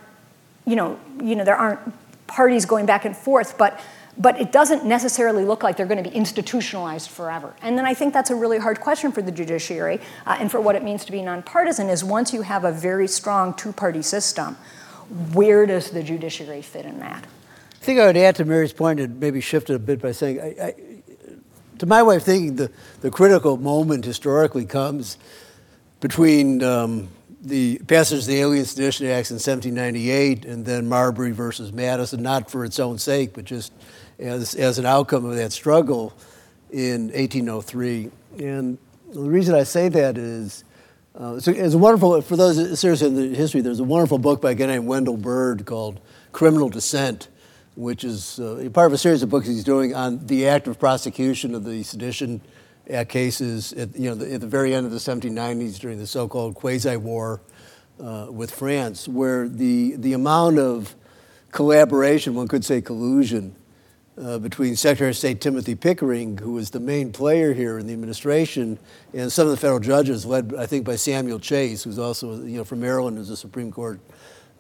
you 0.67 0.77
know, 0.77 0.99
you 1.23 1.35
know, 1.37 1.45
there 1.45 1.57
aren't 1.57 1.81
parties 2.27 2.67
going 2.67 2.87
back 2.87 3.05
and 3.05 3.17
forth, 3.17 3.57
but 3.57 3.81
but 4.19 4.41
it 4.41 4.51
doesn't 4.51 4.85
necessarily 4.85 5.45
look 5.45 5.63
like 5.63 5.77
they're 5.77 5.87
going 5.87 6.03
to 6.03 6.09
be 6.09 6.17
institutionalized 6.17 7.11
forever. 7.11 7.55
And 7.61 7.77
then 7.77 7.85
I 7.85 7.95
think 7.95 8.15
that's 8.15 8.31
a 8.31 8.35
really 8.35 8.59
hard 8.59 8.81
question 8.81 9.13
for 9.13 9.21
the 9.21 9.33
judiciary 9.33 10.01
uh, 10.27 10.39
and 10.41 10.51
for 10.51 10.61
what 10.61 10.75
it 10.75 10.83
means 10.83 11.05
to 11.05 11.13
be 11.13 11.23
nonpartisan 11.23 11.89
is 11.89 12.03
once 12.03 12.33
you 12.33 12.43
have 12.43 12.65
a 12.65 12.73
very 12.73 13.09
strong 13.09 13.53
two-party 13.55 14.03
system, 14.03 14.57
where 15.33 15.67
does 15.67 15.91
the 15.91 16.03
judiciary 16.03 16.63
fit 16.63 16.87
in 16.87 16.99
that? 17.01 17.25
I 17.75 17.85
think 17.85 18.01
I 18.01 18.07
would 18.07 18.17
add 18.17 18.37
to 18.37 18.45
Mary's 18.45 18.73
point 18.73 18.99
and 19.01 19.21
maybe 19.21 19.41
shift 19.41 19.71
it 19.71 19.75
a 19.75 19.79
bit 19.79 20.01
by 20.01 20.13
saying 20.13 20.41
I, 20.41 20.65
I, 20.65 20.75
to 21.79 21.87
my 21.87 22.03
way 22.03 22.17
of 22.17 22.23
thinking, 22.23 22.57
the, 22.57 22.71
the 23.01 23.11
critical 23.11 23.57
moment 23.57 24.05
historically 24.05 24.65
comes 24.65 25.19
between 26.01 26.63
um, 26.63 27.09
the 27.41 27.79
passage 27.87 28.21
of 28.21 28.27
the 28.27 28.41
Alien 28.41 28.65
Sedition 28.65 29.07
Acts 29.07 29.31
in 29.31 29.37
1798 29.37 30.45
and 30.45 30.65
then 30.65 30.89
Marbury 30.89 31.33
versus 31.33 31.73
Madison, 31.73 32.23
not 32.23 32.51
for 32.51 32.65
its 32.65 32.79
own 32.79 32.99
sake, 32.99 33.35
but 33.35 33.45
just 33.45 33.73
as, 34.19 34.55
as 34.55 34.79
an 34.79 34.87
outcome 34.87 35.25
of 35.25 35.37
that 35.37 35.53
struggle 35.53 36.13
in 36.71 37.09
1803. 37.09 38.11
And 38.39 38.79
the 39.13 39.21
reason 39.21 39.55
I 39.55 39.63
say 39.63 39.89
that 39.89 40.19
is 40.19 40.65
uh, 41.19 41.41
so 41.41 41.51
it's 41.51 41.73
a 41.73 41.79
wonderful, 41.79 42.21
for 42.21 42.37
those 42.37 42.79
seriously 42.79 43.09
in 43.09 43.15
the 43.15 43.35
history, 43.35 43.63
there's 43.63 43.81
a 43.81 43.85
wonderful 43.85 44.19
book 44.19 44.43
by 44.43 44.51
a 44.51 44.55
guy 44.55 44.67
named 44.67 44.87
Wendell 44.87 45.17
Bird 45.17 45.65
called 45.65 45.99
Criminal 46.33 46.69
Dissent 46.69 47.29
which 47.77 48.05
is 48.05 48.41
uh, 48.41 48.69
part 48.73 48.87
of 48.87 48.93
a 48.93 48.99
series 48.99 49.23
of 49.23 49.29
books 49.29 49.47
he's 49.47 49.63
doing 49.63 49.95
on 49.95 50.27
the 50.27 50.49
active 50.49 50.79
prosecution 50.79 51.55
of 51.55 51.65
the 51.65 51.83
sedition 51.83 52.41
Act 52.89 53.11
cases 53.11 53.73
at, 53.73 53.97
you 53.97 54.09
know, 54.09 54.15
the, 54.15 54.35
at 54.35 54.41
the 54.41 54.47
very 54.47 54.73
end 54.73 54.87
of 54.87 54.93
the 54.93 54.99
1790s 54.99 55.79
during 55.81 55.99
the 55.99 56.07
so-called 56.07 56.55
quasi-war 56.55 57.41
uh, 58.01 58.29
with 58.31 58.53
France, 58.53 59.09
where 59.09 59.49
the, 59.49 59.97
the 59.97 60.13
amount 60.13 60.61
of 60.61 60.95
collaboration, 61.51 62.37
one 62.37 62.47
could 62.47 62.65
say 62.65 62.81
collusion, 62.81 63.57
uh, 64.17 64.39
between 64.39 64.77
Secretary 64.77 65.11
of 65.11 65.17
State 65.17 65.41
Timothy 65.41 65.75
Pickering, 65.75 66.39
who 66.39 66.53
was 66.53 66.71
the 66.71 66.79
main 66.79 67.11
player 67.11 67.53
here 67.53 67.77
in 67.79 67.89
the 67.89 67.93
administration, 67.93 68.79
and 69.13 69.33
some 69.33 69.47
of 69.47 69.51
the 69.51 69.57
federal 69.57 69.81
judges, 69.81 70.25
led, 70.25 70.55
I 70.57 70.67
think, 70.67 70.87
by 70.87 70.95
Samuel 70.95 71.41
Chase, 71.41 71.83
who's 71.83 71.99
also, 71.99 72.41
you 72.45 72.57
know, 72.57 72.65
from 72.65 72.81
Maryland, 72.81 73.19
who's 73.19 73.31
a 73.31 73.37
Supreme 73.37 73.73
Court 73.73 73.99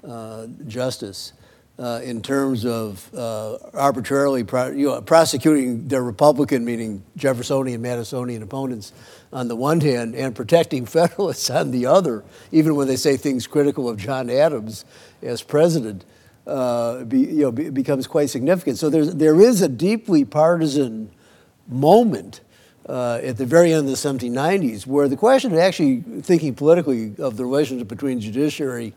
uh, 0.03 0.49
justice 0.67 1.33
uh, 1.79 2.01
in 2.03 2.23
terms 2.23 2.65
of 2.65 3.13
uh, 3.15 3.59
arbitrarily 3.75 4.45
pro- 4.45 4.71
you 4.71 4.87
know, 4.87 5.01
prosecuting 5.03 5.89
their 5.89 6.03
Republican, 6.03 6.65
meaning 6.65 7.03
Jeffersonian, 7.17 7.83
Madisonian 7.83 8.43
opponents 8.43 8.93
on 9.33 9.49
the 9.49 9.57
one 9.57 9.81
hand, 9.81 10.15
and 10.15 10.35
protecting 10.35 10.87
Federalists 10.97 11.51
on 11.51 11.71
the 11.71 11.87
other, 11.87 12.25
even 12.51 12.77
when 12.77 12.89
they 12.89 12.97
say 12.97 13.17
things 13.17 13.47
critical 13.47 13.89
of 13.89 13.99
John 13.99 14.31
Adams 14.31 14.85
as 15.23 15.43
president, 15.43 16.05
uh, 16.47 17.05
be, 17.05 17.21
you 17.21 17.43
know, 17.43 17.53
be, 17.53 17.71
becomes 17.71 18.07
quite 18.07 18.31
significant. 18.31 18.79
So 18.79 18.89
there's, 18.89 19.15
there 19.15 19.41
is 19.41 19.61
a 19.63 19.69
deeply 19.69 20.25
partisan 20.25 21.11
moment. 21.69 22.41
Uh, 22.89 23.19
at 23.25 23.37
the 23.37 23.45
very 23.45 23.73
end 23.73 23.81
of 23.81 23.87
the 23.87 23.97
1790s, 23.97 24.87
where 24.87 25.09
the 25.09 25.17
question 25.17 25.51
of 25.53 25.59
actually 25.59 25.97
thinking 26.23 26.55
politically 26.55 27.17
of 27.19 27.37
the 27.37 27.45
relationship 27.45 27.89
between 27.89 28.21
judiciary 28.21 28.95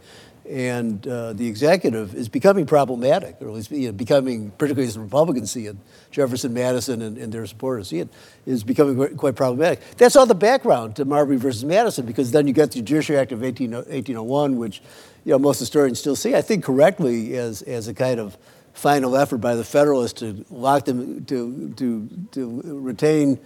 and 0.49 1.07
uh, 1.07 1.33
the 1.33 1.47
executive 1.47 2.15
is 2.15 2.27
becoming 2.27 2.65
problematic, 2.65 3.35
or 3.39 3.47
at 3.49 3.53
least 3.53 3.69
you 3.69 3.87
know, 3.87 3.91
becoming, 3.91 4.49
particularly 4.51 4.87
as 4.87 4.95
the 4.95 4.99
Republicans 4.99 5.51
see 5.51 5.67
it, 5.67 5.77
Jefferson, 6.09 6.53
Madison, 6.53 7.03
and, 7.03 7.17
and, 7.19 7.31
their 7.31 7.45
supporters 7.45 7.89
see 7.89 7.99
it, 7.99 8.09
is 8.47 8.63
becoming 8.63 9.15
quite 9.15 9.35
problematic. 9.35 9.79
That's 9.97 10.15
all 10.15 10.25
the 10.25 10.33
background 10.33 10.95
to 10.95 11.05
Marbury 11.05 11.37
versus 11.37 11.63
Madison, 11.63 12.07
because 12.07 12.31
then 12.31 12.47
you 12.47 12.53
get 12.53 12.71
the 12.71 12.81
Judiciary 12.81 13.21
Act 13.21 13.31
of 13.31 13.43
18, 13.43 13.71
1801, 13.71 14.57
which 14.57 14.81
you 15.23 15.33
know, 15.33 15.39
most 15.39 15.59
historians 15.59 15.99
still 15.99 16.15
see, 16.15 16.33
I 16.33 16.41
think 16.41 16.63
correctly, 16.63 17.37
as, 17.37 17.61
as 17.61 17.87
a 17.87 17.93
kind 17.93 18.19
of 18.19 18.35
final 18.73 19.15
effort 19.15 19.37
by 19.37 19.53
the 19.53 19.63
Federalists 19.63 20.19
to 20.21 20.43
lock 20.49 20.85
them, 20.85 21.25
to, 21.25 21.73
to, 21.77 22.09
to 22.31 22.61
retain 22.63 23.39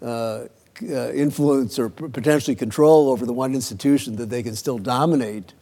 uh, 0.00 0.46
uh, 0.82 1.10
influence 1.10 1.78
or 1.78 1.90
potentially 1.90 2.54
control 2.54 3.10
over 3.10 3.26
the 3.26 3.32
one 3.32 3.54
institution 3.54 4.16
that 4.16 4.30
they 4.30 4.42
can 4.42 4.54
still 4.54 4.78
dominate 4.78 5.52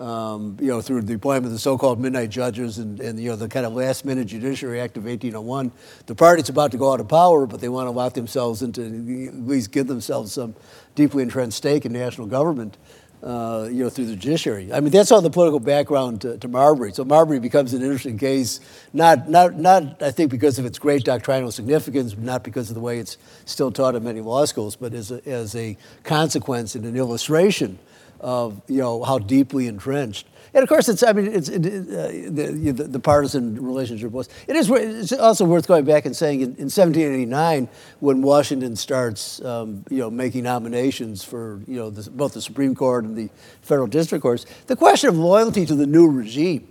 um, 0.00 0.56
you 0.58 0.68
know, 0.68 0.80
through 0.80 1.02
the 1.02 1.14
appointment 1.14 1.46
of 1.46 1.52
the 1.52 1.58
so-called 1.58 2.00
midnight 2.00 2.30
judges 2.30 2.78
and, 2.78 2.98
and, 3.00 3.20
you 3.20 3.28
know, 3.28 3.36
the 3.36 3.48
kind 3.48 3.66
of 3.66 3.74
last-minute 3.74 4.28
Judiciary 4.28 4.80
Act 4.80 4.96
of 4.96 5.04
1801. 5.04 5.70
The 6.06 6.14
party's 6.14 6.48
about 6.48 6.72
to 6.72 6.78
go 6.78 6.90
out 6.90 7.00
of 7.00 7.08
power, 7.08 7.46
but 7.46 7.60
they 7.60 7.68
want 7.68 7.86
to 7.86 7.90
lock 7.90 8.14
themselves 8.14 8.62
into, 8.62 8.82
at 8.82 9.34
least 9.46 9.72
give 9.72 9.88
themselves 9.88 10.32
some 10.32 10.56
deeply 10.94 11.22
entrenched 11.22 11.58
stake 11.58 11.84
in 11.84 11.92
national 11.92 12.28
government, 12.28 12.78
uh, 13.22 13.68
you 13.70 13.84
know, 13.84 13.90
through 13.90 14.06
the 14.06 14.16
judiciary. 14.16 14.72
I 14.72 14.80
mean, 14.80 14.90
that's 14.90 15.12
all 15.12 15.20
the 15.20 15.28
political 15.28 15.60
background 15.60 16.22
to, 16.22 16.38
to, 16.38 16.48
Marbury. 16.48 16.92
So 16.94 17.04
Marbury 17.04 17.38
becomes 17.38 17.74
an 17.74 17.82
interesting 17.82 18.16
case, 18.16 18.60
not, 18.94 19.28
not, 19.28 19.56
not, 19.56 20.02
I 20.02 20.12
think, 20.12 20.30
because 20.30 20.58
of 20.58 20.64
its 20.64 20.78
great 20.78 21.04
doctrinal 21.04 21.52
significance, 21.52 22.16
not 22.16 22.42
because 22.42 22.70
of 22.70 22.74
the 22.74 22.80
way 22.80 22.98
it's 22.98 23.18
still 23.44 23.70
taught 23.70 23.94
in 23.94 24.02
many 24.02 24.22
law 24.22 24.46
schools, 24.46 24.76
but 24.76 24.94
as 24.94 25.10
a, 25.10 25.28
as 25.28 25.54
a 25.54 25.76
consequence 26.04 26.74
and 26.74 26.86
an 26.86 26.96
illustration 26.96 27.78
of 28.20 28.60
you 28.68 28.78
know 28.78 29.02
how 29.02 29.18
deeply 29.18 29.66
entrenched. 29.66 30.26
And 30.52 30.62
of 30.62 30.68
course, 30.68 30.88
it's 30.88 31.02
I 31.02 31.12
mean 31.12 31.26
it's 31.26 31.48
it, 31.48 31.64
uh, 31.64 32.08
the, 32.30 32.72
the, 32.72 32.84
the, 32.84 33.00
partisan 33.00 33.64
relationship 33.64 34.10
was. 34.10 34.28
It 34.48 34.56
is. 34.56 34.70
It's 34.70 35.12
also 35.12 35.44
worth 35.44 35.66
going 35.66 35.84
back 35.84 36.06
and 36.06 36.16
saying 36.16 36.40
in, 36.40 36.48
in 36.56 36.68
1789 36.68 37.68
when 38.00 38.22
Washington 38.22 38.76
starts 38.76 39.42
um, 39.44 39.84
you 39.90 39.98
know 39.98 40.10
making 40.10 40.44
nominations 40.44 41.24
for 41.24 41.60
you 41.66 41.76
know 41.76 41.90
the, 41.90 42.10
both 42.10 42.34
the 42.34 42.42
Supreme 42.42 42.74
Court 42.74 43.04
and 43.04 43.16
the 43.16 43.30
federal 43.62 43.86
district 43.86 44.22
courts, 44.22 44.44
the 44.66 44.76
question 44.76 45.08
of 45.08 45.16
loyalty 45.16 45.64
to 45.66 45.74
the 45.74 45.86
new 45.86 46.08
regime. 46.08 46.66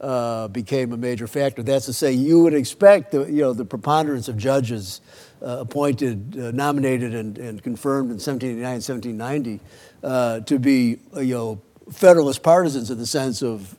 Uh, 0.00 0.48
became 0.48 0.92
a 0.92 0.96
major 0.98 1.26
factor. 1.26 1.62
That's 1.62 1.86
to 1.86 1.94
say, 1.94 2.12
you 2.12 2.42
would 2.42 2.52
expect 2.52 3.12
the, 3.12 3.24
you 3.24 3.40
know, 3.40 3.54
the 3.54 3.64
preponderance 3.64 4.28
of 4.28 4.36
judges 4.36 5.00
uh, 5.40 5.60
appointed, 5.60 6.36
uh, 6.38 6.50
nominated, 6.50 7.14
and, 7.14 7.38
and, 7.38 7.62
confirmed 7.62 8.10
in 8.10 8.16
1789, 8.16 8.72
1790 8.82 9.60
uh, 10.04 10.40
to 10.40 10.58
be, 10.58 10.98
you 11.16 11.34
know, 11.34 11.60
Federalist 11.90 12.42
partisans 12.42 12.90
in 12.90 12.98
the 12.98 13.06
sense 13.06 13.42
of, 13.42 13.76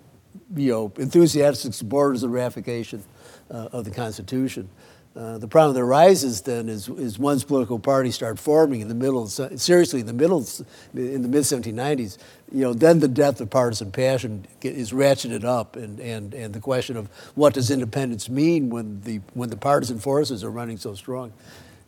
you 0.56 0.72
know, 0.72 0.94
enthusiastic 0.98 1.74
supporters 1.74 2.24
of 2.24 2.32
ratification 2.32 3.04
uh, 3.50 3.70
of 3.72 3.86
the 3.86 3.92
Constitution. 3.92 4.70
Uh, 5.16 5.38
the 5.38 5.48
problem 5.48 5.74
that 5.74 5.82
arises 5.82 6.42
then 6.42 6.68
is, 6.68 6.90
is 6.90 7.18
once 7.18 7.44
political 7.44 7.80
parties 7.80 8.16
start 8.16 8.38
forming 8.38 8.82
in 8.82 8.90
the 8.90 8.96
middle, 8.96 9.28
seriously 9.28 10.02
in 10.02 10.06
the 10.06 10.14
middle, 10.14 10.46
in 10.94 11.22
the 11.22 11.30
mid 11.30 11.44
1790s, 11.44 12.18
you 12.52 12.62
know, 12.62 12.74
then 12.74 13.00
the 13.00 13.08
death 13.08 13.40
of 13.40 13.50
partisan 13.50 13.92
passion 13.92 14.46
is 14.62 14.92
ratcheted 14.92 15.46
up, 15.46 15.78
and, 15.78 16.00
and, 16.02 16.34
and 16.34 16.54
the 16.54 16.60
question 16.60 16.98
of 16.98 17.08
what 17.36 17.54
does 17.54 17.72
independence 17.72 18.30
mean 18.30 18.70
when 18.70 19.00
the 19.02 19.22
when 19.34 19.50
the 19.50 19.58
partisan 19.58 20.00
forces 20.00 20.44
are 20.44 20.52
running 20.52 20.78
so 20.78 20.94
strong. 20.94 21.32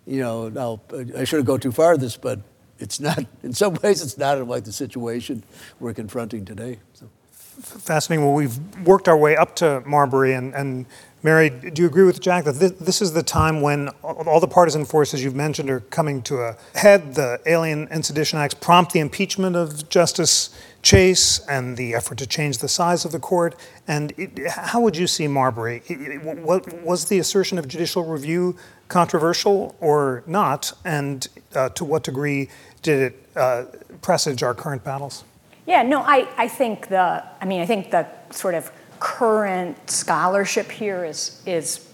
You 0.06 0.22
know, 0.22 0.48
now 0.48 0.82
I 1.18 1.26
shouldn't 1.26 1.48
go 1.48 1.58
too 1.58 1.74
far 1.74 1.98
this, 1.98 2.16
but 2.16 2.40
it's 2.80 3.00
not, 3.00 3.26
in 3.44 3.54
some 3.54 3.76
ways, 3.76 4.02
it's 4.02 4.18
not 4.18 4.46
like 4.48 4.64
the 4.64 4.72
situation 4.72 5.44
we're 5.80 5.94
confronting 5.94 6.46
today. 6.46 6.80
So. 6.94 7.10
Fascinating. 7.32 8.24
Well, 8.24 8.36
we've 8.36 8.60
worked 8.86 9.08
our 9.08 9.18
way 9.18 9.36
up 9.36 9.56
to 9.58 9.82
Marbury, 9.84 10.34
and, 10.34 10.54
and 10.54 10.86
Mary, 11.24 11.50
do 11.50 11.82
you 11.82 11.88
agree 11.88 12.04
with 12.04 12.22
Jack 12.22 12.44
that 12.44 12.54
this, 12.54 12.72
this, 12.74 13.02
is 13.02 13.14
the 13.14 13.24
time 13.24 13.62
when 13.62 13.90
all 14.04 14.40
the 14.40 14.48
partisan 14.48 14.86
forces 14.86 15.24
you've 15.24 15.36
mentioned 15.36 15.68
are 15.72 15.80
coming 15.80 16.22
to 16.22 16.42
a 16.42 16.56
head? 16.76 17.16
The 17.16 17.42
Alien 17.48 17.88
and 17.90 18.06
Sedition 18.06 18.38
Acts 18.38 18.54
prompt 18.54 18.94
the 18.94 19.00
impeachment 19.00 19.56
of 19.56 19.90
Justice 19.90 20.52
Chase 20.84 21.40
and 21.48 21.76
the 21.76 21.96
effort 21.96 22.20
to 22.20 22.28
change 22.28 22.60
the 22.60 22.68
size 22.68 23.04
of 23.04 23.12
the 23.12 23.20
court. 23.20 23.56
And 23.88 24.14
it, 24.18 24.48
how 24.48 24.80
would 24.82 24.96
you 24.96 25.08
see 25.08 25.28
Marbury? 25.28 25.82
It, 25.88 26.22
what, 26.22 26.72
was 26.84 27.06
the 27.06 27.18
assertion 27.18 27.58
of 27.58 27.68
judicial 27.68 28.06
review 28.06 28.56
controversial 28.88 29.76
or 29.80 30.24
not? 30.26 30.74
And 30.86 31.28
uh, 31.56 31.70
to 31.70 31.86
what 31.86 32.04
degree 32.04 32.50
did 32.82 33.00
it 33.00 33.24
uh, 33.36 33.66
presage 34.02 34.44
our 34.44 34.54
current 34.54 34.84
battles? 34.84 35.24
Yeah, 35.66 35.84
no, 35.84 36.02
I, 36.02 36.28
I 36.38 36.48
think 36.48 36.88
the, 36.88 37.24
I 37.42 37.46
mean, 37.46 37.62
I 37.62 37.66
think 37.66 37.92
the 37.92 38.08
sort 38.32 38.56
of 38.56 38.72
current 39.00 39.90
scholarship 39.90 40.72
here 40.72 41.04
is, 41.04 41.42
is 41.46 41.88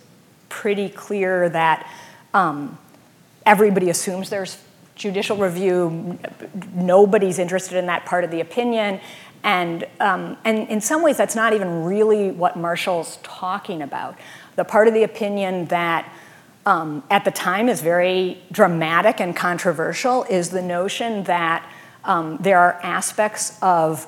pretty 0.50 0.90
clear 0.90 1.50
that 1.50 1.90
um, 2.34 2.78
everybody 3.46 3.90
assumes 3.90 4.30
there's 4.30 4.58
judicial 4.96 5.38
review. 5.38 6.20
Nobody's 6.76 7.40
interested 7.40 7.78
in 7.78 7.88
that 7.88 8.06
part 8.06 8.24
of 8.24 8.32
the 8.32 8.42
opinion. 8.42 9.00
And, 9.44 9.86
um, 10.00 10.38
and 10.46 10.70
in 10.70 10.80
some 10.80 11.02
ways, 11.02 11.18
that's 11.18 11.36
not 11.36 11.54
even 11.54 11.84
really 11.84 12.32
what 12.32 12.56
Marshall's 12.56 13.18
talking 13.24 13.82
about. 13.82 14.18
The 14.56 14.64
part 14.64 14.88
of 14.88 14.94
the 14.94 15.04
opinion 15.04 15.66
that 15.66 16.14
um, 16.66 17.04
at 17.10 17.26
the 17.26 17.32
time 17.32 17.70
is 17.70 17.82
very 17.82 18.42
dramatic 18.52 19.20
and 19.20 19.36
controversial 19.36 20.24
is 20.24 20.50
the 20.50 20.62
notion 20.62 21.24
that 21.26 21.70
um, 22.04 22.38
there 22.42 22.60
are 22.60 22.80
aspects 22.84 23.58
of 23.62 24.08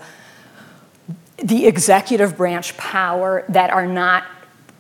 the 1.38 1.66
executive 1.66 2.38
branch 2.38 2.78
power 2.78 3.44
that 3.50 3.70
are 3.70 3.88
not 3.88 4.24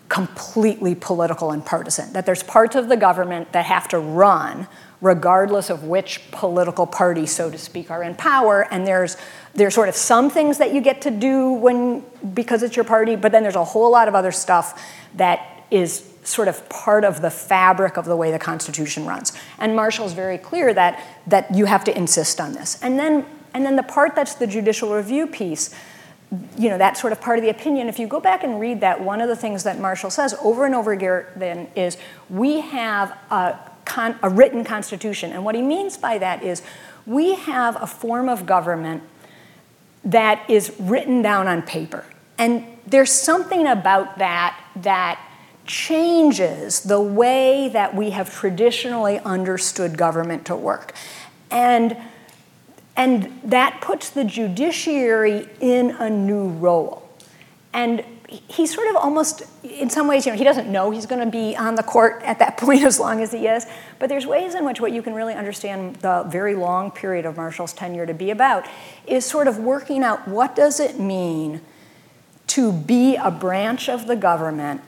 completely 0.07 0.95
political 0.95 1.51
and 1.51 1.65
partisan, 1.65 2.13
that 2.13 2.26
there's 2.26 2.43
parts 2.43 2.76
of 2.76 2.88
the 2.88 2.95
government 2.95 3.51
that 3.51 3.65
have 3.65 3.88
to 3.89 3.99
run 3.99 4.67
regardless 5.01 5.69
of 5.69 5.84
which 5.84 6.21
political 6.32 6.88
party, 6.88 7.26
so 7.26 7.49
to 7.51 7.57
speak, 7.57 7.91
are 7.91 8.01
in 8.03 8.15
power. 8.15 8.67
And 8.71 8.88
there's 8.88 9.17
there's 9.53 9.73
sort 9.73 9.88
of 9.88 9.95
some 9.95 10.30
things 10.30 10.57
that 10.57 10.73
you 10.73 10.82
get 10.82 11.01
to 11.01 11.11
do 11.11 11.51
when 11.53 12.03
because 12.34 12.63
it's 12.63 12.76
your 12.76 12.86
party, 12.86 13.15
but 13.15 13.32
then 13.32 13.43
there's 13.43 13.55
a 13.55 13.63
whole 13.63 13.91
lot 13.91 14.07
of 14.07 14.15
other 14.15 14.32
stuff 14.32 14.84
that 15.15 15.65
is 15.71 16.11
sort 16.26 16.47
of 16.47 16.67
part 16.69 17.03
of 17.03 17.21
the 17.21 17.30
fabric 17.30 17.97
of 17.97 18.05
the 18.05 18.15
way 18.15 18.32
the 18.32 18.39
Constitution 18.39 19.05
runs. 19.05 19.32
And 19.59 19.76
Marshall's 19.76 20.13
very 20.13 20.38
clear 20.38 20.73
that 20.73 21.01
that 21.28 21.53
you 21.55 21.65
have 21.65 21.84
to 21.86 21.97
insist 21.97 22.41
on 22.41 22.53
this. 22.53 22.82
And 22.82 22.99
then 22.99 23.26
and 23.53 23.65
then 23.65 23.76
the 23.76 23.84
part 23.84 24.15
that's 24.15 24.36
the 24.36 24.47
judicial 24.47 24.93
review 24.93 25.28
piece 25.28 25.73
you 26.57 26.69
know, 26.69 26.78
that 26.78 26.97
sort 26.97 27.13
of 27.13 27.21
part 27.21 27.38
of 27.38 27.43
the 27.43 27.49
opinion, 27.49 27.88
if 27.88 27.99
you 27.99 28.07
go 28.07 28.19
back 28.19 28.43
and 28.43 28.59
read 28.59 28.82
that, 28.82 29.01
one 29.01 29.21
of 29.21 29.30
the 29.30 29.36
things 29.36 29.63
that 29.63 29.80
Marshall 29.80 30.09
says 30.09 30.34
over 30.43 30.65
and 30.65 30.73
over 30.73 30.91
again 30.91 31.67
is 31.76 31.97
we 32.30 32.61
have 32.61 33.11
a, 33.30 33.57
con- 33.86 34.17
a 34.23 34.30
written 34.30 34.63
constitution. 34.63 35.32
And 35.32 35.45
what 35.45 35.55
he 35.55 35.61
means 35.61 35.97
by 35.97 36.17
that 36.17 36.43
is 36.43 36.61
we 37.05 37.36
have 37.36 37.82
a 37.82 37.88
form 37.88 38.28
of 38.28 38.45
government 38.45 39.03
that 40.03 40.47
is 40.49 40.73
written 40.80 41.21
down 41.21 41.47
on 41.47 41.61
paper. 41.61 42.05
And 42.38 42.65
there's 42.86 43.11
something 43.11 43.67
about 43.67 44.17
that 44.17 44.59
that 44.78 45.19
changes 45.66 46.82
the 46.82 47.01
way 47.01 47.70
that 47.70 47.95
we 47.95 48.11
have 48.11 48.34
traditionally 48.34 49.20
understood 49.20 49.97
government 49.97 50.45
to 50.45 50.55
work. 50.55 50.93
And 51.51 51.97
and 52.97 53.41
that 53.43 53.82
puts 53.82 54.09
the 54.09 54.24
judiciary 54.24 55.49
in 55.59 55.91
a 55.91 56.09
new 56.09 56.47
role. 56.47 57.09
And 57.74 58.05
he 58.30 58.66
sort 58.66 58.88
of 58.88 58.95
almost, 58.95 59.43
in 59.63 59.89
some 59.89 60.07
ways, 60.07 60.26
you 60.26 60.32
know, 60.32 60.38
he 60.38 60.43
doesn't 60.43 60.72
know 60.72 60.91
he's 60.91 61.05
going 61.05 61.24
to 61.24 61.30
be 61.30 61.55
on 61.55 61.76
the 61.76 61.84
court 61.84 62.22
at 62.24 62.39
that 62.39 62.57
point 62.57 62.84
as 62.84 62.99
long 62.99 63.22
as 63.22 63.32
he 63.32 63.47
is. 63.47 63.66
But 63.99 64.09
there's 64.09 64.26
ways 64.26 64.55
in 64.55 64.66
which 64.66 64.80
what 64.80 64.91
you 64.91 65.01
can 65.01 65.13
really 65.13 65.34
understand 65.34 65.97
the 65.97 66.24
very 66.28 66.55
long 66.55 66.91
period 66.91 67.26
of 67.26 67.38
Marshall's 67.38 67.74
tenure 67.74 68.05
to 68.05 68.13
be 68.13 68.32
about 68.32 68.66
is 69.05 69.26
sort 69.26 69.47
of 69.47 69.59
working 69.59 70.03
out 70.03 70.28
what 70.28 70.55
does 70.55 70.80
it 70.80 70.99
mean 70.99 71.61
to 72.47 72.72
be 72.72 73.16
a 73.16 73.32
branch 73.32 73.89
of 73.89 74.07
the 74.07 74.16
government 74.16 74.82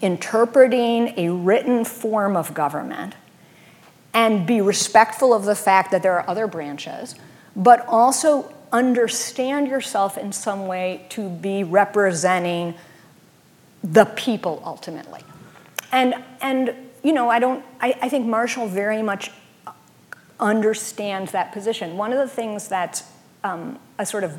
interpreting 0.00 1.14
a 1.18 1.30
written 1.30 1.84
form 1.84 2.36
of 2.36 2.54
government 2.54 3.14
and 4.12 4.46
be 4.46 4.60
respectful 4.60 5.34
of 5.34 5.44
the 5.44 5.54
fact 5.54 5.90
that 5.90 6.02
there 6.02 6.18
are 6.18 6.28
other 6.28 6.46
branches, 6.46 7.14
but 7.54 7.86
also 7.86 8.52
understand 8.72 9.68
yourself 9.68 10.18
in 10.18 10.32
some 10.32 10.66
way 10.66 11.06
to 11.10 11.28
be 11.28 11.62
representing 11.62 12.74
the 13.82 14.04
people 14.04 14.62
ultimately. 14.64 15.20
And, 15.92 16.14
and 16.40 16.74
you 17.02 17.12
know, 17.12 17.28
I 17.28 17.38
don't, 17.38 17.64
I, 17.80 17.96
I 18.02 18.08
think 18.08 18.26
Marshall 18.26 18.68
very 18.68 19.02
much 19.02 19.30
understands 20.40 21.32
that 21.32 21.52
position. 21.52 21.96
One 21.96 22.12
of 22.12 22.18
the 22.18 22.28
things 22.28 22.68
that's 22.68 23.04
um, 23.44 23.78
a 23.98 24.04
sort 24.04 24.24
of 24.24 24.36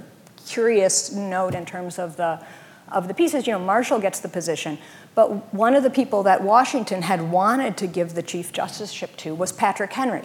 curious 0.48 1.12
note 1.12 1.56
in 1.56 1.66
terms 1.66 1.98
of 1.98 2.18
the, 2.18 2.44
of 2.92 3.08
the 3.08 3.14
pieces, 3.14 3.48
you 3.48 3.54
know, 3.54 3.60
Marshall 3.60 4.00
gets 4.00 4.20
the 4.20 4.30
position, 4.30 4.78
but 5.16 5.54
one 5.54 5.76
of 5.76 5.84
the 5.84 5.90
people 5.90 6.24
that 6.24 6.44
Washington 6.44 7.02
had 7.02 7.32
wanted 7.32 7.78
to 7.78 7.88
give 7.88 8.14
the 8.14 8.24
Chief 8.24 8.52
Justiceship 8.52 9.16
to 9.18 9.36
was 9.36 9.52
Patrick 9.52 9.94
Henry. 9.94 10.24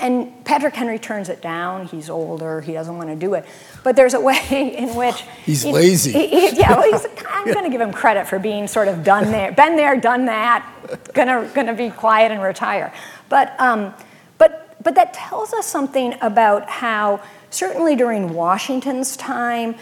And 0.00 0.44
Patrick 0.44 0.74
Henry 0.74 0.98
turns 0.98 1.28
it 1.28 1.42
down. 1.42 1.86
He's 1.86 2.08
older. 2.08 2.60
He 2.60 2.72
doesn't 2.72 2.96
want 2.96 3.08
to 3.08 3.16
do 3.16 3.34
it. 3.34 3.44
But 3.82 3.96
there's 3.96 4.14
a 4.14 4.20
way 4.20 4.38
in 4.78 4.94
which 4.94 5.22
he's 5.44 5.62
he, 5.62 5.72
lazy. 5.72 6.12
He, 6.12 6.28
he, 6.28 6.56
yeah, 6.56 6.78
well, 6.78 7.06
I'm 7.28 7.52
going 7.52 7.64
to 7.64 7.70
give 7.70 7.80
him 7.80 7.92
credit 7.92 8.26
for 8.28 8.38
being 8.38 8.68
sort 8.68 8.88
of 8.88 9.02
done 9.02 9.32
there, 9.32 9.52
been 9.52 9.76
there, 9.76 10.00
done 10.00 10.26
that. 10.26 10.66
Gonna 11.12 11.50
gonna 11.54 11.74
be 11.74 11.90
quiet 11.90 12.32
and 12.32 12.40
retire. 12.42 12.94
But 13.28 13.58
um, 13.60 13.92
but 14.38 14.76
but 14.82 14.94
that 14.94 15.12
tells 15.12 15.52
us 15.52 15.66
something 15.66 16.14
about 16.22 16.68
how 16.68 17.20
certainly 17.50 17.96
during 17.96 18.32
Washington's 18.32 19.16
time, 19.16 19.74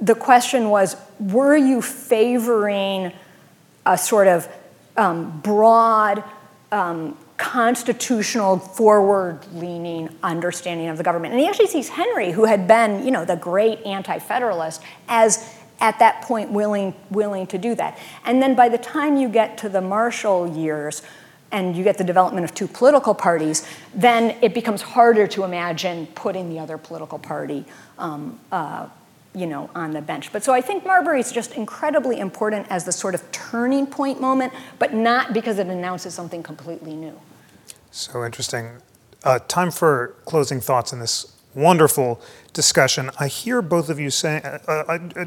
the 0.00 0.14
question 0.14 0.70
was, 0.70 0.96
were 1.18 1.56
you 1.56 1.82
favoring 1.82 3.12
a 3.84 3.96
sort 3.96 4.26
of 4.26 4.48
um, 4.96 5.40
broad, 5.40 6.22
um, 6.70 7.16
constitutional, 7.38 8.58
forward-leaning 8.58 10.10
understanding 10.22 10.88
of 10.88 10.98
the 10.98 11.04
government. 11.04 11.32
And 11.32 11.40
he 11.40 11.48
actually 11.48 11.68
sees 11.68 11.88
Henry, 11.88 12.32
who 12.32 12.44
had 12.44 12.66
been, 12.66 13.04
you 13.04 13.12
know, 13.12 13.24
the 13.24 13.36
great 13.36 13.80
anti-federalist, 13.86 14.82
as 15.08 15.54
at 15.80 16.00
that 16.00 16.22
point 16.22 16.50
willing, 16.50 16.94
willing 17.10 17.46
to 17.46 17.56
do 17.56 17.76
that. 17.76 17.96
And 18.24 18.42
then 18.42 18.56
by 18.56 18.68
the 18.68 18.76
time 18.76 19.16
you 19.16 19.28
get 19.28 19.56
to 19.58 19.68
the 19.68 19.80
Marshall 19.80 20.48
years, 20.48 21.02
and 21.50 21.74
you 21.74 21.82
get 21.82 21.96
the 21.96 22.04
development 22.04 22.44
of 22.44 22.54
two 22.54 22.66
political 22.66 23.14
parties, 23.14 23.66
then 23.94 24.36
it 24.42 24.52
becomes 24.52 24.82
harder 24.82 25.26
to 25.26 25.44
imagine 25.44 26.06
putting 26.08 26.50
the 26.50 26.58
other 26.58 26.76
political 26.76 27.18
party 27.18 27.64
um, 27.96 28.38
uh, 28.52 28.86
you 29.34 29.46
know, 29.46 29.70
on 29.74 29.92
the 29.92 30.00
bench. 30.00 30.32
But 30.32 30.42
so 30.42 30.52
I 30.52 30.60
think 30.60 30.84
Marbury 30.84 31.20
is 31.20 31.30
just 31.32 31.52
incredibly 31.52 32.18
important 32.18 32.66
as 32.70 32.84
the 32.84 32.92
sort 32.92 33.14
of 33.14 33.30
turning 33.32 33.86
point 33.86 34.20
moment, 34.20 34.52
but 34.78 34.94
not 34.94 35.32
because 35.32 35.58
it 35.58 35.66
announces 35.66 36.14
something 36.14 36.42
completely 36.42 36.94
new. 36.94 37.18
So 37.90 38.24
interesting. 38.24 38.70
Uh, 39.24 39.38
time 39.40 39.70
for 39.70 40.14
closing 40.24 40.60
thoughts 40.60 40.92
in 40.92 41.00
this 41.00 41.34
wonderful 41.54 42.20
discussion. 42.52 43.10
I 43.18 43.28
hear 43.28 43.62
both 43.62 43.88
of 43.90 43.98
you 43.98 44.10
saying, 44.10 44.44
uh, 44.44 44.58
uh, 44.66 44.98
uh, 45.16 45.24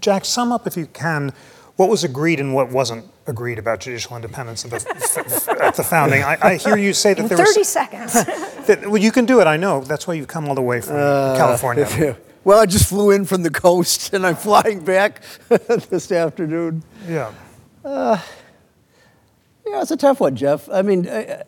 Jack, 0.00 0.24
sum 0.24 0.52
up 0.52 0.66
if 0.66 0.76
you 0.76 0.86
can 0.86 1.32
what 1.76 1.88
was 1.88 2.04
agreed 2.04 2.38
and 2.38 2.54
what 2.54 2.70
wasn't 2.70 3.04
agreed 3.26 3.58
about 3.58 3.80
judicial 3.80 4.14
independence 4.14 4.64
at 4.64 4.70
the, 4.70 5.58
at 5.60 5.74
the 5.74 5.82
founding. 5.82 6.22
I, 6.22 6.38
I, 6.40 6.54
hear 6.56 6.76
you 6.76 6.92
say 6.92 7.14
that 7.14 7.22
In 7.22 7.28
there 7.28 7.38
30 7.38 7.48
was. 7.48 7.56
30 7.56 7.64
seconds. 7.64 8.14
That, 8.64 8.86
well, 8.86 8.96
you 8.96 9.12
can 9.12 9.26
do 9.26 9.42
it, 9.42 9.46
I 9.46 9.58
know. 9.58 9.82
That's 9.82 10.06
why 10.06 10.14
you've 10.14 10.26
come 10.26 10.48
all 10.48 10.54
the 10.54 10.62
way 10.62 10.80
from 10.80 10.96
uh, 10.96 11.36
California. 11.36 12.16
Well, 12.44 12.60
I 12.60 12.66
just 12.66 12.88
flew 12.88 13.10
in 13.10 13.24
from 13.24 13.42
the 13.42 13.50
coast 13.50 14.12
and 14.12 14.26
I'm 14.26 14.36
flying 14.36 14.84
back 14.84 15.22
this 15.48 16.12
afternoon. 16.12 16.82
Yeah. 17.08 17.32
Uh, 17.84 18.20
yeah, 19.66 19.80
it's 19.80 19.90
a 19.90 19.96
tough 19.96 20.20
one, 20.20 20.36
Jeff. 20.36 20.68
I 20.68 20.82
mean, 20.82 21.08
I, 21.08 21.42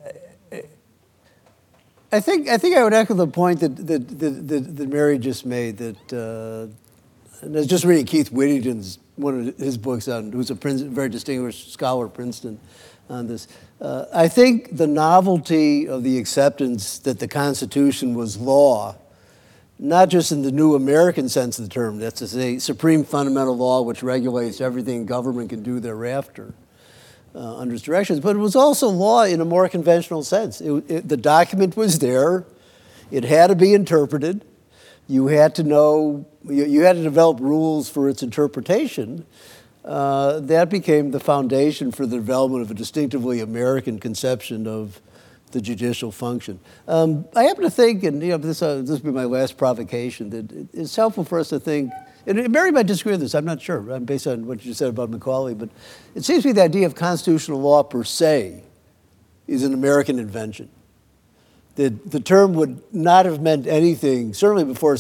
I 2.13 2.21
think 2.21 2.49
I 2.49 2.57
think 2.57 2.77
I 2.77 2.85
would 2.85 2.95
echo 2.95 3.15
the 3.15 3.27
point 3.27 3.61
that 3.61 3.77
that 3.77 4.09
that, 4.19 4.49
that, 4.49 4.77
that 4.77 4.89
Mary 4.89 5.19
just 5.19 5.45
made. 5.45 5.79
That 5.79 6.13
uh, 6.13 6.73
and 7.43 7.55
I 7.55 7.59
was 7.59 7.67
just 7.67 7.85
reading 7.85 8.07
Keith 8.07 8.31
Whittington's 8.31 8.99
one 9.17 9.49
of 9.49 9.57
his 9.59 9.77
books 9.77 10.09
on 10.09 10.33
who's 10.33 10.51
a 10.51 10.57
Princeton, 10.57 10.95
very 10.95 11.09
distinguished 11.09 11.73
scholar 11.73 12.07
at 12.07 12.15
Princeton 12.15 12.59
on 13.09 13.27
this. 13.27 13.49
Uh, 13.81 14.07
I 14.15 14.29
think 14.29 14.77
the 14.77 14.87
novelty 14.87 15.89
of 15.89 16.03
the 16.03 16.19
acceptance 16.19 16.99
that 17.01 17.19
the 17.19 17.29
Constitution 17.29 18.15
was 18.15 18.39
law, 18.39 18.97
not 19.79 20.09
just 20.09 20.33
in 20.33 20.43
the 20.43 20.53
new 20.53 20.75
American 20.75 21.29
sense 21.29 21.59
of 21.59 21.69
the 21.69 21.71
term, 21.71 21.99
that's 21.99 22.21
to 22.21 22.29
say, 22.29 22.59
supreme 22.59 23.05
fundamental 23.05 23.57
law 23.57 23.83
which 23.83 24.03
regulates 24.03 24.61
everything 24.61 25.05
government 25.05 25.51
can 25.51 25.63
do 25.63 25.81
thereafter 25.81 26.55
uh, 27.35 27.57
under 27.57 27.75
its 27.75 27.83
directions, 27.83 28.21
but 28.21 28.35
it 28.35 28.39
was 28.39 28.57
also 28.57 28.89
law 28.89 29.25
in 29.25 29.41
a 29.41 29.45
more 29.45 29.69
conventional 29.69 30.23
sense. 30.23 30.61
It, 30.61 30.91
it, 30.91 31.09
the 31.09 31.19
document 31.19 31.77
was 31.77 31.99
there, 31.99 32.45
it 33.11 33.25
had 33.25 33.49
to 33.49 33.55
be 33.55 33.75
interpreted, 33.75 34.45
you 35.07 35.27
had 35.27 35.55
to 35.57 35.63
know, 35.63 36.27
you, 36.45 36.65
you 36.65 36.81
had 36.83 36.97
to 36.97 37.03
develop 37.03 37.39
rules 37.41 37.89
for 37.89 38.09
its 38.09 38.23
interpretation. 38.23 39.27
Uh, 39.85 40.41
that 40.41 40.69
became 40.69 41.13
the 41.13 41.21
foundation 41.21 41.93
for 41.93 42.07
the 42.07 42.17
development 42.17 42.63
of 42.63 42.73
a 42.73 42.75
distinctively 42.75 43.39
American 43.39 44.01
conception 44.01 44.67
of 44.67 45.01
the 45.57 45.63
judicial 45.63 46.13
function. 46.13 46.61
Um, 46.87 47.25
I 47.35 47.45
happen 47.45 47.65
to 47.65 47.71
think, 47.71 48.05
and 48.05 48.23
you 48.23 48.29
know, 48.29 48.37
this, 48.37 48.61
uh, 48.61 48.77
this 48.77 48.91
will 48.91 49.11
be 49.11 49.11
my 49.11 49.25
last 49.25 49.57
provocation, 49.57 50.29
that 50.31 50.69
it's 50.75 50.95
helpful 50.95 51.25
for 51.25 51.39
us 51.39 51.49
to 51.49 51.59
think 51.59 51.91
and 52.27 52.51
Mary 52.51 52.73
might 52.73 52.87
disagree 52.87 53.13
with 53.13 53.21
this, 53.21 53.35
I'm 53.35 53.45
not 53.45 53.63
sure, 53.63 53.93
uh, 53.93 54.01
based 54.01 54.27
on 54.27 54.47
what 54.47 54.65
you 54.65 54.75
said 54.75 54.89
about 54.89 55.11
Macaulay, 55.11 55.55
but 55.55 55.71
it 56.15 56.25
seems 56.25 56.43
to 56.43 56.49
me 56.49 56.53
the 56.53 56.63
idea 56.63 56.85
of 56.85 56.97
constitutional 56.97 57.61
law 57.61 57.85
per 57.85 58.03
se 58.03 58.65
is 59.47 59.63
an 59.63 59.73
American 59.73 60.19
invention. 60.19 60.69
The, 61.77 61.91
the 61.91 62.21
term 62.21 62.55
would 62.55 62.83
not 62.93 63.27
have 63.27 63.41
meant 63.41 63.67
anything, 63.67 64.33
certainly 64.33 64.65
before, 64.65 64.97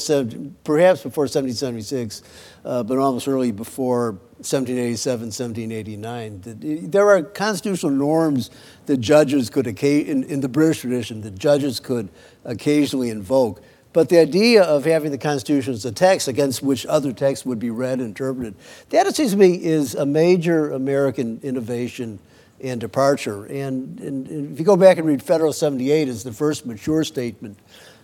perhaps 0.64 1.02
before 1.02 1.24
1776, 1.24 2.22
uh, 2.64 2.82
but 2.82 2.98
almost 2.98 3.26
early 3.26 3.50
before 3.50 4.12
1787, 4.38 5.26
1789. 5.26 6.90
There 6.90 7.08
are 7.08 7.22
constitutional 7.22 7.92
norms 7.92 8.50
that 8.84 8.98
judges 8.98 9.48
could, 9.48 9.66
in, 9.66 10.24
in 10.24 10.40
the 10.40 10.48
British 10.48 10.82
tradition, 10.82 11.22
that 11.22 11.38
judges 11.38 11.80
could 11.80 12.10
occasionally 12.44 13.08
invoke 13.10 13.62
but 13.96 14.10
the 14.10 14.18
idea 14.18 14.62
of 14.62 14.84
having 14.84 15.10
the 15.10 15.16
Constitution 15.16 15.72
as 15.72 15.86
a 15.86 15.90
text 15.90 16.28
against 16.28 16.62
which 16.62 16.84
other 16.84 17.14
texts 17.14 17.46
would 17.46 17.58
be 17.58 17.70
read 17.70 17.98
and 17.98 18.08
interpreted, 18.08 18.54
that, 18.90 19.06
it 19.06 19.16
seems 19.16 19.30
to 19.30 19.38
me, 19.38 19.54
is 19.54 19.94
a 19.94 20.04
major 20.04 20.70
American 20.70 21.40
innovation 21.42 22.18
and 22.60 22.80
departure. 22.80 23.44
And, 23.46 24.00
and, 24.00 24.26
and 24.28 24.52
if 24.52 24.58
you 24.58 24.64
go 24.64 24.76
back 24.76 24.98
and 24.98 25.06
read 25.06 25.22
Federal 25.22 25.52
78 25.52 26.08
as 26.08 26.24
the 26.24 26.32
first 26.32 26.66
mature 26.66 27.04
statement 27.04 27.58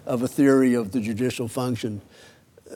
of 0.06 0.22
a 0.22 0.28
theory 0.28 0.74
of 0.74 0.92
the 0.92 1.00
judicial 1.00 1.48
function, 1.48 2.02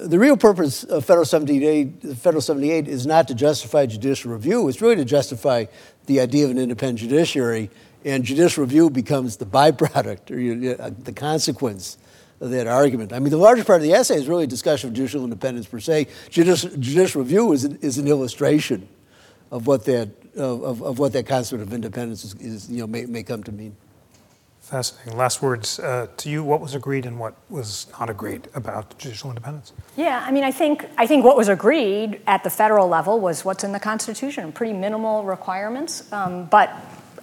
the 0.00 0.18
real 0.18 0.36
purpose 0.36 0.84
of 0.84 1.04
Federal 1.04 1.24
78, 1.24 2.02
Federal 2.16 2.42
78 2.42 2.86
is 2.86 3.06
not 3.06 3.28
to 3.28 3.34
justify 3.34 3.86
judicial 3.86 4.32
review. 4.32 4.68
It's 4.68 4.82
really 4.82 4.96
to 4.96 5.04
justify 5.04 5.66
the 6.06 6.20
idea 6.20 6.44
of 6.44 6.50
an 6.50 6.58
independent 6.58 6.98
judiciary, 6.98 7.70
and 8.04 8.22
judicial 8.22 8.62
review 8.62 8.90
becomes 8.90 9.36
the 9.36 9.46
byproduct 9.46 10.30
or 10.30 10.82
uh, 10.82 10.90
the 10.98 11.12
consequence 11.12 11.98
of 12.40 12.50
that 12.50 12.66
argument. 12.66 13.12
I 13.12 13.18
mean, 13.18 13.30
the 13.30 13.38
larger 13.38 13.64
part 13.64 13.80
of 13.80 13.82
the 13.82 13.94
essay 13.94 14.16
is 14.16 14.28
really 14.28 14.44
a 14.44 14.48
discussion 14.48 14.90
of 14.90 14.94
judicial 14.94 15.24
independence 15.24 15.66
per 15.66 15.80
se. 15.80 16.08
Judicial, 16.30 16.70
judicial 16.78 17.22
review 17.22 17.52
is 17.52 17.64
an, 17.64 17.78
is 17.80 17.98
an 17.98 18.06
illustration 18.06 18.86
of 19.50 19.66
what 19.66 19.84
that 19.86 20.10
of, 20.36 20.82
of 20.82 20.98
what 20.98 21.12
that 21.12 21.26
concept 21.26 21.62
of 21.62 21.72
independence 21.72 22.24
is, 22.24 22.34
is 22.34 22.70
you 22.70 22.78
know 22.78 22.86
may, 22.86 23.06
may 23.06 23.22
come 23.22 23.42
to 23.44 23.52
mean. 23.52 23.76
Fascinating. 24.60 25.16
Last 25.16 25.42
words 25.42 25.78
uh, 25.78 26.08
to 26.16 26.28
you. 26.28 26.42
What 26.42 26.60
was 26.60 26.74
agreed 26.74 27.06
and 27.06 27.20
what 27.20 27.36
was 27.48 27.86
not 28.00 28.10
agreed 28.10 28.48
about 28.52 28.98
judicial 28.98 29.30
independence? 29.30 29.72
Yeah, 29.96 30.24
I 30.26 30.32
mean, 30.32 30.42
I 30.42 30.50
think 30.50 30.88
I 30.98 31.06
think 31.06 31.24
what 31.24 31.36
was 31.36 31.48
agreed 31.48 32.20
at 32.26 32.42
the 32.42 32.50
federal 32.50 32.88
level 32.88 33.20
was 33.20 33.44
what's 33.44 33.62
in 33.62 33.70
the 33.70 33.78
Constitution. 33.78 34.50
Pretty 34.50 34.72
minimal 34.72 35.22
requirements, 35.22 36.12
um, 36.12 36.46
but 36.46 36.70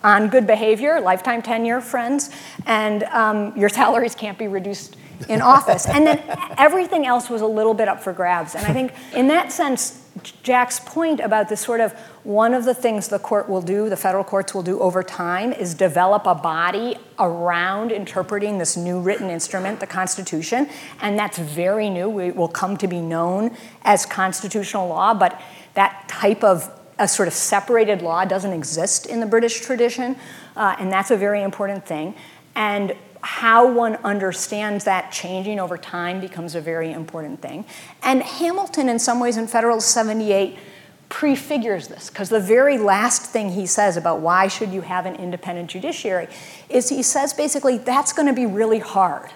on 0.04 0.30
good 0.30 0.48
behavior, 0.48 1.02
lifetime 1.02 1.42
tenure, 1.42 1.82
friends, 1.82 2.30
and 2.66 3.04
um, 3.04 3.58
your 3.58 3.70
salaries 3.70 4.16
can't 4.16 4.38
be 4.38 4.48
reduced 4.48 4.98
in 5.30 5.42
office. 5.42 5.88
And 5.88 6.06
then 6.06 6.22
everything 6.58 7.06
else 7.06 7.30
was 7.30 7.42
a 7.42 7.48
little 7.48 7.74
bit 7.74 7.88
up 7.88 8.02
for 8.02 8.14
grabs. 8.14 8.56
And 8.56 8.66
I 8.66 8.74
think 8.74 8.94
in 9.14 9.28
that 9.28 9.52
sense, 9.52 10.03
Jack's 10.44 10.80
point 10.80 11.20
about 11.20 11.50
this 11.50 11.62
sort 11.62 11.80
of 11.80 11.94
one 12.24 12.54
of 12.54 12.66
the 12.66 12.74
things 12.74 13.08
the 13.08 13.18
court 13.18 13.50
will 13.50 13.62
do, 13.62 13.90
the 13.90 13.98
federal 13.98 14.24
courts 14.24 14.54
will 14.54 14.62
do 14.62 14.80
over 14.80 15.02
time, 15.02 15.52
is 15.52 15.74
develop 15.74 16.28
a 16.28 16.36
body 16.36 16.98
around 17.18 17.92
interpreting 17.92 18.60
this 18.60 18.78
new 18.78 19.00
written 19.00 19.30
instrument, 19.30 19.80
the 19.80 19.88
Constitution. 19.88 20.70
And 21.02 21.18
that's 21.18 21.40
very 21.40 21.90
new. 21.90 22.20
It 22.20 22.36
will 22.36 22.48
come 22.48 22.78
to 22.78 22.88
be 22.88 23.02
known 23.02 23.58
as 23.84 24.06
constitutional 24.06 24.88
law, 24.88 25.16
but 25.16 25.42
that 25.74 26.08
type 26.08 26.44
of 26.44 26.70
a 27.00 27.08
sort 27.08 27.28
of 27.28 27.34
separated 27.34 28.04
law 28.04 28.24
doesn't 28.24 28.54
exist 28.54 29.08
in 29.08 29.20
the 29.20 29.26
British 29.26 29.62
tradition, 29.62 30.16
uh, 30.56 30.76
and 30.78 30.92
that's 30.92 31.10
a 31.10 31.18
very 31.18 31.42
important 31.42 31.86
thing. 31.88 32.14
And 32.56 32.94
how 33.24 33.72
one 33.72 33.96
understands 34.04 34.84
that 34.84 35.12
changing 35.12 35.58
over 35.58 35.78
time 35.78 36.20
becomes 36.20 36.56
a 36.56 36.62
very 36.62 36.92
important 36.92 37.42
thing. 37.42 37.66
And 38.04 38.22
Hamilton, 38.22 38.90
in 38.90 39.00
some 39.00 39.22
ways, 39.22 39.38
in 39.38 39.48
Federal 39.48 39.80
78, 39.80 40.58
prefigures 41.08 41.88
this 41.88 42.10
because 42.10 42.30
the 42.30 42.40
very 42.40 42.78
last 42.78 43.22
thing 43.22 43.52
he 43.52 43.68
says 43.68 43.98
about 43.98 44.20
why 44.20 44.48
should 44.48 44.72
you 44.72 44.82
have 44.82 45.06
an 45.06 45.16
independent 45.16 45.70
judiciary 45.70 46.28
is 46.70 46.90
he 46.90 47.04
says 47.04 47.34
basically 47.34 47.78
that's 47.78 48.12
going 48.12 48.28
to 48.28 48.34
be 48.34 48.48
really 48.48 48.80
hard 48.80 49.30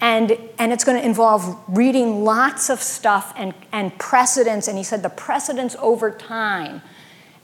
and, 0.00 0.38
and 0.58 0.72
it's 0.72 0.82
going 0.82 0.98
to 0.98 1.04
involve 1.04 1.62
reading 1.68 2.24
lots 2.24 2.70
of 2.70 2.80
stuff 2.80 3.34
and, 3.36 3.52
and 3.70 3.98
precedents 3.98 4.66
and 4.66 4.78
he 4.78 4.84
said 4.84 5.02
the 5.02 5.10
precedents 5.10 5.76
over 5.78 6.10
time 6.10 6.80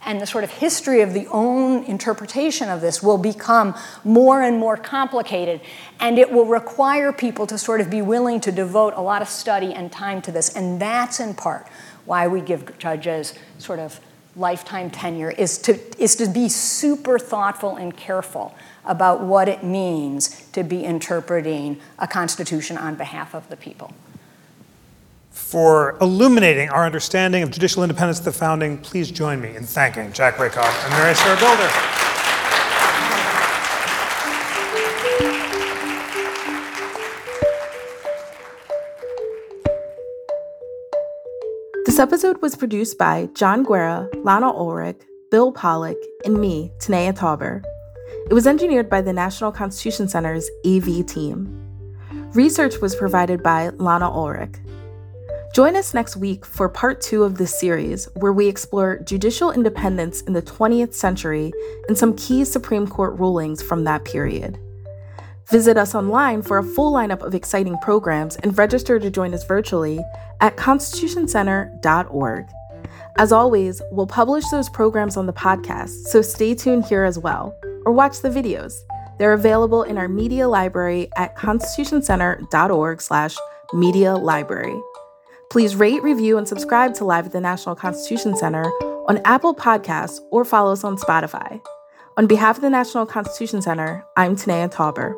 and 0.05 0.21
the 0.21 0.27
sort 0.27 0.45
of 0.45 0.51
history 0.51 1.03
of 1.03 1.13
the 1.13 1.27
own 1.29 1.85
interpretation 1.85 2.69
of 2.69 2.81
this 2.81 3.03
will 3.03 3.19
become 3.19 3.75
more 4.05 4.43
and 4.43 4.59
more 4.59 4.77
complicated. 4.77 5.61
And 5.99 6.19
it 6.19 6.31
will 6.33 6.47
require 6.47 7.13
people 7.13 7.47
to 7.47 7.59
sort 7.59 7.81
of 7.81 7.91
be 7.91 8.03
willing 8.03 8.41
to 8.41 8.53
devote 8.53 8.95
a 8.97 9.01
lot 9.01 9.23
of 9.23 9.29
study 9.29 9.73
and 9.73 9.93
time 9.93 10.23
to 10.23 10.33
this. 10.33 10.49
And 10.51 10.81
that's 10.81 11.21
in 11.21 11.35
part 11.35 11.69
why 12.07 12.29
we 12.29 12.41
give 12.41 12.79
judges 12.79 13.35
sort 13.59 13.79
of 13.79 14.01
lifetime 14.37 14.91
tenure, 14.91 15.31
is 15.33 15.59
to, 15.59 15.79
is 16.03 16.17
to 16.17 16.27
be 16.29 16.49
super 16.49 17.19
thoughtful 17.19 17.77
and 17.77 17.97
careful 17.97 18.55
about 18.85 19.21
what 19.21 19.49
it 19.49 19.63
means 19.63 20.47
to 20.53 20.63
be 20.63 20.85
interpreting 20.85 21.79
a 21.99 22.07
constitution 22.07 22.79
on 22.79 22.95
behalf 22.95 23.35
of 23.35 23.49
the 23.51 23.57
people 23.57 23.93
for 25.31 25.97
illuminating 26.01 26.69
our 26.71 26.85
understanding 26.85 27.43
of 27.43 27.51
judicial 27.51 27.83
independence 27.83 28.19
at 28.19 28.25
the 28.25 28.33
founding, 28.33 28.79
please 28.79 29.11
join 29.11 29.41
me 29.41 29.55
in 29.57 29.65
thanking 29.65 30.13
Jack 30.13 30.37
Rakove 30.37 30.85
and 30.85 30.93
Mary 30.93 31.15
Sarah 31.15 31.37
Bilder. 31.37 31.71
This 41.87 41.99
episode 41.99 42.41
was 42.41 42.57
produced 42.57 42.99
by 42.99 43.29
John 43.35 43.63
Guerra, 43.63 44.09
Lana 44.23 44.49
Ulrich, 44.49 45.01
Bill 45.31 45.53
Pollock, 45.53 45.99
and 46.25 46.41
me, 46.41 46.73
Tanaya 46.79 47.13
Tauber. 47.13 47.63
It 48.31 48.35
was 48.35 48.47
engineered 48.47 48.89
by 48.89 49.01
the 49.03 49.13
National 49.13 49.51
Constitution 49.53 50.09
Center's 50.09 50.49
AV 50.65 51.05
team. 51.07 51.49
Research 52.33 52.79
was 52.81 52.95
provided 52.95 53.43
by 53.43 53.71
Lana 53.71 54.11
Ulrich. 54.11 54.55
Join 55.53 55.75
us 55.75 55.95
next 55.95 56.17
week 56.17 56.47
for 56.47 56.69
part 56.69 57.01
two 57.01 57.25
of 57.25 57.37
this 57.37 57.59
series, 57.59 58.05
where 58.15 58.33
we 58.33 58.47
explore 58.47 59.01
judicial 59.01 59.51
independence 59.51 60.21
in 60.23 60.33
the 60.33 60.43
20th 60.43 60.95
century 60.95 61.53
and 61.89 61.99
some 61.99 62.15
key 62.17 62.45
Supreme 62.45 62.87
Court 62.87 63.19
rulings 63.19 63.61
from 63.61 63.83
that 63.83 64.05
period. 64.05 64.61
Visit 65.49 65.77
us 65.77 65.97
online 65.97 66.43
for 66.43 66.59
a 66.59 66.63
full 66.63 66.93
lineup 66.93 67.23
of 67.23 67.35
exciting 67.35 67.77
programs 67.79 68.37
and 68.37 68.57
register 68.57 69.01
to 69.01 69.11
join 69.11 69.35
us 69.35 69.45
virtually 69.45 69.99
at 70.41 70.57
constitutioncenter.org. 70.57 72.47
As 73.17 73.33
always, 73.33 73.83
we'll 73.91 74.07
publish 74.07 74.49
those 74.53 74.69
programs 74.69 75.17
on 75.17 75.27
the 75.27 75.33
podcast, 75.33 76.07
so 76.07 76.23
stay 76.23 76.55
tuned 76.55 76.85
here 76.85 77.03
as 77.03 77.19
well, 77.19 77.57
or 77.85 77.93
watch 77.93 78.21
the 78.21 78.31
videos. 78.31 78.73
They're 79.19 79.33
available 79.33 79.83
in 79.83 79.99
our 79.99 80.09
media 80.09 80.49
library 80.49 81.11
at 81.17 81.37
constitutioncenter.org 81.37 83.03
slash 83.03 83.37
media 83.73 84.15
library. 84.15 84.81
Please 85.51 85.75
rate, 85.75 86.01
review, 86.05 86.39
and 86.39 86.47
subscribe 86.47 86.95
to 86.95 87.05
Live 87.05 87.27
at 87.27 87.33
the 87.33 87.41
National 87.41 87.75
Constitution 87.75 88.37
Center 88.37 88.63
on 89.09 89.21
Apple 89.25 89.53
Podcasts 89.53 90.21
or 90.31 90.45
follow 90.45 90.71
us 90.71 90.85
on 90.85 90.97
Spotify. 90.97 91.61
On 92.17 92.29
behalf 92.29 92.55
of 92.55 92.63
the 92.63 92.71
National 92.71 93.05
Constitution 93.05 93.61
Center, 93.61 94.05
I'm 94.17 94.37
Tanaya 94.37 94.73
Tauber. 94.73 95.17